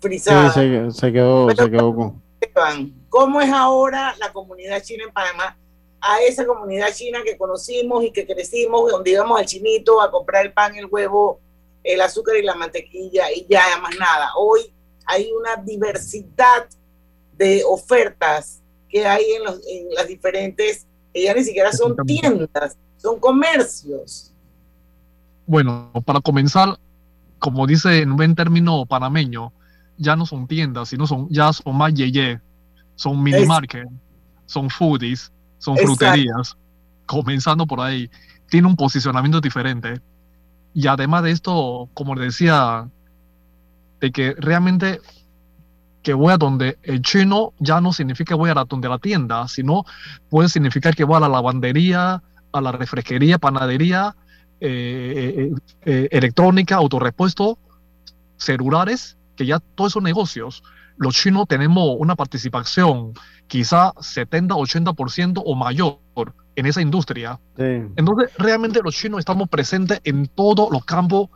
frisada. 0.00 0.50
Sí, 0.50 0.60
se, 0.60 0.90
se 0.90 1.12
quedó, 1.12 1.50
se 1.50 1.70
quedó 1.70 1.94
con... 1.94 2.22
¿cómo 3.10 3.40
es 3.42 3.50
ahora 3.50 4.16
la 4.18 4.32
comunidad 4.32 4.82
china 4.82 5.04
en 5.04 5.12
Panamá? 5.12 5.56
a 6.00 6.22
esa 6.22 6.46
comunidad 6.46 6.92
china 6.94 7.18
que 7.22 7.36
conocimos 7.36 8.02
y 8.04 8.10
que 8.10 8.26
crecimos, 8.26 8.90
donde 8.90 9.10
íbamos 9.10 9.38
al 9.38 9.44
chinito 9.44 10.00
a 10.00 10.10
comprar 10.10 10.46
el 10.46 10.52
pan, 10.52 10.74
el 10.74 10.86
huevo, 10.86 11.40
el 11.84 12.00
azúcar 12.00 12.36
y 12.36 12.42
la 12.42 12.54
mantequilla 12.54 13.30
y 13.32 13.46
ya 13.48 13.62
más 13.80 13.96
nada. 13.98 14.30
Hoy 14.36 14.72
hay 15.06 15.30
una 15.32 15.56
diversidad 15.56 16.68
de 17.36 17.62
ofertas 17.66 18.60
que 18.88 19.06
hay 19.06 19.24
en, 19.36 19.44
los, 19.44 19.60
en 19.66 19.94
las 19.94 20.08
diferentes 20.08 20.86
que 21.12 21.22
ya 21.24 21.34
ni 21.34 21.44
siquiera 21.44 21.72
son 21.72 21.96
tiendas, 22.06 22.76
son 22.96 23.18
comercios. 23.18 24.32
Bueno, 25.46 25.90
para 26.04 26.20
comenzar, 26.20 26.78
como 27.38 27.66
dice 27.66 28.02
en 28.02 28.16
buen 28.16 28.34
término 28.34 28.86
panameño, 28.86 29.52
ya 29.96 30.16
no 30.16 30.26
son 30.26 30.46
tiendas, 30.46 30.88
sino 30.88 31.06
son, 31.06 31.28
ya 31.30 31.52
son 31.52 31.76
más 31.76 31.92
yeye, 31.92 32.40
son 32.94 33.22
mini 33.22 33.44
market, 33.46 33.88
son 34.46 34.70
foodies, 34.70 35.32
son 35.58 35.76
fruterías, 35.76 36.56
comenzando 37.06 37.66
por 37.66 37.80
ahí. 37.80 38.10
Tiene 38.48 38.68
un 38.68 38.76
posicionamiento 38.76 39.40
diferente. 39.40 40.00
Y 40.74 40.86
además 40.86 41.22
de 41.24 41.32
esto, 41.32 41.88
como 41.94 42.14
le 42.14 42.26
decía, 42.26 42.88
de 44.00 44.12
que 44.12 44.34
realmente 44.38 45.00
que 46.02 46.14
voy 46.14 46.32
a 46.32 46.38
donde 46.38 46.78
el 46.82 47.02
chino 47.02 47.52
ya 47.58 47.80
no 47.80 47.92
significa 47.92 48.34
voy 48.34 48.50
a 48.50 48.54
la, 48.54 48.64
donde 48.64 48.88
la 48.88 48.98
tienda, 48.98 49.46
sino 49.48 49.84
puede 50.30 50.48
significar 50.48 50.94
que 50.94 51.04
voy 51.04 51.16
a 51.16 51.20
la 51.20 51.28
lavandería, 51.28 52.22
a 52.52 52.60
la 52.60 52.72
refresquería, 52.72 53.38
panadería, 53.38 54.16
eh, 54.60 55.50
eh, 55.52 55.52
eh, 55.84 56.08
electrónica, 56.10 56.76
autorepuesto, 56.76 57.58
celulares, 58.36 59.16
que 59.36 59.46
ya 59.46 59.58
todos 59.58 59.92
esos 59.92 60.02
negocios, 60.02 60.62
los 60.96 61.14
chinos 61.14 61.46
tenemos 61.48 61.96
una 61.98 62.14
participación 62.14 63.12
quizá 63.46 63.92
70, 64.00 64.54
80% 64.54 65.42
o 65.44 65.54
mayor 65.54 65.98
en 66.56 66.66
esa 66.66 66.80
industria. 66.80 67.38
Entonces, 67.56 68.30
realmente 68.36 68.80
los 68.82 68.94
chinos 68.94 69.20
estamos 69.20 69.48
presentes 69.48 70.00
en 70.04 70.26
todos 70.26 70.70
los 70.70 70.84
campos, 70.84 71.28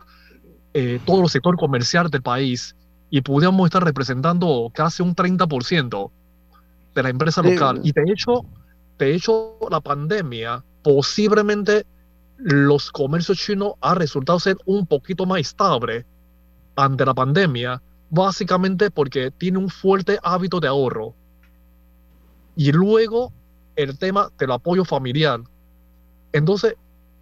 eh, 0.73 0.99
todo 1.05 1.23
el 1.23 1.29
sector 1.29 1.55
comercial 1.57 2.09
del 2.09 2.21
país 2.21 2.75
y 3.09 3.21
podríamos 3.21 3.65
estar 3.65 3.83
representando 3.83 4.71
casi 4.73 5.03
un 5.03 5.15
30% 5.15 6.11
de 6.93 7.03
la 7.03 7.09
empresa 7.09 7.41
local. 7.41 7.81
Y 7.83 7.91
de 7.91 8.03
hecho, 8.11 8.45
de 8.97 9.15
hecho, 9.15 9.57
la 9.69 9.81
pandemia 9.81 10.63
posiblemente 10.83 11.85
los 12.37 12.91
comercios 12.91 13.37
chinos 13.37 13.73
ha 13.81 13.95
resultado 13.95 14.39
ser 14.39 14.57
un 14.65 14.85
poquito 14.85 15.25
más 15.25 15.39
estable 15.39 16.05
ante 16.75 17.05
la 17.05 17.13
pandemia, 17.13 17.81
básicamente 18.09 18.91
porque 18.91 19.31
tiene 19.31 19.57
un 19.57 19.69
fuerte 19.69 20.19
hábito 20.21 20.59
de 20.59 20.67
ahorro. 20.67 21.15
Y 22.55 22.71
luego 22.71 23.31
el 23.75 23.97
tema 23.97 24.31
del 24.37 24.51
apoyo 24.51 24.85
familiar. 24.85 25.41
Entonces, 26.31 26.75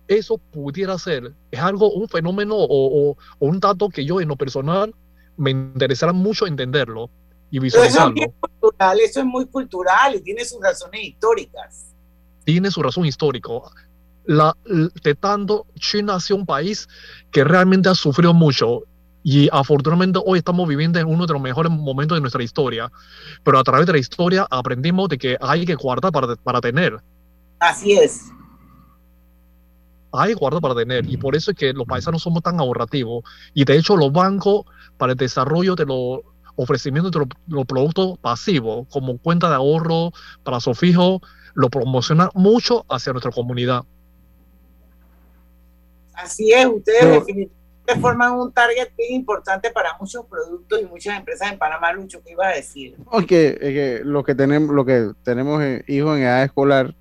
eso 0.07 0.37
pudiera 0.37 0.97
ser, 0.97 1.33
es 1.51 1.59
algo, 1.59 1.91
un 1.91 2.07
fenómeno 2.07 2.55
o, 2.57 3.17
un 3.39 3.59
dato 3.59 3.89
que 3.89 4.05
yo 4.05 4.19
en 4.21 4.27
lo 4.27 4.35
personal 4.35 4.93
me 5.37 5.51
interesará 5.51 6.13
mucho 6.13 6.45
entenderlo 6.45 7.09
y 7.49 7.59
visualizarlo. 7.59 8.15
Eso 8.15 8.25
es, 8.25 8.49
cultural, 8.49 8.99
eso 8.99 9.19
es 9.19 9.25
muy 9.25 9.45
cultural 9.45 10.15
y 10.15 10.21
tiene 10.21 10.45
sus 10.45 10.61
razones 10.61 11.01
históricas. 11.03 11.93
Tiene 12.43 12.69
su 12.71 12.83
razón 12.83 13.05
histórica. 13.05 13.49
La, 14.25 14.55
de 14.65 15.15
tanto, 15.15 15.65
China 15.75 16.15
ha 16.15 16.19
sido 16.19 16.37
un 16.37 16.45
país 16.45 16.87
que 17.31 17.43
realmente 17.43 17.89
ha 17.89 17.95
sufrido 17.95 18.33
mucho 18.33 18.83
y 19.23 19.47
afortunadamente 19.51 20.19
hoy 20.23 20.39
estamos 20.39 20.67
viviendo 20.67 20.99
en 20.99 21.07
uno 21.07 21.25
de 21.25 21.33
los 21.33 21.41
mejores 21.41 21.71
momentos 21.71 22.17
de 22.17 22.21
nuestra 22.21 22.43
historia. 22.43 22.91
Pero 23.43 23.57
a 23.57 23.63
través 23.63 23.87
de 23.87 23.93
la 23.93 23.97
historia 23.97 24.45
aprendimos 24.51 25.07
de 25.09 25.17
que 25.17 25.37
hay 25.39 25.65
que 25.65 25.75
guardar 25.75 26.11
para, 26.11 26.35
para 26.35 26.59
tener. 26.59 26.99
Así 27.59 27.93
es. 27.93 28.25
Hay 30.11 30.33
que 30.33 30.35
guardar 30.35 30.61
para 30.61 30.75
tener. 30.75 31.09
Y 31.09 31.15
por 31.15 31.35
eso 31.37 31.51
es 31.51 31.57
que 31.57 31.71
los 31.71 31.87
paisanos 31.87 32.21
somos 32.21 32.43
tan 32.43 32.59
ahorrativos. 32.59 33.23
Y 33.53 33.63
de 33.63 33.77
hecho 33.77 33.95
los 33.95 34.11
bancos 34.11 34.65
para 34.97 35.13
el 35.13 35.17
desarrollo 35.17 35.75
de 35.75 35.85
los 35.85 36.19
ofrecimientos 36.55 37.11
de 37.11 37.25
los, 37.47 37.65
productos 37.65 38.19
pasivos, 38.19 38.85
como 38.91 39.17
cuenta 39.17 39.49
de 39.49 39.55
ahorro, 39.55 40.11
para 40.43 40.59
su 40.59 40.75
fijo, 40.75 41.21
lo 41.55 41.69
promocionan 41.69 42.29
mucho 42.35 42.85
hacia 42.89 43.13
nuestra 43.13 43.31
comunidad. 43.31 43.83
Así 46.13 46.51
es, 46.51 46.67
ustedes 46.67 47.09
definitivamente 47.09 47.62
forman 47.99 48.33
un 48.33 48.51
target 48.51 48.89
bien 48.97 49.13
importante 49.13 49.69
para 49.71 49.97
muchos 49.99 50.25
productos 50.25 50.81
y 50.81 50.85
muchas 50.85 51.17
empresas 51.17 51.51
en 51.51 51.57
Panamá, 51.57 51.91
Lucho, 51.93 52.21
¿qué 52.23 52.31
iba 52.31 52.47
a 52.47 52.55
decir? 52.55 52.95
Porque 53.11 53.57
que 53.59 54.01
lo 54.03 54.23
que 54.23 54.35
tenemos, 54.35 54.73
lo 54.73 54.85
que 54.85 55.11
tenemos 55.23 55.61
hijos 55.87 56.17
en 56.17 56.23
edad 56.23 56.43
escolar, 56.43 56.95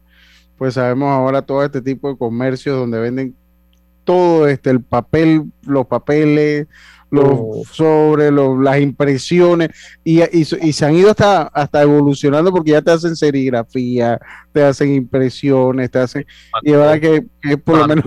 pues 0.59 0.75
sabemos 0.75 1.11
ahora 1.11 1.43
todo 1.43 1.65
este 1.65 1.81
tipo 1.81 2.11
de 2.11 2.19
comercios 2.19 2.77
donde 2.77 2.99
venden 2.99 3.37
todo 4.05 4.49
este, 4.49 4.71
el 4.71 4.83
papel, 4.83 5.53
los 5.63 5.87
papeles, 5.87 6.67
los 7.11 7.29
oh. 7.31 7.63
sobres, 7.71 8.33
las 8.33 8.81
impresiones, 8.81 9.69
y, 10.03 10.23
y, 10.23 10.45
se 10.45 10.87
han 10.87 10.95
ido 10.95 11.11
hasta, 11.11 11.43
hasta 11.43 11.83
evolucionando 11.83 12.51
porque 12.51 12.71
ya 12.71 12.81
te 12.81 12.91
hacen 12.91 13.15
serigrafía, 13.15 14.19
te 14.51 14.63
hacen 14.65 14.95
impresiones, 14.95 15.91
te 15.91 15.99
hacen, 15.99 16.27
y 16.63 16.73
verdad 16.73 17.01
que, 17.01 17.27
que 17.43 17.59
por 17.59 17.79
lo 17.79 17.87
menos 17.87 18.05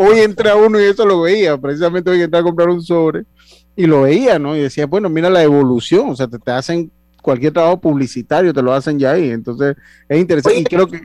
hoy 0.00 0.20
entra 0.20 0.54
uno 0.54 0.80
y 0.80 0.84
eso 0.84 1.04
lo 1.04 1.20
veía, 1.22 1.58
precisamente 1.58 2.08
hoy 2.08 2.22
entra 2.22 2.38
a 2.38 2.44
comprar 2.44 2.68
un 2.68 2.80
sobre 2.80 3.24
y 3.74 3.86
lo 3.86 4.02
veía, 4.02 4.38
¿no? 4.38 4.56
Y 4.56 4.60
decía, 4.60 4.86
bueno, 4.86 5.08
mira 5.08 5.28
la 5.28 5.42
evolución, 5.42 6.10
o 6.10 6.16
sea, 6.16 6.28
te, 6.28 6.50
hacen 6.52 6.90
cualquier 7.20 7.52
trabajo 7.52 7.80
publicitario, 7.80 8.54
te 8.54 8.62
lo 8.62 8.72
hacen 8.72 8.98
ya 8.98 9.12
ahí, 9.12 9.30
entonces 9.30 9.76
es 10.08 10.18
interesante. 10.20 10.60
y 10.60 10.64
creo 10.64 10.86
que, 10.86 11.00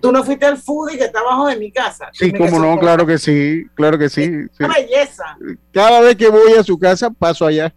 tú, 0.00 0.10
no 0.10 0.24
fuiste 0.24 0.46
al 0.46 0.56
foodie 0.56 0.96
que 0.96 1.04
está 1.04 1.20
abajo 1.20 1.46
de 1.46 1.56
mi 1.56 1.70
casa. 1.70 2.08
Sí, 2.12 2.32
como 2.32 2.58
no, 2.58 2.78
claro 2.78 3.06
que 3.06 3.18
sí, 3.18 3.66
claro 3.74 3.98
que 3.98 4.08
sí. 4.08 4.30
Una 4.58 4.74
belleza. 4.74 5.36
Cada 5.70 6.00
vez 6.00 6.16
que 6.16 6.28
voy 6.30 6.52
a 6.58 6.62
su 6.62 6.78
casa, 6.78 7.10
paso 7.10 7.44
allá. 7.44 7.74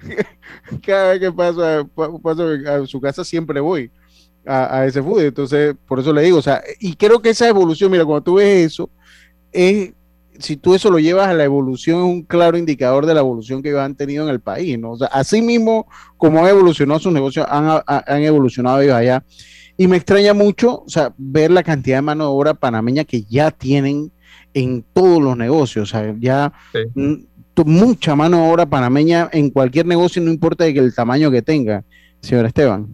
Cada 0.84 1.10
vez 1.10 1.20
que 1.20 1.32
paso 1.32 1.64
a, 1.64 1.84
paso 2.20 2.48
a 2.68 2.86
su 2.86 3.00
casa, 3.00 3.22
siempre 3.22 3.60
voy 3.60 3.88
a, 4.44 4.78
a 4.78 4.86
ese 4.86 5.00
foodie. 5.00 5.28
Entonces, 5.28 5.76
por 5.86 6.00
eso 6.00 6.12
le 6.12 6.22
digo, 6.22 6.38
o 6.38 6.42
sea, 6.42 6.60
y 6.80 6.96
creo 6.96 7.22
que 7.22 7.30
esa 7.30 7.48
evolución, 7.48 7.90
mira, 7.90 8.04
cuando 8.04 8.24
tú 8.24 8.34
ves 8.34 8.66
eso, 8.66 8.90
es, 9.52 9.92
si 10.38 10.56
tú 10.56 10.74
eso 10.74 10.90
lo 10.90 10.98
llevas 10.98 11.28
a 11.28 11.34
la 11.34 11.44
evolución, 11.44 11.98
es 12.00 12.04
un 12.04 12.22
claro 12.22 12.56
indicador 12.56 13.06
de 13.06 13.14
la 13.14 13.20
evolución 13.20 13.62
que 13.62 13.68
ellos 13.70 13.80
han 13.80 13.94
tenido 13.94 14.24
en 14.24 14.30
el 14.30 14.40
país, 14.40 14.78
¿no? 14.78 14.92
O 14.92 14.96
sea, 14.96 15.08
así 15.08 15.42
mismo 15.42 15.86
como 16.16 16.44
ha 16.44 16.50
evolucionado 16.50 17.00
sus 17.00 17.12
negocios, 17.12 17.46
han, 17.48 17.82
han 17.86 18.22
evolucionado 18.22 18.80
ellos 18.80 18.94
allá. 18.94 19.24
Y 19.76 19.86
me 19.86 19.96
extraña 19.96 20.34
mucho, 20.34 20.82
o 20.82 20.88
sea, 20.88 21.14
ver 21.16 21.50
la 21.50 21.62
cantidad 21.62 21.98
de 21.98 22.02
mano 22.02 22.24
de 22.24 22.30
obra 22.30 22.54
panameña 22.54 23.04
que 23.04 23.22
ya 23.24 23.50
tienen 23.50 24.12
en 24.54 24.84
todos 24.92 25.22
los 25.22 25.36
negocios, 25.36 25.88
o 25.88 25.90
sea, 25.90 26.14
ya 26.18 26.52
mucha 27.64 28.16
mano 28.16 28.38
de 28.38 28.52
obra 28.52 28.66
panameña 28.66 29.28
en 29.32 29.50
cualquier 29.50 29.86
negocio, 29.86 30.22
no 30.22 30.30
importa 30.30 30.66
el 30.66 30.94
tamaño 30.94 31.30
que 31.30 31.42
tenga, 31.42 31.84
señor 32.20 32.46
Esteban. 32.46 32.88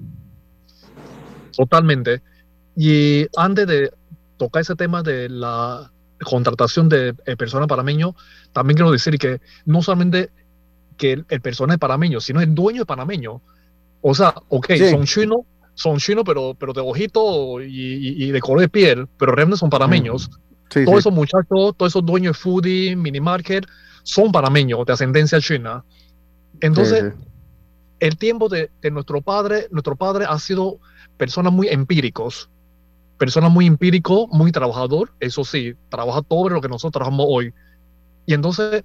Totalmente. 1.57 2.23
Y 2.77 3.27
antes 3.37 3.67
de 3.67 3.91
tocar 4.37 4.63
ese 4.63 4.77
tema 4.77 5.03
de 5.03 5.29
la 5.29 5.91
contratación 6.25 6.89
de 6.89 7.14
eh, 7.27 7.37
personas 7.37 7.69
panameño, 7.69 8.14
también 8.53 8.77
quiero 8.77 8.91
decir 8.91 9.19
que 9.19 9.41
no 9.64 9.83
solamente 9.83 10.31
que 10.97 11.12
el, 11.12 11.27
el 11.29 11.41
personal 11.41 11.75
es 11.75 11.79
panameño, 11.79 12.21
sino 12.21 12.41
el 12.41 12.55
dueño 12.55 12.83
es 12.83 12.87
panameño. 12.87 13.41
O 14.01 14.14
sea, 14.14 14.35
ok, 14.49 14.73
son 14.91 15.05
chinos, 15.05 15.41
son 15.75 15.99
chinos, 15.99 16.25
pero, 16.27 16.55
pero 16.59 16.73
de 16.73 16.81
ojito 16.81 17.61
y, 17.61 18.31
de 18.31 18.41
color 18.41 18.61
de 18.61 18.69
piel, 18.69 19.09
pero 19.19 19.33
realmente 19.33 19.59
son 19.59 19.71
panameños. 19.71 20.31
Mm. 20.75 20.85
todos 20.85 20.99
esos 20.99 21.12
muchachos, 21.12 21.75
todos 21.77 21.93
esos 21.93 22.05
dueños 22.05 22.37
de 22.37 22.43
foodie, 22.43 22.97
mini 22.97 23.21
market, 23.21 23.64
son 24.03 24.31
panameños 24.33 24.85
de 24.87 24.93
ascendencia 24.93 25.41
china. 25.41 25.85
Entonces, 26.61 27.12
el 28.01 28.16
tiempo 28.16 28.49
de, 28.49 28.71
de, 28.81 28.91
nuestro 28.91 29.21
padre, 29.21 29.69
nuestro 29.71 29.97
padre 29.97 30.27
ha 30.29 30.39
sido 30.39 30.79
personas 31.16 31.53
muy 31.53 31.69
empíricos 31.69 32.51
persona 33.19 33.49
muy 33.49 33.66
empírico, 33.66 34.29
muy 34.29 34.53
trabajador, 34.53 35.12
eso 35.21 35.45
sí, 35.45 35.75
trabaja 35.91 36.23
todo 36.23 36.49
lo 36.49 36.61
que 36.61 36.69
nosotros 36.69 36.93
trabajamos 36.93 37.27
hoy. 37.29 37.53
Y 38.27 38.35
entonces, 38.35 38.85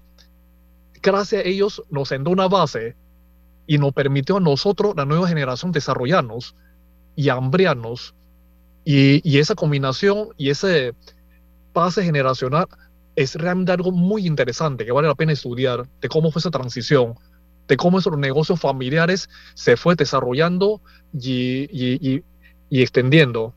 gracias 1.01 1.45
a 1.45 1.47
ellos, 1.47 1.83
nos 1.89 2.09
sentó 2.09 2.31
una 2.31 2.47
base 2.47 2.95
y 3.67 3.77
nos 3.77 3.93
permitió 3.93 4.37
a 4.37 4.39
nosotros, 4.39 4.93
la 4.97 5.05
nueva 5.05 5.27
generación, 5.27 5.71
desarrollarnos 5.71 6.55
y 7.15 7.29
hambriarnos. 7.29 8.15
Y, 8.83 9.21
y 9.29 9.37
esa 9.37 9.55
combinación 9.55 10.29
y 10.35 10.49
ese 10.49 10.93
base 11.73 12.03
generacional 12.03 12.65
es 13.15 13.35
realmente 13.35 13.71
algo 13.71 13.91
muy 13.91 14.25
interesante 14.25 14.85
que 14.85 14.91
vale 14.91 15.07
la 15.07 15.15
pena 15.15 15.31
estudiar 15.31 15.87
de 16.01 16.09
cómo 16.09 16.31
fue 16.31 16.39
esa 16.39 16.51
transición, 16.51 17.13
de 17.67 17.77
cómo 17.77 17.99
esos 17.99 18.17
negocios 18.17 18.59
familiares 18.59 19.29
se 19.53 19.77
fue 19.77 19.95
desarrollando 19.95 20.81
y, 21.13 21.69
y, 21.71 22.23
y 22.69 22.81
extendiendo. 22.81 23.53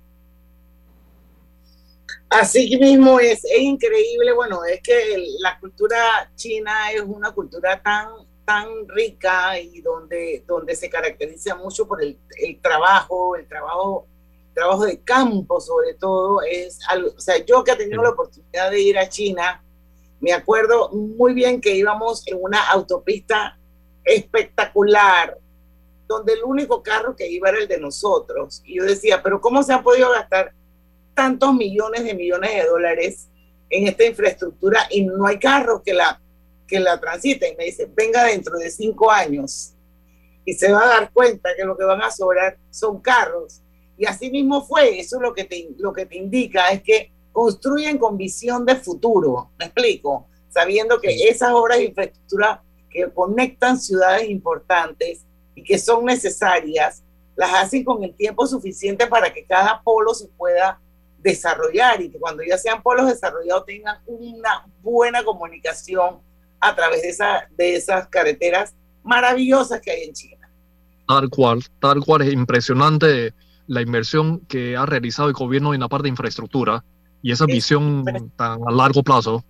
Así 2.29 2.77
mismo 2.77 3.21
es, 3.21 3.45
es 3.45 3.61
increíble, 3.61 4.33
bueno, 4.33 4.65
es 4.65 4.81
que 4.83 5.25
la 5.41 5.59
cultura 5.61 6.31
china 6.35 6.91
es 6.93 7.03
una 7.03 7.31
cultura 7.31 7.81
tan, 7.81 8.09
tan 8.45 8.67
rica 8.89 9.59
y 9.61 9.81
donde, 9.81 10.43
donde 10.47 10.75
se 10.75 10.91
caracteriza 10.91 11.55
mucho 11.55 11.87
por 11.87 12.03
el, 12.03 12.19
el 12.39 12.61
trabajo, 12.61 13.37
el 13.37 13.47
trabajo, 13.47 14.07
trabajo 14.53 14.87
de 14.87 15.01
campo 15.01 15.61
sobre 15.61 15.95
todo, 15.95 16.43
es 16.43 16.81
algo, 16.89 17.11
o 17.17 17.21
sea, 17.21 17.45
yo 17.45 17.63
que 17.63 17.73
he 17.73 17.77
tenido 17.77 18.03
la 18.03 18.11
oportunidad 18.11 18.73
de 18.73 18.81
ir 18.81 18.99
a 18.99 19.09
China, 19.09 19.63
me 20.21 20.33
acuerdo 20.33 20.91
muy 20.91 21.33
bien 21.33 21.61
que 21.61 21.77
íbamos 21.77 22.27
en 22.27 22.39
una 22.41 22.71
autopista 22.71 23.57
espectacular, 24.05 25.39
donde 26.09 26.33
el 26.33 26.45
único 26.45 26.83
carro 26.83 27.15
que 27.15 27.29
iba 27.29 27.51
era 27.51 27.59
el 27.59 27.69
de 27.69 27.79
nosotros. 27.79 28.63
Y 28.65 28.79
yo 28.79 28.85
decía, 28.85 29.23
pero 29.23 29.41
¿cómo 29.41 29.63
se 29.63 29.73
ha 29.73 29.83
podido 29.83 30.11
gastar 30.11 30.53
tantos 31.17 31.55
millones 31.55 32.05
de 32.05 32.15
millones 32.15 32.55
de 32.55 32.65
dólares 32.69 33.29
en 33.71 33.89
esta 33.89 34.05
infraestructura 34.05 34.87
y 34.91 35.03
no 35.03 35.27
hay 35.27 35.39
carros 35.39 35.81
que 35.83 35.95
la, 35.95 36.21
que 36.69 36.79
la 36.79 37.01
transiten. 37.01 37.57
Me 37.57 37.65
dice, 37.65 37.91
venga 37.93 38.25
dentro 38.25 38.57
de 38.59 38.71
cinco 38.71 39.11
años. 39.11 39.73
Y 40.45 40.53
se 40.53 40.71
va 40.71 40.85
a 40.85 40.89
dar 40.89 41.13
cuenta 41.13 41.51
que 41.57 41.65
lo 41.65 41.77
que 41.77 41.85
van 41.85 42.03
a 42.03 42.11
sobrar 42.11 42.59
son 42.71 43.01
carros. 43.01 43.63
Y 43.97 44.05
así 44.07 44.31
mismo 44.31 44.65
fue, 44.65 45.01
eso 45.01 45.17
es 45.17 45.23
lo 45.23 45.33
que 45.33 45.45
te, 45.45 45.71
lo 45.79 45.93
que 45.93 46.05
te 46.05 46.19
indica, 46.19 46.69
es 46.69 46.83
que 46.83 47.11
construyen 47.33 47.99
con 47.99 48.17
visión 48.17 48.65
de 48.67 48.77
futuro, 48.77 49.51
me 49.59 49.67
explico, 49.67 50.29
sabiendo 50.51 51.01
que 51.01 51.29
esas 51.29 51.51
obras 51.53 51.79
de 51.79 51.85
infraestructura 51.85 52.63
que 52.91 53.11
conectan 53.11 53.81
ciudades 53.81 54.29
importantes 54.29 55.25
y 55.55 55.63
que 55.63 55.79
son 55.79 56.05
necesarias, 56.05 57.03
las 57.35 57.55
hacen 57.55 57.85
con 57.85 58.05
el 58.05 58.15
tiempo 58.15 58.47
suficiente 58.47 59.07
para 59.07 59.33
que 59.33 59.45
cada 59.45 59.83
polo 59.83 60.15
se 60.15 60.29
pueda 60.29 60.79
desarrollar 61.19 62.01
y 62.01 62.11
que 62.11 62.19
cuando 62.19 62.43
ya 62.43 62.59
sean 62.59 62.83
polos 62.83 63.07
desarrollados 63.07 63.67
tengan 63.67 63.99
una 64.07 64.67
buena 64.83 65.25
comunicación 65.25 66.21
a 66.61 66.75
través 66.75 67.03
de, 67.03 67.09
esa, 67.09 67.49
de 67.57 67.77
esas 67.77 68.09
carreteras 68.09 68.75
maravillosas 69.03 69.81
que 69.81 69.91
hay 69.91 70.05
en 70.05 70.15
China. 70.15 70.51
Tal 71.07 71.31
cual, 71.31 71.65
tal 71.81 72.01
cual 72.01 72.23
es 72.23 72.33
impresionante 72.33 73.35
la 73.67 73.81
inversión 73.81 74.41
que 74.47 74.77
ha 74.77 74.87
realizado 74.87 75.29
el 75.29 75.35
gobierno 75.35 75.75
en 75.75 75.81
la 75.81 75.89
parte 75.89 76.05
de 76.05 76.11
infraestructura 76.11 76.85
y 77.23 77.33
esa 77.33 77.47
visión 77.47 78.05
tan 78.37 78.61
a 78.67 78.73
largo 78.73 79.03
plazo. 79.03 79.45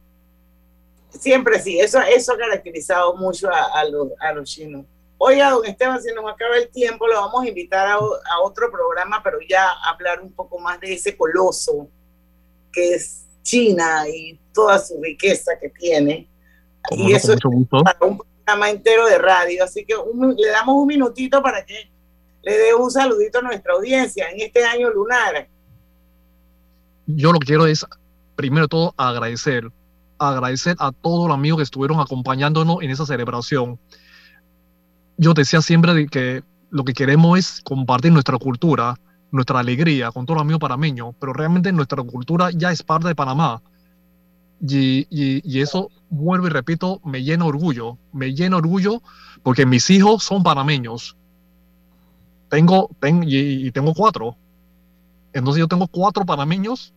Siempre 1.10 1.60
sí, 1.60 1.78
eso, 1.78 2.00
eso 2.00 2.32
ha 2.32 2.38
caracterizado 2.38 3.16
mucho 3.16 3.48
a, 3.50 3.84
los, 3.84 4.08
a 4.20 4.32
los 4.32 4.48
chinos. 4.48 4.84
Oiga, 5.18 5.50
don 5.50 5.64
Esteban, 5.64 6.02
si 6.02 6.12
nos 6.12 6.30
acaba 6.30 6.56
el 6.56 6.68
tiempo, 6.68 7.06
lo 7.06 7.14
vamos 7.14 7.44
a 7.44 7.48
invitar 7.48 7.86
a, 7.86 7.94
a, 7.94 8.40
otro 8.42 8.70
programa, 8.70 9.22
pero 9.22 9.38
ya 9.48 9.72
hablar 9.88 10.20
un 10.20 10.32
poco 10.32 10.58
más 10.58 10.78
de 10.80 10.92
ese 10.92 11.16
coloso 11.16 11.88
que 12.72 12.94
es 12.94 13.26
China 13.42 14.06
y 14.08 14.38
toda 14.52 14.78
su 14.78 15.00
riqueza 15.00 15.52
que 15.58 15.70
tiene. 15.70 16.28
y 16.90 17.12
eso 17.14 17.32
es 17.32 17.40
para 17.40 17.98
un 18.02 18.18
programa 18.18 18.70
entero 18.70 19.06
de 19.06 19.18
radio. 19.18 19.64
Así 19.64 19.84
que 19.84 19.94
le 20.36 20.48
damos 20.48 20.74
un 20.76 20.86
minutito 20.86 21.42
para 21.42 21.64
que 21.64 21.90
le 22.42 22.58
dé 22.58 22.74
un 22.74 22.90
saludito 22.90 23.38
a 23.38 23.42
nuestra 23.42 23.72
audiencia 23.72 24.28
en 24.30 24.40
este 24.40 24.64
año 24.64 24.90
lunar. 24.90 25.48
Yo 27.06 27.32
lo 27.32 27.38
que 27.38 27.46
quiero 27.46 27.66
es, 27.66 27.86
primero 28.34 28.68
todo, 28.68 28.94
agradecer, 28.96 29.70
agradecer 30.18 30.76
a 30.78 30.92
todos 30.92 31.28
los 31.28 31.34
amigos 31.34 31.58
que 31.58 31.64
estuvieron 31.64 32.00
acompañándonos 32.00 32.82
en 32.82 32.90
esa 32.90 33.06
celebración 33.06 33.78
yo 35.16 35.34
decía 35.34 35.62
siempre 35.62 36.06
que 36.06 36.42
lo 36.70 36.84
que 36.84 36.92
queremos 36.92 37.38
es 37.38 37.60
compartir 37.62 38.12
nuestra 38.12 38.38
cultura, 38.38 38.98
nuestra 39.30 39.60
alegría 39.60 40.10
con 40.10 40.26
todos 40.26 40.36
los 40.36 40.42
amigos 40.42 40.60
panameños, 40.60 41.14
pero 41.18 41.32
realmente 41.32 41.72
nuestra 41.72 42.02
cultura 42.02 42.50
ya 42.50 42.70
es 42.70 42.82
parte 42.82 43.08
de 43.08 43.14
Panamá. 43.14 43.62
Y, 44.60 45.06
y, 45.10 45.60
eso, 45.60 45.90
vuelvo 46.08 46.46
y 46.46 46.50
repito, 46.50 47.00
me 47.04 47.22
llena 47.22 47.44
orgullo, 47.44 47.98
me 48.12 48.34
llena 48.34 48.56
orgullo 48.56 49.02
porque 49.42 49.66
mis 49.66 49.90
hijos 49.90 50.24
son 50.24 50.42
panameños. 50.42 51.16
Tengo, 52.48 52.90
y, 53.22 53.70
tengo 53.72 53.92
cuatro. 53.92 54.36
Entonces 55.32 55.60
yo 55.60 55.68
tengo 55.68 55.86
cuatro 55.88 56.24
panameños 56.24 56.94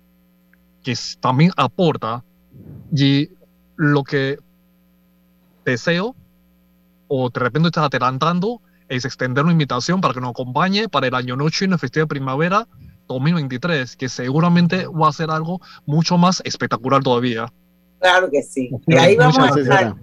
que 0.84 0.95
también 1.20 1.51
aporta 1.57 2.24
y 2.95 3.30
lo 3.76 4.03
que 4.03 4.38
deseo 5.65 6.15
o 7.10 7.30
de 7.30 7.39
repente 7.39 7.68
estás 7.68 7.86
adelantando, 7.86 8.62
es 8.88 9.03
extender 9.03 9.43
una 9.43 9.51
invitación 9.51 9.99
para 9.99 10.14
que 10.14 10.22
nos 10.22 10.30
acompañe 10.32 10.88
para 10.88 11.07
el 11.07 11.16
año 11.16 11.36
noche 11.36 11.66
en 11.66 11.74
el 11.74 11.80
Festival 11.80 12.07
de 12.07 12.16
Primavera 12.16 12.68
2023, 13.07 13.97
que 13.97 14.07
seguramente 14.07 14.88
va 14.88 15.10
a 15.10 15.12
ser 15.12 15.30
algo 15.30 15.60
mucho 15.86 16.18
más 16.18 16.41
espectacular 16.45 17.03
todavía. 17.03 17.51
Claro 17.99 18.30
que 18.32 18.41
sí. 18.41 18.70
Y 18.88 18.95
ahí 18.95 19.18
vamos 19.18 19.38
a 19.38 19.60
estar. 19.60 19.95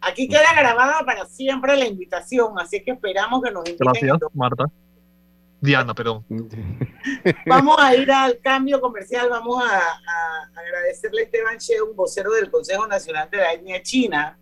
Aquí 0.00 0.28
queda 0.28 0.54
grabada 0.56 1.04
para 1.04 1.26
siempre 1.26 1.76
la 1.76 1.86
invitación, 1.86 2.58
así 2.58 2.82
que 2.82 2.92
esperamos 2.92 3.42
que 3.42 3.50
nos 3.50 3.68
inviten. 3.68 3.86
Gracias, 3.86 4.18
Marta. 4.32 4.64
Diana, 5.60 5.92
perdón. 5.92 6.24
Vamos 7.46 7.76
a 7.78 7.94
ir 7.96 8.10
al 8.10 8.38
cambio 8.38 8.80
comercial. 8.80 9.28
Vamos 9.28 9.62
a, 9.62 9.80
agradecerle 10.54 11.22
a 11.22 11.24
Esteban 11.24 11.58
Che, 11.58 11.82
un 11.82 11.96
vocero 11.96 12.32
del 12.32 12.50
Consejo 12.50 12.86
Nacional 12.86 13.28
de 13.30 13.38
la 13.38 13.52
Etnia 13.52 13.82
China, 13.82 14.38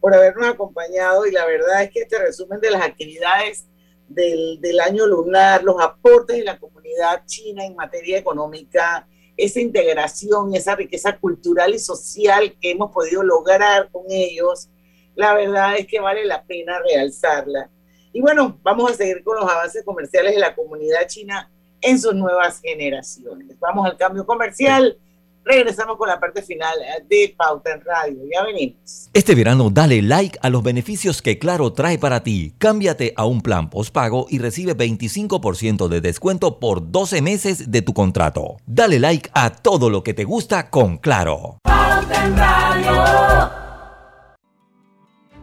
por 0.00 0.14
habernos 0.14 0.46
acompañado 0.46 1.26
y 1.26 1.32
la 1.32 1.46
verdad 1.46 1.82
es 1.82 1.90
que 1.90 2.00
este 2.00 2.18
resumen 2.18 2.60
de 2.60 2.70
las 2.70 2.82
actividades 2.82 3.66
del, 4.08 4.60
del 4.60 4.80
año 4.80 5.06
lunar, 5.06 5.62
los 5.64 5.80
aportes 5.80 6.36
de 6.36 6.44
la 6.44 6.58
comunidad 6.58 7.24
china 7.26 7.64
en 7.64 7.74
materia 7.74 8.18
económica, 8.18 9.06
esa 9.36 9.60
integración, 9.60 10.54
esa 10.54 10.76
riqueza 10.76 11.16
cultural 11.18 11.74
y 11.74 11.78
social 11.78 12.56
que 12.60 12.70
hemos 12.70 12.92
podido 12.92 13.22
lograr 13.22 13.90
con 13.90 14.04
ellos, 14.08 14.68
la 15.14 15.34
verdad 15.34 15.76
es 15.76 15.86
que 15.86 16.00
vale 16.00 16.24
la 16.24 16.44
pena 16.44 16.78
realzarla. 16.80 17.70
Y 18.12 18.20
bueno, 18.20 18.58
vamos 18.62 18.90
a 18.90 18.94
seguir 18.94 19.22
con 19.22 19.36
los 19.36 19.50
avances 19.50 19.84
comerciales 19.84 20.34
de 20.34 20.40
la 20.40 20.54
comunidad 20.54 21.06
china 21.06 21.50
en 21.80 22.00
sus 22.00 22.14
nuevas 22.14 22.60
generaciones. 22.60 23.58
Vamos 23.58 23.86
al 23.86 23.96
cambio 23.96 24.24
comercial 24.24 24.98
regresamos 25.46 25.96
con 25.96 26.08
la 26.08 26.20
parte 26.20 26.42
final 26.42 26.74
de 27.08 27.34
Pauta 27.38 27.72
en 27.72 27.80
Radio. 27.80 28.18
Ya 28.30 28.44
venimos. 28.44 29.08
Este 29.14 29.34
verano 29.34 29.70
dale 29.70 30.02
like 30.02 30.38
a 30.42 30.50
los 30.50 30.62
beneficios 30.62 31.22
que 31.22 31.38
Claro 31.38 31.72
trae 31.72 31.98
para 31.98 32.22
ti. 32.22 32.54
Cámbiate 32.58 33.14
a 33.16 33.24
un 33.24 33.40
plan 33.40 33.70
postpago 33.70 34.26
y 34.28 34.38
recibe 34.38 34.76
25% 34.76 35.88
de 35.88 36.00
descuento 36.00 36.58
por 36.58 36.90
12 36.90 37.22
meses 37.22 37.70
de 37.70 37.82
tu 37.82 37.94
contrato. 37.94 38.56
Dale 38.66 38.98
like 38.98 39.30
a 39.32 39.50
todo 39.50 39.88
lo 39.88 40.02
que 40.02 40.12
te 40.14 40.24
gusta 40.24 40.68
con 40.68 40.98
Claro. 40.98 41.58
Pauta 41.62 42.24
en 42.26 42.36
Radio. 42.36 43.45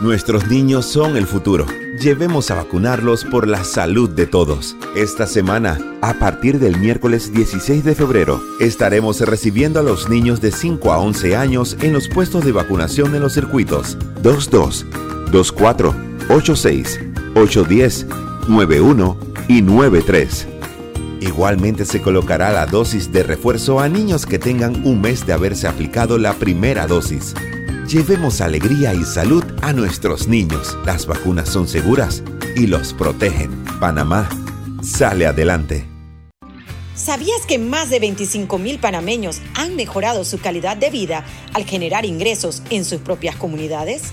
Nuestros 0.00 0.46
niños 0.46 0.86
son 0.86 1.16
el 1.16 1.26
futuro. 1.26 1.66
Llevemos 2.00 2.52
a 2.52 2.54
vacunarlos 2.54 3.24
por 3.24 3.48
la 3.48 3.64
salud 3.64 4.08
de 4.08 4.28
todos. 4.28 4.76
Esta 4.94 5.26
semana, 5.26 5.76
a 6.02 6.14
partir 6.20 6.60
del 6.60 6.78
miércoles 6.78 7.32
16 7.32 7.82
de 7.82 7.96
febrero, 7.96 8.40
estaremos 8.60 9.18
recibiendo 9.18 9.80
a 9.80 9.82
los 9.82 10.08
niños 10.08 10.40
de 10.40 10.52
5 10.52 10.92
a 10.92 10.98
11 10.98 11.34
años 11.34 11.76
en 11.82 11.92
los 11.92 12.06
puestos 12.08 12.44
de 12.44 12.52
vacunación 12.52 13.12
en 13.16 13.22
los 13.22 13.32
circuitos 13.32 13.98
22, 14.22 14.86
24, 15.32 15.94
86, 16.28 17.00
810, 17.34 18.06
91 18.46 19.16
y 19.48 19.62
93. 19.62 20.46
Igualmente 21.22 21.84
se 21.84 22.00
colocará 22.00 22.52
la 22.52 22.66
dosis 22.66 23.10
de 23.10 23.24
refuerzo 23.24 23.80
a 23.80 23.88
niños 23.88 24.26
que 24.26 24.38
tengan 24.38 24.86
un 24.86 25.00
mes 25.00 25.26
de 25.26 25.32
haberse 25.32 25.66
aplicado 25.66 26.18
la 26.18 26.34
primera 26.34 26.86
dosis. 26.86 27.34
Llevemos 27.88 28.42
alegría 28.42 28.92
y 28.92 29.02
salud 29.02 29.42
a 29.62 29.72
nuestros 29.72 30.28
niños. 30.28 30.76
Las 30.84 31.06
vacunas 31.06 31.48
son 31.48 31.66
seguras 31.66 32.22
y 32.54 32.66
los 32.66 32.92
protegen. 32.92 33.64
Panamá 33.80 34.28
sale 34.82 35.26
adelante. 35.26 35.86
¿Sabías 36.94 37.46
que 37.46 37.58
más 37.58 37.88
de 37.88 37.98
25 37.98 38.58
mil 38.58 38.78
panameños 38.78 39.40
han 39.54 39.74
mejorado 39.74 40.26
su 40.26 40.38
calidad 40.38 40.76
de 40.76 40.90
vida 40.90 41.24
al 41.54 41.64
generar 41.64 42.04
ingresos 42.04 42.62
en 42.68 42.84
sus 42.84 43.00
propias 43.00 43.36
comunidades? 43.36 44.12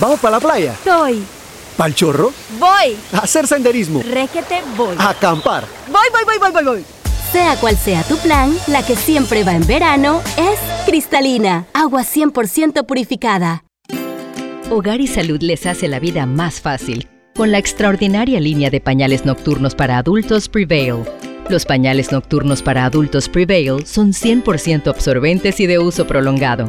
¿Vamos 0.00 0.20
para 0.20 0.36
la 0.36 0.40
playa? 0.40 0.74
Soy. 0.84 1.22
¿Pal 1.76 1.94
chorro? 1.94 2.32
Voy. 2.58 2.96
A 3.12 3.18
hacer 3.18 3.46
senderismo. 3.46 4.02
Réquete, 4.02 4.62
voy. 4.76 4.94
A 4.98 5.10
acampar. 5.10 5.64
Voy, 5.86 6.06
voy, 6.12 6.24
voy, 6.24 6.38
voy, 6.38 6.50
voy, 6.52 6.64
voy. 6.64 6.84
Sea 7.30 7.56
cual 7.56 7.76
sea 7.76 8.02
tu 8.02 8.16
plan, 8.18 8.54
la 8.66 8.84
que 8.84 8.94
siempre 8.94 9.42
va 9.42 9.54
en 9.54 9.66
verano 9.66 10.20
es 10.36 10.58
cristalina, 10.84 11.66
agua 11.72 12.02
100% 12.02 12.84
purificada. 12.84 13.64
Hogar 14.70 15.00
y 15.00 15.06
Salud 15.06 15.40
les 15.40 15.66
hace 15.66 15.88
la 15.88 15.98
vida 15.98 16.26
más 16.26 16.60
fácil 16.60 17.08
con 17.34 17.50
la 17.50 17.58
extraordinaria 17.58 18.40
línea 18.40 18.68
de 18.68 18.80
pañales 18.80 19.24
nocturnos 19.24 19.74
para 19.74 19.96
adultos 19.96 20.50
Prevail. 20.50 21.04
Los 21.48 21.64
pañales 21.64 22.12
nocturnos 22.12 22.62
para 22.62 22.84
adultos 22.84 23.30
Prevail 23.30 23.86
son 23.86 24.12
100% 24.12 24.88
absorbentes 24.88 25.58
y 25.60 25.66
de 25.66 25.78
uso 25.78 26.06
prolongado 26.06 26.68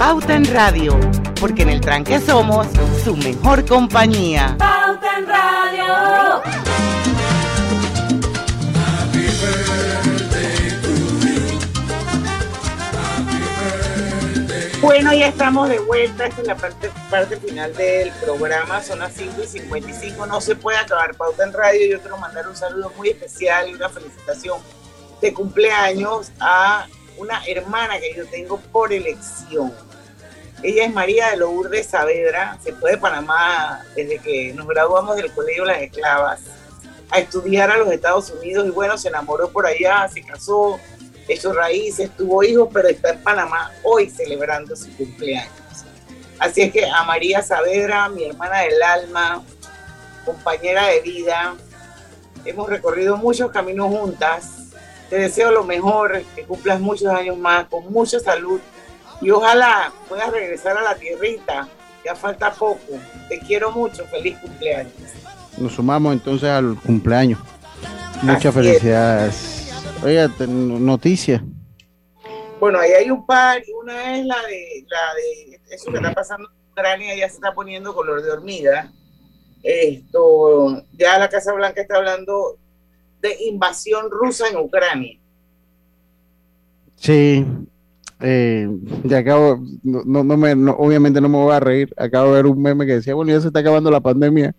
Pauta 0.00 0.34
en 0.34 0.46
Radio, 0.46 0.98
porque 1.38 1.60
en 1.60 1.68
el 1.68 1.82
tranque 1.82 2.18
somos 2.20 2.66
su 3.04 3.14
mejor 3.18 3.66
compañía. 3.66 4.56
Pauta 4.58 5.18
en 5.18 5.26
Radio. 5.28 6.42
Bueno, 14.80 15.12
ya 15.12 15.26
estamos 15.26 15.68
de 15.68 15.78
vuelta. 15.80 16.28
Esta 16.28 16.40
es 16.40 16.46
la 16.46 16.56
parte, 16.56 16.90
parte 17.10 17.36
final 17.36 17.76
del 17.76 18.10
programa. 18.24 18.82
Son 18.82 19.00
las 19.00 19.12
5 19.12 19.42
y 19.42 19.46
55. 19.46 20.24
No 20.24 20.40
se 20.40 20.56
puede 20.56 20.78
acabar 20.78 21.14
Pauta 21.14 21.44
en 21.44 21.52
Radio. 21.52 21.86
Yo 21.90 22.00
quiero 22.00 22.16
mandar 22.16 22.48
un 22.48 22.56
saludo 22.56 22.90
muy 22.96 23.10
especial 23.10 23.68
y 23.68 23.74
una 23.74 23.90
felicitación 23.90 24.62
de 25.20 25.34
cumpleaños 25.34 26.32
a 26.40 26.86
una 27.18 27.44
hermana 27.44 28.00
que 28.00 28.14
yo 28.16 28.26
tengo 28.28 28.58
por 28.72 28.94
elección. 28.94 29.89
Ella 30.62 30.84
es 30.84 30.92
María 30.92 31.30
de 31.30 31.38
Lourdes 31.38 31.86
Saavedra, 31.86 32.58
se 32.62 32.74
fue 32.74 32.92
de 32.92 32.98
Panamá 32.98 33.82
desde 33.96 34.18
que 34.18 34.52
nos 34.52 34.66
graduamos 34.66 35.16
del 35.16 35.32
Colegio 35.32 35.64
Las 35.64 35.80
Esclavas 35.80 36.40
a 37.10 37.18
estudiar 37.18 37.70
a 37.70 37.78
los 37.78 37.90
Estados 37.90 38.30
Unidos 38.30 38.66
y 38.66 38.70
bueno, 38.70 38.98
se 38.98 39.08
enamoró 39.08 39.50
por 39.50 39.66
allá, 39.66 40.06
se 40.08 40.22
casó, 40.22 40.78
hizo 41.28 41.52
raíces, 41.54 42.10
tuvo 42.14 42.42
hijos, 42.44 42.68
pero 42.72 42.88
está 42.88 43.10
en 43.10 43.22
Panamá 43.22 43.70
hoy 43.82 44.10
celebrando 44.10 44.76
su 44.76 44.94
cumpleaños. 44.96 45.50
Así 46.38 46.62
es 46.62 46.72
que 46.72 46.86
a 46.86 47.04
María 47.04 47.42
Saavedra, 47.42 48.08
mi 48.10 48.24
hermana 48.24 48.60
del 48.60 48.82
alma, 48.82 49.42
compañera 50.26 50.88
de 50.88 51.00
vida, 51.00 51.54
hemos 52.44 52.68
recorrido 52.68 53.16
muchos 53.16 53.50
caminos 53.50 53.88
juntas. 53.88 54.50
Te 55.08 55.16
deseo 55.16 55.50
lo 55.50 55.64
mejor, 55.64 56.22
que 56.34 56.44
cumplas 56.44 56.80
muchos 56.80 57.08
años 57.08 57.36
más, 57.36 57.66
con 57.66 57.90
mucha 57.90 58.20
salud 58.20 58.60
y 59.20 59.30
ojalá 59.30 59.92
puedas 60.08 60.30
regresar 60.30 60.76
a 60.76 60.82
la 60.82 60.94
tierrita. 60.94 61.68
Ya 62.04 62.14
falta 62.14 62.50
poco. 62.52 62.98
Te 63.28 63.38
quiero 63.40 63.70
mucho. 63.70 64.06
Feliz 64.06 64.38
cumpleaños. 64.38 64.94
Nos 65.58 65.72
sumamos 65.72 66.14
entonces 66.14 66.48
al 66.48 66.76
cumpleaños. 66.80 67.38
Muchas 68.22 68.54
felicidades. 68.54 69.70
Oiga, 70.02 70.30
noticia. 70.46 71.44
Bueno, 72.58 72.78
ahí 72.78 72.92
hay 72.92 73.10
un 73.10 73.26
par. 73.26 73.62
Una 73.82 74.16
es 74.16 74.24
la 74.24 74.40
de, 74.42 74.86
la 74.88 75.14
de 75.14 75.60
eso 75.74 75.90
que 75.90 75.98
está 75.98 76.12
pasando 76.14 76.48
en 76.48 76.70
Ucrania, 76.72 77.14
ya 77.16 77.28
se 77.28 77.34
está 77.34 77.52
poniendo 77.52 77.94
color 77.94 78.22
de 78.22 78.30
hormiga. 78.30 78.90
Esto, 79.62 80.82
ya 80.92 81.18
la 81.18 81.28
Casa 81.28 81.52
Blanca 81.52 81.82
está 81.82 81.96
hablando 81.96 82.58
de 83.20 83.36
invasión 83.44 84.10
rusa 84.10 84.48
en 84.48 84.56
Ucrania. 84.56 85.18
Sí, 86.96 87.46
eh, 88.20 88.68
ya 89.04 89.18
acabo, 89.18 89.62
no, 89.82 90.24
no, 90.24 90.36
me, 90.36 90.52
obviamente 90.72 91.20
no 91.20 91.28
me 91.28 91.38
voy 91.38 91.54
a 91.54 91.60
reír, 91.60 91.92
acabo 91.96 92.28
de 92.28 92.42
ver 92.42 92.46
un 92.46 92.60
meme 92.60 92.86
que 92.86 92.94
decía, 92.94 93.14
bueno, 93.14 93.32
ya 93.32 93.40
se 93.40 93.48
está 93.48 93.60
acabando 93.60 93.90
la 93.90 94.00
pandemia 94.00 94.54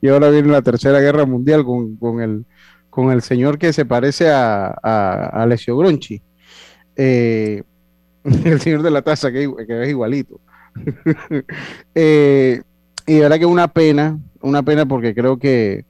y 0.00 0.08
ahora 0.08 0.30
viene 0.30 0.48
la 0.48 0.62
tercera 0.62 1.00
guerra 1.00 1.24
mundial 1.24 1.64
con, 1.64 1.96
con 1.96 2.20
el, 2.20 2.44
con 2.90 3.10
el 3.10 3.22
señor 3.22 3.58
que 3.58 3.72
se 3.72 3.84
parece 3.84 4.30
a, 4.30 4.74
a, 4.82 5.42
Alessio 5.42 5.76
Gronchi, 5.76 6.22
eh, 6.96 7.62
el 8.24 8.60
señor 8.60 8.82
de 8.82 8.90
la 8.90 9.02
taza 9.02 9.30
que, 9.30 9.44
es 9.44 9.88
igualito. 9.88 10.40
eh, 11.94 12.62
y 13.06 13.14
de 13.14 13.20
verdad 13.20 13.38
que 13.38 13.46
una 13.46 13.68
pena, 13.68 14.18
una 14.40 14.62
pena 14.62 14.86
porque 14.86 15.14
creo 15.14 15.38
que 15.38 15.84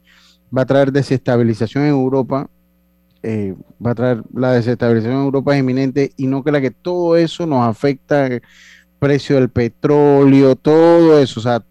va 0.57 0.63
a 0.63 0.67
traer 0.67 0.93
desestabilización 0.93 1.85
en 1.85 1.91
Europa 1.91 2.51
eh, 3.27 3.55
va 3.85 3.93
a 3.93 3.95
traer 3.95 4.23
la 4.35 4.53
desestabilización 4.53 5.17
en 5.17 5.25
Europa 5.25 5.55
es 5.55 5.61
inminente 5.61 6.13
y 6.15 6.27
no 6.27 6.43
crea 6.43 6.61
que 6.61 6.71
todo 6.71 7.17
eso 7.17 7.47
nos 7.47 7.67
afecta, 7.67 8.27
el 8.27 8.43
precio 8.99 9.37
del 9.37 9.49
petróleo, 9.49 10.55
todo 10.57 11.19
eso, 11.19 11.41
o 11.41 11.43
sea, 11.43 11.65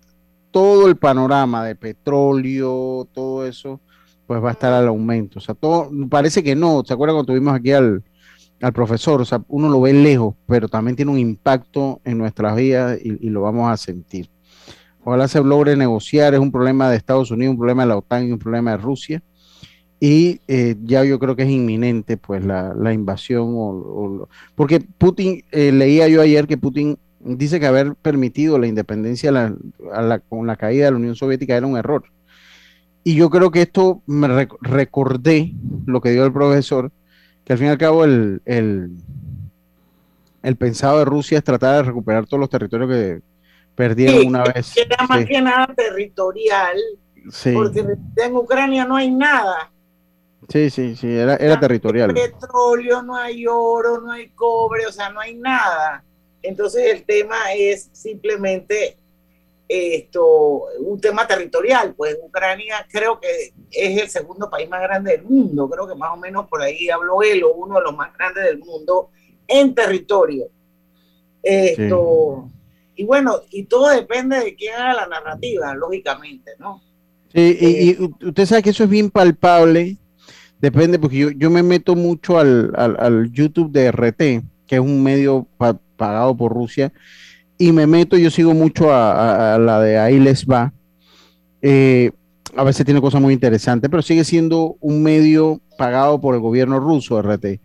todo 0.49 0.87
el 0.87 0.95
panorama 0.95 1.63
de 1.63 1.75
petróleo, 1.75 3.07
todo 3.13 3.45
eso, 3.45 3.79
pues 4.25 4.43
va 4.43 4.49
a 4.49 4.53
estar 4.53 4.73
al 4.73 4.87
aumento. 4.87 5.37
O 5.37 5.41
sea, 5.41 5.53
todo, 5.53 5.91
parece 6.09 6.43
que 6.43 6.55
no, 6.55 6.83
¿se 6.83 6.93
acuerdan 6.93 7.17
cuando 7.17 7.33
tuvimos 7.33 7.53
aquí 7.53 7.71
al, 7.71 8.03
al 8.59 8.73
profesor? 8.73 9.21
O 9.21 9.25
sea, 9.25 9.43
uno 9.47 9.69
lo 9.69 9.81
ve 9.81 9.93
lejos, 9.93 10.33
pero 10.47 10.67
también 10.67 10.95
tiene 10.95 11.11
un 11.11 11.19
impacto 11.19 12.01
en 12.03 12.17
nuestras 12.17 12.55
vidas 12.55 12.97
y, 12.99 13.27
y 13.27 13.29
lo 13.29 13.41
vamos 13.41 13.71
a 13.71 13.77
sentir. 13.77 14.27
Ojalá 15.03 15.27
se 15.27 15.43
logre 15.43 15.75
negociar, 15.75 16.33
es 16.33 16.39
un 16.39 16.51
problema 16.51 16.89
de 16.89 16.97
Estados 16.97 17.29
Unidos, 17.29 17.51
un 17.51 17.59
problema 17.59 17.83
de 17.83 17.89
la 17.89 17.97
OTAN 17.97 18.27
y 18.27 18.31
un 18.31 18.39
problema 18.39 18.71
de 18.71 18.77
Rusia 18.77 19.23
y 20.05 20.41
eh, 20.49 20.75
ya 20.83 21.05
yo 21.05 21.17
creo 21.17 21.37
que 21.37 21.43
es 21.43 21.49
inminente 21.49 22.17
pues 22.17 22.43
la, 22.43 22.93
invasión 22.93 23.53
o, 23.55 24.27
porque 24.53 24.81
Putin 24.81 25.45
eh, 25.53 25.71
leía 25.71 26.09
yo 26.09 26.21
ayer 26.21 26.45
que 26.45 26.57
Putin 26.57 26.97
dice 27.21 27.57
que 27.57 27.67
haber 27.67 27.95
permitido 27.95 28.59
la 28.59 28.67
independencia 28.67 29.31
con 30.27 30.45
la 30.45 30.55
caída 30.57 30.83
de 30.83 30.91
la 30.91 30.97
Unión 30.97 31.15
Soviética 31.15 31.55
era 31.55 31.65
un 31.65 31.77
error. 31.77 32.03
Y 33.05 33.15
yo 33.15 33.29
creo 33.29 33.49
que 33.49 33.61
esto 33.61 34.01
me 34.05 34.45
recordé 34.59 35.53
lo 35.85 36.01
que 36.01 36.11
dio 36.11 36.25
el 36.25 36.33
profesor 36.33 36.91
que 37.45 37.53
al 37.53 37.59
fin 37.59 37.67
y 37.67 37.69
al 37.69 37.77
cabo 37.77 38.03
el, 38.03 38.41
el, 38.43 38.91
pensado 40.57 40.99
de 40.99 41.05
Rusia 41.05 41.37
es 41.37 41.45
tratar 41.45 41.77
de 41.77 41.83
recuperar 41.83 42.25
todos 42.25 42.41
los 42.41 42.49
territorios 42.49 42.89
que 42.89 43.21
perdieron 43.73 44.27
una 44.27 44.43
vez. 44.43 44.75
era 44.75 45.07
más 45.07 45.25
que 45.25 45.41
nada 45.41 45.73
territorial 45.73 46.75
porque 47.53 47.85
en 48.17 48.35
Ucrania 48.35 48.83
no 48.83 48.97
hay 48.97 49.09
nada 49.09 49.71
Sí, 50.49 50.69
sí, 50.69 50.95
sí, 50.95 51.07
era, 51.07 51.35
era 51.35 51.59
territorial. 51.59 52.13
No 52.13 52.21
hay 52.21 52.29
petróleo, 52.29 53.01
no 53.03 53.15
hay 53.15 53.45
oro, 53.47 54.01
no 54.01 54.11
hay 54.11 54.29
cobre, 54.29 54.85
o 54.85 54.91
sea, 54.91 55.09
no 55.09 55.19
hay 55.19 55.35
nada. 55.35 56.03
Entonces 56.41 56.93
el 56.93 57.03
tema 57.03 57.53
es 57.55 57.89
simplemente 57.93 58.97
esto, 59.67 60.65
un 60.79 60.99
tema 60.99 61.25
territorial, 61.25 61.95
pues 61.95 62.17
Ucrania 62.21 62.85
creo 62.91 63.19
que 63.19 63.53
es 63.71 64.01
el 64.01 64.09
segundo 64.09 64.49
país 64.49 64.69
más 64.69 64.81
grande 64.81 65.11
del 65.11 65.23
mundo, 65.23 65.69
creo 65.69 65.87
que 65.87 65.95
más 65.95 66.11
o 66.13 66.17
menos 66.17 66.47
por 66.47 66.61
ahí 66.61 66.89
habló 66.89 67.23
él, 67.23 67.43
o 67.43 67.53
uno 67.53 67.77
de 67.77 67.83
los 67.83 67.95
más 67.95 68.13
grandes 68.15 68.43
del 68.43 68.59
mundo 68.59 69.09
en 69.47 69.73
territorio. 69.73 70.47
Esto, 71.41 72.49
Y 72.95 73.05
bueno, 73.05 73.41
y 73.49 73.63
todo 73.63 73.89
depende 73.89 74.39
de 74.39 74.55
quién 74.55 74.75
haga 74.75 74.93
la 74.93 75.07
narrativa, 75.07 75.73
lógicamente, 75.73 76.51
¿no? 76.59 76.81
Sí, 77.33 77.57
y, 77.59 77.89
y 77.91 78.27
usted 78.27 78.45
sabe 78.45 78.63
que 78.63 78.69
eso 78.69 78.83
es 78.83 78.89
bien 78.89 79.09
palpable, 79.09 79.97
depende, 80.63 80.97
porque 80.97 81.17
yo, 81.17 81.31
yo 81.31 81.49
me 81.49 81.61
meto 81.61 81.93
mucho 81.93 82.39
al, 82.39 82.71
al, 82.77 83.29
YouTube 83.33 83.69
de 83.73 83.91
RT, 83.91 84.45
que 84.65 84.75
es 84.75 84.79
un 84.79 85.03
medio 85.03 85.45
pagado 85.97 86.37
por 86.37 86.53
Rusia, 86.53 86.93
y 87.57 87.73
me 87.73 87.85
meto, 87.85 88.15
yo 88.15 88.31
sigo 88.31 88.53
mucho 88.53 88.89
a, 88.89 89.55
a, 89.55 89.59
la 89.59 89.81
de 89.81 89.99
Ahí 89.99 90.19
les 90.19 90.45
va. 90.45 90.71
Eh, 91.61 92.11
a 92.55 92.63
veces 92.63 92.85
tiene 92.85 93.01
cosas 93.01 93.21
muy 93.21 93.33
interesantes, 93.33 93.89
pero 93.89 94.01
sigue 94.01 94.23
siendo 94.23 94.77
un 94.79 95.03
medio 95.03 95.59
pagado 95.77 96.21
por 96.21 96.33
el 96.33 96.39
gobierno 96.39 96.79
ruso, 96.79 97.21
RT. 97.21 97.59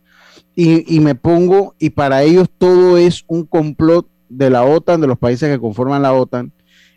Y, 0.56 0.96
y, 0.96 0.98
me 0.98 1.14
pongo, 1.14 1.76
y 1.78 1.90
para 1.90 2.24
ellos 2.24 2.50
todo 2.58 2.98
es 2.98 3.22
un 3.28 3.44
complot 3.44 4.08
de 4.28 4.50
la 4.50 4.64
OTAN, 4.64 5.00
de 5.00 5.06
los 5.06 5.18
países 5.18 5.48
que 5.48 5.60
conforman 5.60 6.02
la 6.02 6.14
OTAN 6.14 6.50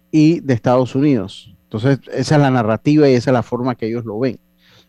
y 0.10 0.40
de 0.40 0.56
Estados 0.56 0.96
Unidos. 0.96 1.56
Entonces, 1.66 2.00
esa 2.12 2.36
es 2.36 2.42
la 2.42 2.50
narrativa 2.50 3.08
y 3.08 3.14
esa 3.14 3.30
es 3.30 3.34
la 3.34 3.44
forma 3.44 3.76
que 3.76 3.86
ellos 3.86 4.04
lo 4.04 4.18
ven, 4.18 4.40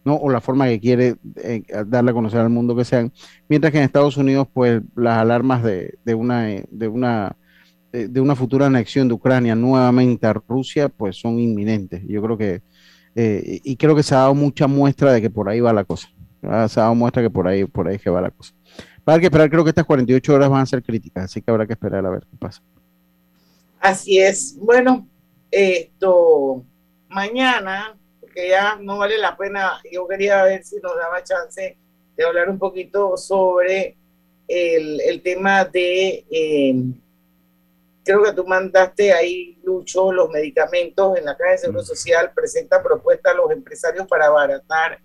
¿no? 0.04 0.16
O 0.16 0.30
la 0.30 0.40
forma 0.40 0.66
que 0.66 0.80
quiere 0.80 1.16
eh, 1.36 1.62
darle 1.86 2.10
a 2.10 2.14
conocer 2.14 2.40
al 2.40 2.50
mundo 2.50 2.76
que 2.76 2.84
sean. 2.84 3.12
Mientras 3.48 3.72
que 3.72 3.78
en 3.78 3.84
Estados 3.84 4.16
Unidos, 4.16 4.48
pues, 4.52 4.82
las 4.96 5.18
alarmas 5.18 5.62
de, 5.62 5.98
de 6.04 6.14
una, 6.14 6.46
de 6.70 6.88
una 6.88 7.36
de 7.92 8.20
una 8.20 8.34
futura 8.34 8.66
anexión 8.66 9.06
de 9.06 9.14
Ucrania 9.14 9.54
nuevamente 9.54 10.26
a 10.26 10.32
Rusia, 10.32 10.88
pues 10.88 11.16
son 11.16 11.38
inminentes. 11.38 12.02
Yo 12.08 12.22
creo 12.22 12.38
que, 12.38 12.62
eh, 13.14 13.60
y 13.62 13.76
creo 13.76 13.94
que 13.94 14.02
se 14.02 14.14
ha 14.14 14.18
dado 14.18 14.34
mucha 14.34 14.66
muestra 14.66 15.12
de 15.12 15.20
que 15.20 15.30
por 15.30 15.48
ahí 15.48 15.60
va 15.60 15.72
la 15.72 15.84
cosa. 15.84 16.08
Se 16.40 16.48
ha 16.48 16.66
dado 16.66 16.94
muestra 16.94 17.22
que 17.22 17.30
por 17.30 17.46
ahí, 17.46 17.64
por 17.64 17.86
ahí 17.86 17.98
que 17.98 18.10
va 18.10 18.20
la 18.20 18.30
cosa. 18.30 18.54
Va 19.08 19.14
a 19.14 19.20
que 19.20 19.26
esperar, 19.26 19.50
creo 19.50 19.62
que 19.62 19.70
estas 19.70 19.84
48 19.84 20.34
horas 20.34 20.48
van 20.48 20.62
a 20.62 20.66
ser 20.66 20.82
críticas, 20.82 21.24
así 21.24 21.42
que 21.42 21.50
habrá 21.50 21.66
que 21.66 21.74
esperar 21.74 22.04
a 22.06 22.10
ver 22.10 22.26
qué 22.30 22.36
pasa. 22.36 22.62
Así 23.80 24.18
es. 24.18 24.56
Bueno, 24.58 25.08
esto, 25.50 26.64
mañana, 27.08 27.96
porque 28.32 28.48
ya 28.48 28.76
no 28.76 28.96
vale 28.96 29.18
la 29.18 29.36
pena, 29.36 29.78
yo 29.90 30.08
quería 30.08 30.42
ver 30.44 30.64
si 30.64 30.76
nos 30.76 30.96
daba 30.96 31.22
chance 31.22 31.76
de 32.16 32.24
hablar 32.24 32.48
un 32.48 32.58
poquito 32.58 33.16
sobre 33.18 33.98
el, 34.48 35.00
el 35.02 35.22
tema 35.22 35.66
de... 35.66 36.24
Eh, 36.30 36.74
creo 38.02 38.22
que 38.22 38.32
tú 38.32 38.46
mandaste 38.46 39.12
ahí, 39.12 39.60
Lucho, 39.64 40.10
los 40.12 40.30
medicamentos 40.30 41.18
en 41.18 41.26
la 41.26 41.36
Caja 41.36 41.50
de 41.50 41.58
Seguro 41.58 41.82
Social, 41.82 42.32
presenta 42.34 42.82
propuesta 42.82 43.32
a 43.32 43.34
los 43.34 43.50
empresarios 43.50 44.06
para 44.08 44.26
abaratar 44.26 44.98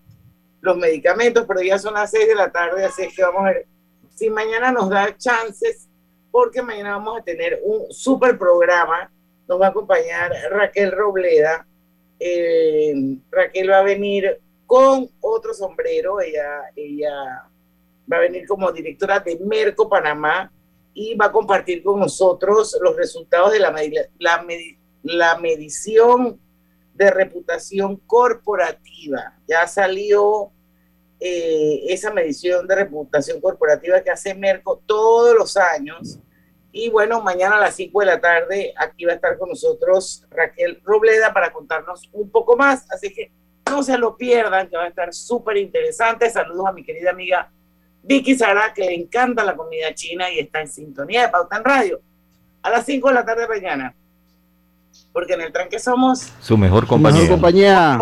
los 0.61 0.77
medicamentos, 0.77 1.45
pero 1.45 1.61
ya 1.61 1.77
son 1.77 1.95
las 1.95 2.09
6 2.11 2.29
de 2.29 2.35
la 2.35 2.49
tarde, 2.49 2.85
así 2.85 3.03
es 3.03 3.15
que 3.15 3.23
vamos 3.23 3.41
a 3.41 3.49
ver 3.49 3.67
si 4.15 4.29
mañana 4.29 4.71
nos 4.71 4.89
da 4.89 5.15
chances, 5.17 5.89
porque 6.31 6.61
mañana 6.61 6.91
vamos 6.91 7.19
a 7.19 7.23
tener 7.23 7.59
un 7.65 7.91
super 7.91 8.37
programa, 8.37 9.11
nos 9.49 9.59
va 9.59 9.67
a 9.67 9.69
acompañar 9.69 10.31
Raquel 10.49 10.91
Robleda, 10.93 11.67
eh, 12.19 12.93
Raquel 13.31 13.69
va 13.69 13.79
a 13.79 13.83
venir 13.83 14.39
con 14.65 15.09
otro 15.21 15.53
sombrero, 15.53 16.19
ella, 16.19 16.63
ella 16.75 17.43
va 18.11 18.17
a 18.17 18.21
venir 18.21 18.45
como 18.47 18.71
directora 18.71 19.19
de 19.19 19.37
Merco 19.39 19.89
Panamá, 19.89 20.51
y 20.99 21.13
va 21.13 21.27
a 21.27 21.31
compartir 21.31 21.83
con 21.83 21.99
nosotros 21.99 22.75
los 22.81 22.95
resultados 22.95 23.51
de 23.51 23.59
la, 23.59 23.71
la, 25.03 25.37
medición 25.37 26.39
de 26.95 27.11
reputación 27.11 27.97
corporativa. 27.97 29.37
Ya 29.47 29.67
salió 29.67 30.49
eh, 31.19 31.83
esa 31.89 32.11
medición 32.11 32.65
de 32.67 32.75
reputación 32.77 33.39
corporativa 33.39 34.01
que 34.01 34.09
hace 34.09 34.33
Merco 34.33 34.81
todos 34.87 35.35
los 35.35 35.55
años. 35.55 36.17
Y 36.71 36.89
bueno, 36.89 37.21
mañana 37.21 37.57
a 37.57 37.61
las 37.61 37.75
5 37.75 37.99
de 38.01 38.05
la 38.05 38.19
tarde 38.19 38.73
aquí 38.77 39.05
va 39.05 39.13
a 39.13 39.15
estar 39.15 39.37
con 39.37 39.49
nosotros 39.49 40.23
Raquel 40.29 40.81
Robleda 40.83 41.33
para 41.33 41.51
contarnos 41.51 42.09
un 42.11 42.29
poco 42.29 42.55
más. 42.55 42.85
Así 42.91 43.13
que 43.13 43.31
no 43.69 43.83
se 43.83 43.97
lo 43.97 44.15
pierdan, 44.15 44.69
que 44.69 44.77
va 44.77 44.83
a 44.83 44.87
estar 44.87 45.13
súper 45.13 45.57
interesante. 45.57 46.29
Saludos 46.29 46.67
a 46.67 46.71
mi 46.71 46.83
querida 46.83 47.11
amiga 47.11 47.49
Vicky 48.03 48.35
Sara, 48.35 48.73
que 48.73 48.85
le 48.85 48.95
encanta 48.95 49.43
la 49.43 49.55
comida 49.55 49.93
china 49.93 50.31
y 50.31 50.39
está 50.39 50.61
en 50.61 50.67
sintonía 50.67 51.23
de 51.23 51.29
Pauta 51.29 51.57
en 51.57 51.63
Radio. 51.63 52.01
A 52.61 52.69
las 52.69 52.85
5 52.85 53.07
de 53.07 53.13
la 53.13 53.25
tarde 53.25 53.47
mañana. 53.47 53.93
Porque 55.11 55.33
en 55.33 55.41
el 55.41 55.51
tranque 55.51 55.79
somos 55.79 56.31
su 56.41 56.57
mejor 56.57 56.87
compañía. 56.87 57.21
Mejor 57.21 57.35
compañía. 57.35 58.01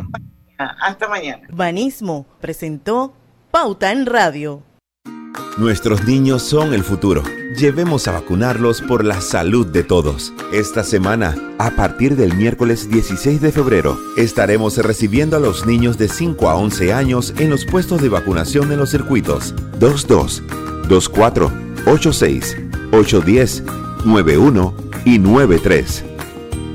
Hasta 0.58 1.08
mañana. 1.08 1.48
Banismo 1.50 2.26
presentó 2.40 3.14
Pauta 3.52 3.92
en 3.92 4.06
Radio. 4.06 4.64
Nuestros 5.58 6.04
niños 6.04 6.44
son 6.44 6.74
el 6.74 6.84
futuro. 6.84 7.24
Llevemos 7.58 8.10
a 8.10 8.12
vacunarlos 8.12 8.82
por 8.82 9.06
la 9.06 9.22
salud 9.22 9.66
de 9.66 9.84
todos. 9.84 10.34
Esta 10.52 10.84
semana, 10.84 11.34
a 11.60 11.72
partir 11.78 12.18
del 12.18 12.36
miércoles 12.36 12.90
16 12.90 13.40
de 13.40 13.54
febrero, 13.54 13.98
estaremos 14.18 14.76
recibiendo 14.76 15.38
a 15.38 15.40
los 15.40 15.66
niños 15.66 15.98
de 15.98 16.10
5 16.10 16.50
a 16.50 16.56
11 16.56 16.92
años 16.92 17.34
en 17.38 17.50
los 17.50 17.64
puestos 17.64 18.02
de 18.02 18.10
vacunación 18.10 18.70
en 18.74 18.80
los 18.80 18.90
circuitos 18.90 19.56
22, 19.80 20.44
24, 20.90 21.52
86, 21.86 22.58
810, 22.92 23.64
91 24.04 24.74
y 25.06 25.20
93. 25.20 26.04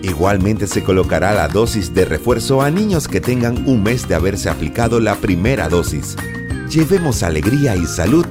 Igualmente 0.04 0.66
se 0.66 0.82
colocará 0.82 1.34
la 1.34 1.48
dosis 1.48 1.92
de 1.92 2.06
refuerzo 2.06 2.62
a 2.62 2.70
niños 2.70 3.08
que 3.08 3.20
tengan 3.20 3.68
un 3.68 3.82
mes 3.82 4.08
de 4.08 4.14
haberse 4.14 4.48
aplicado 4.48 5.00
la 5.00 5.16
primera 5.16 5.68
dosis. 5.68 6.16
Llevemos 6.70 7.24
alegría 7.24 7.74
y 7.74 7.84
salud 7.84 8.24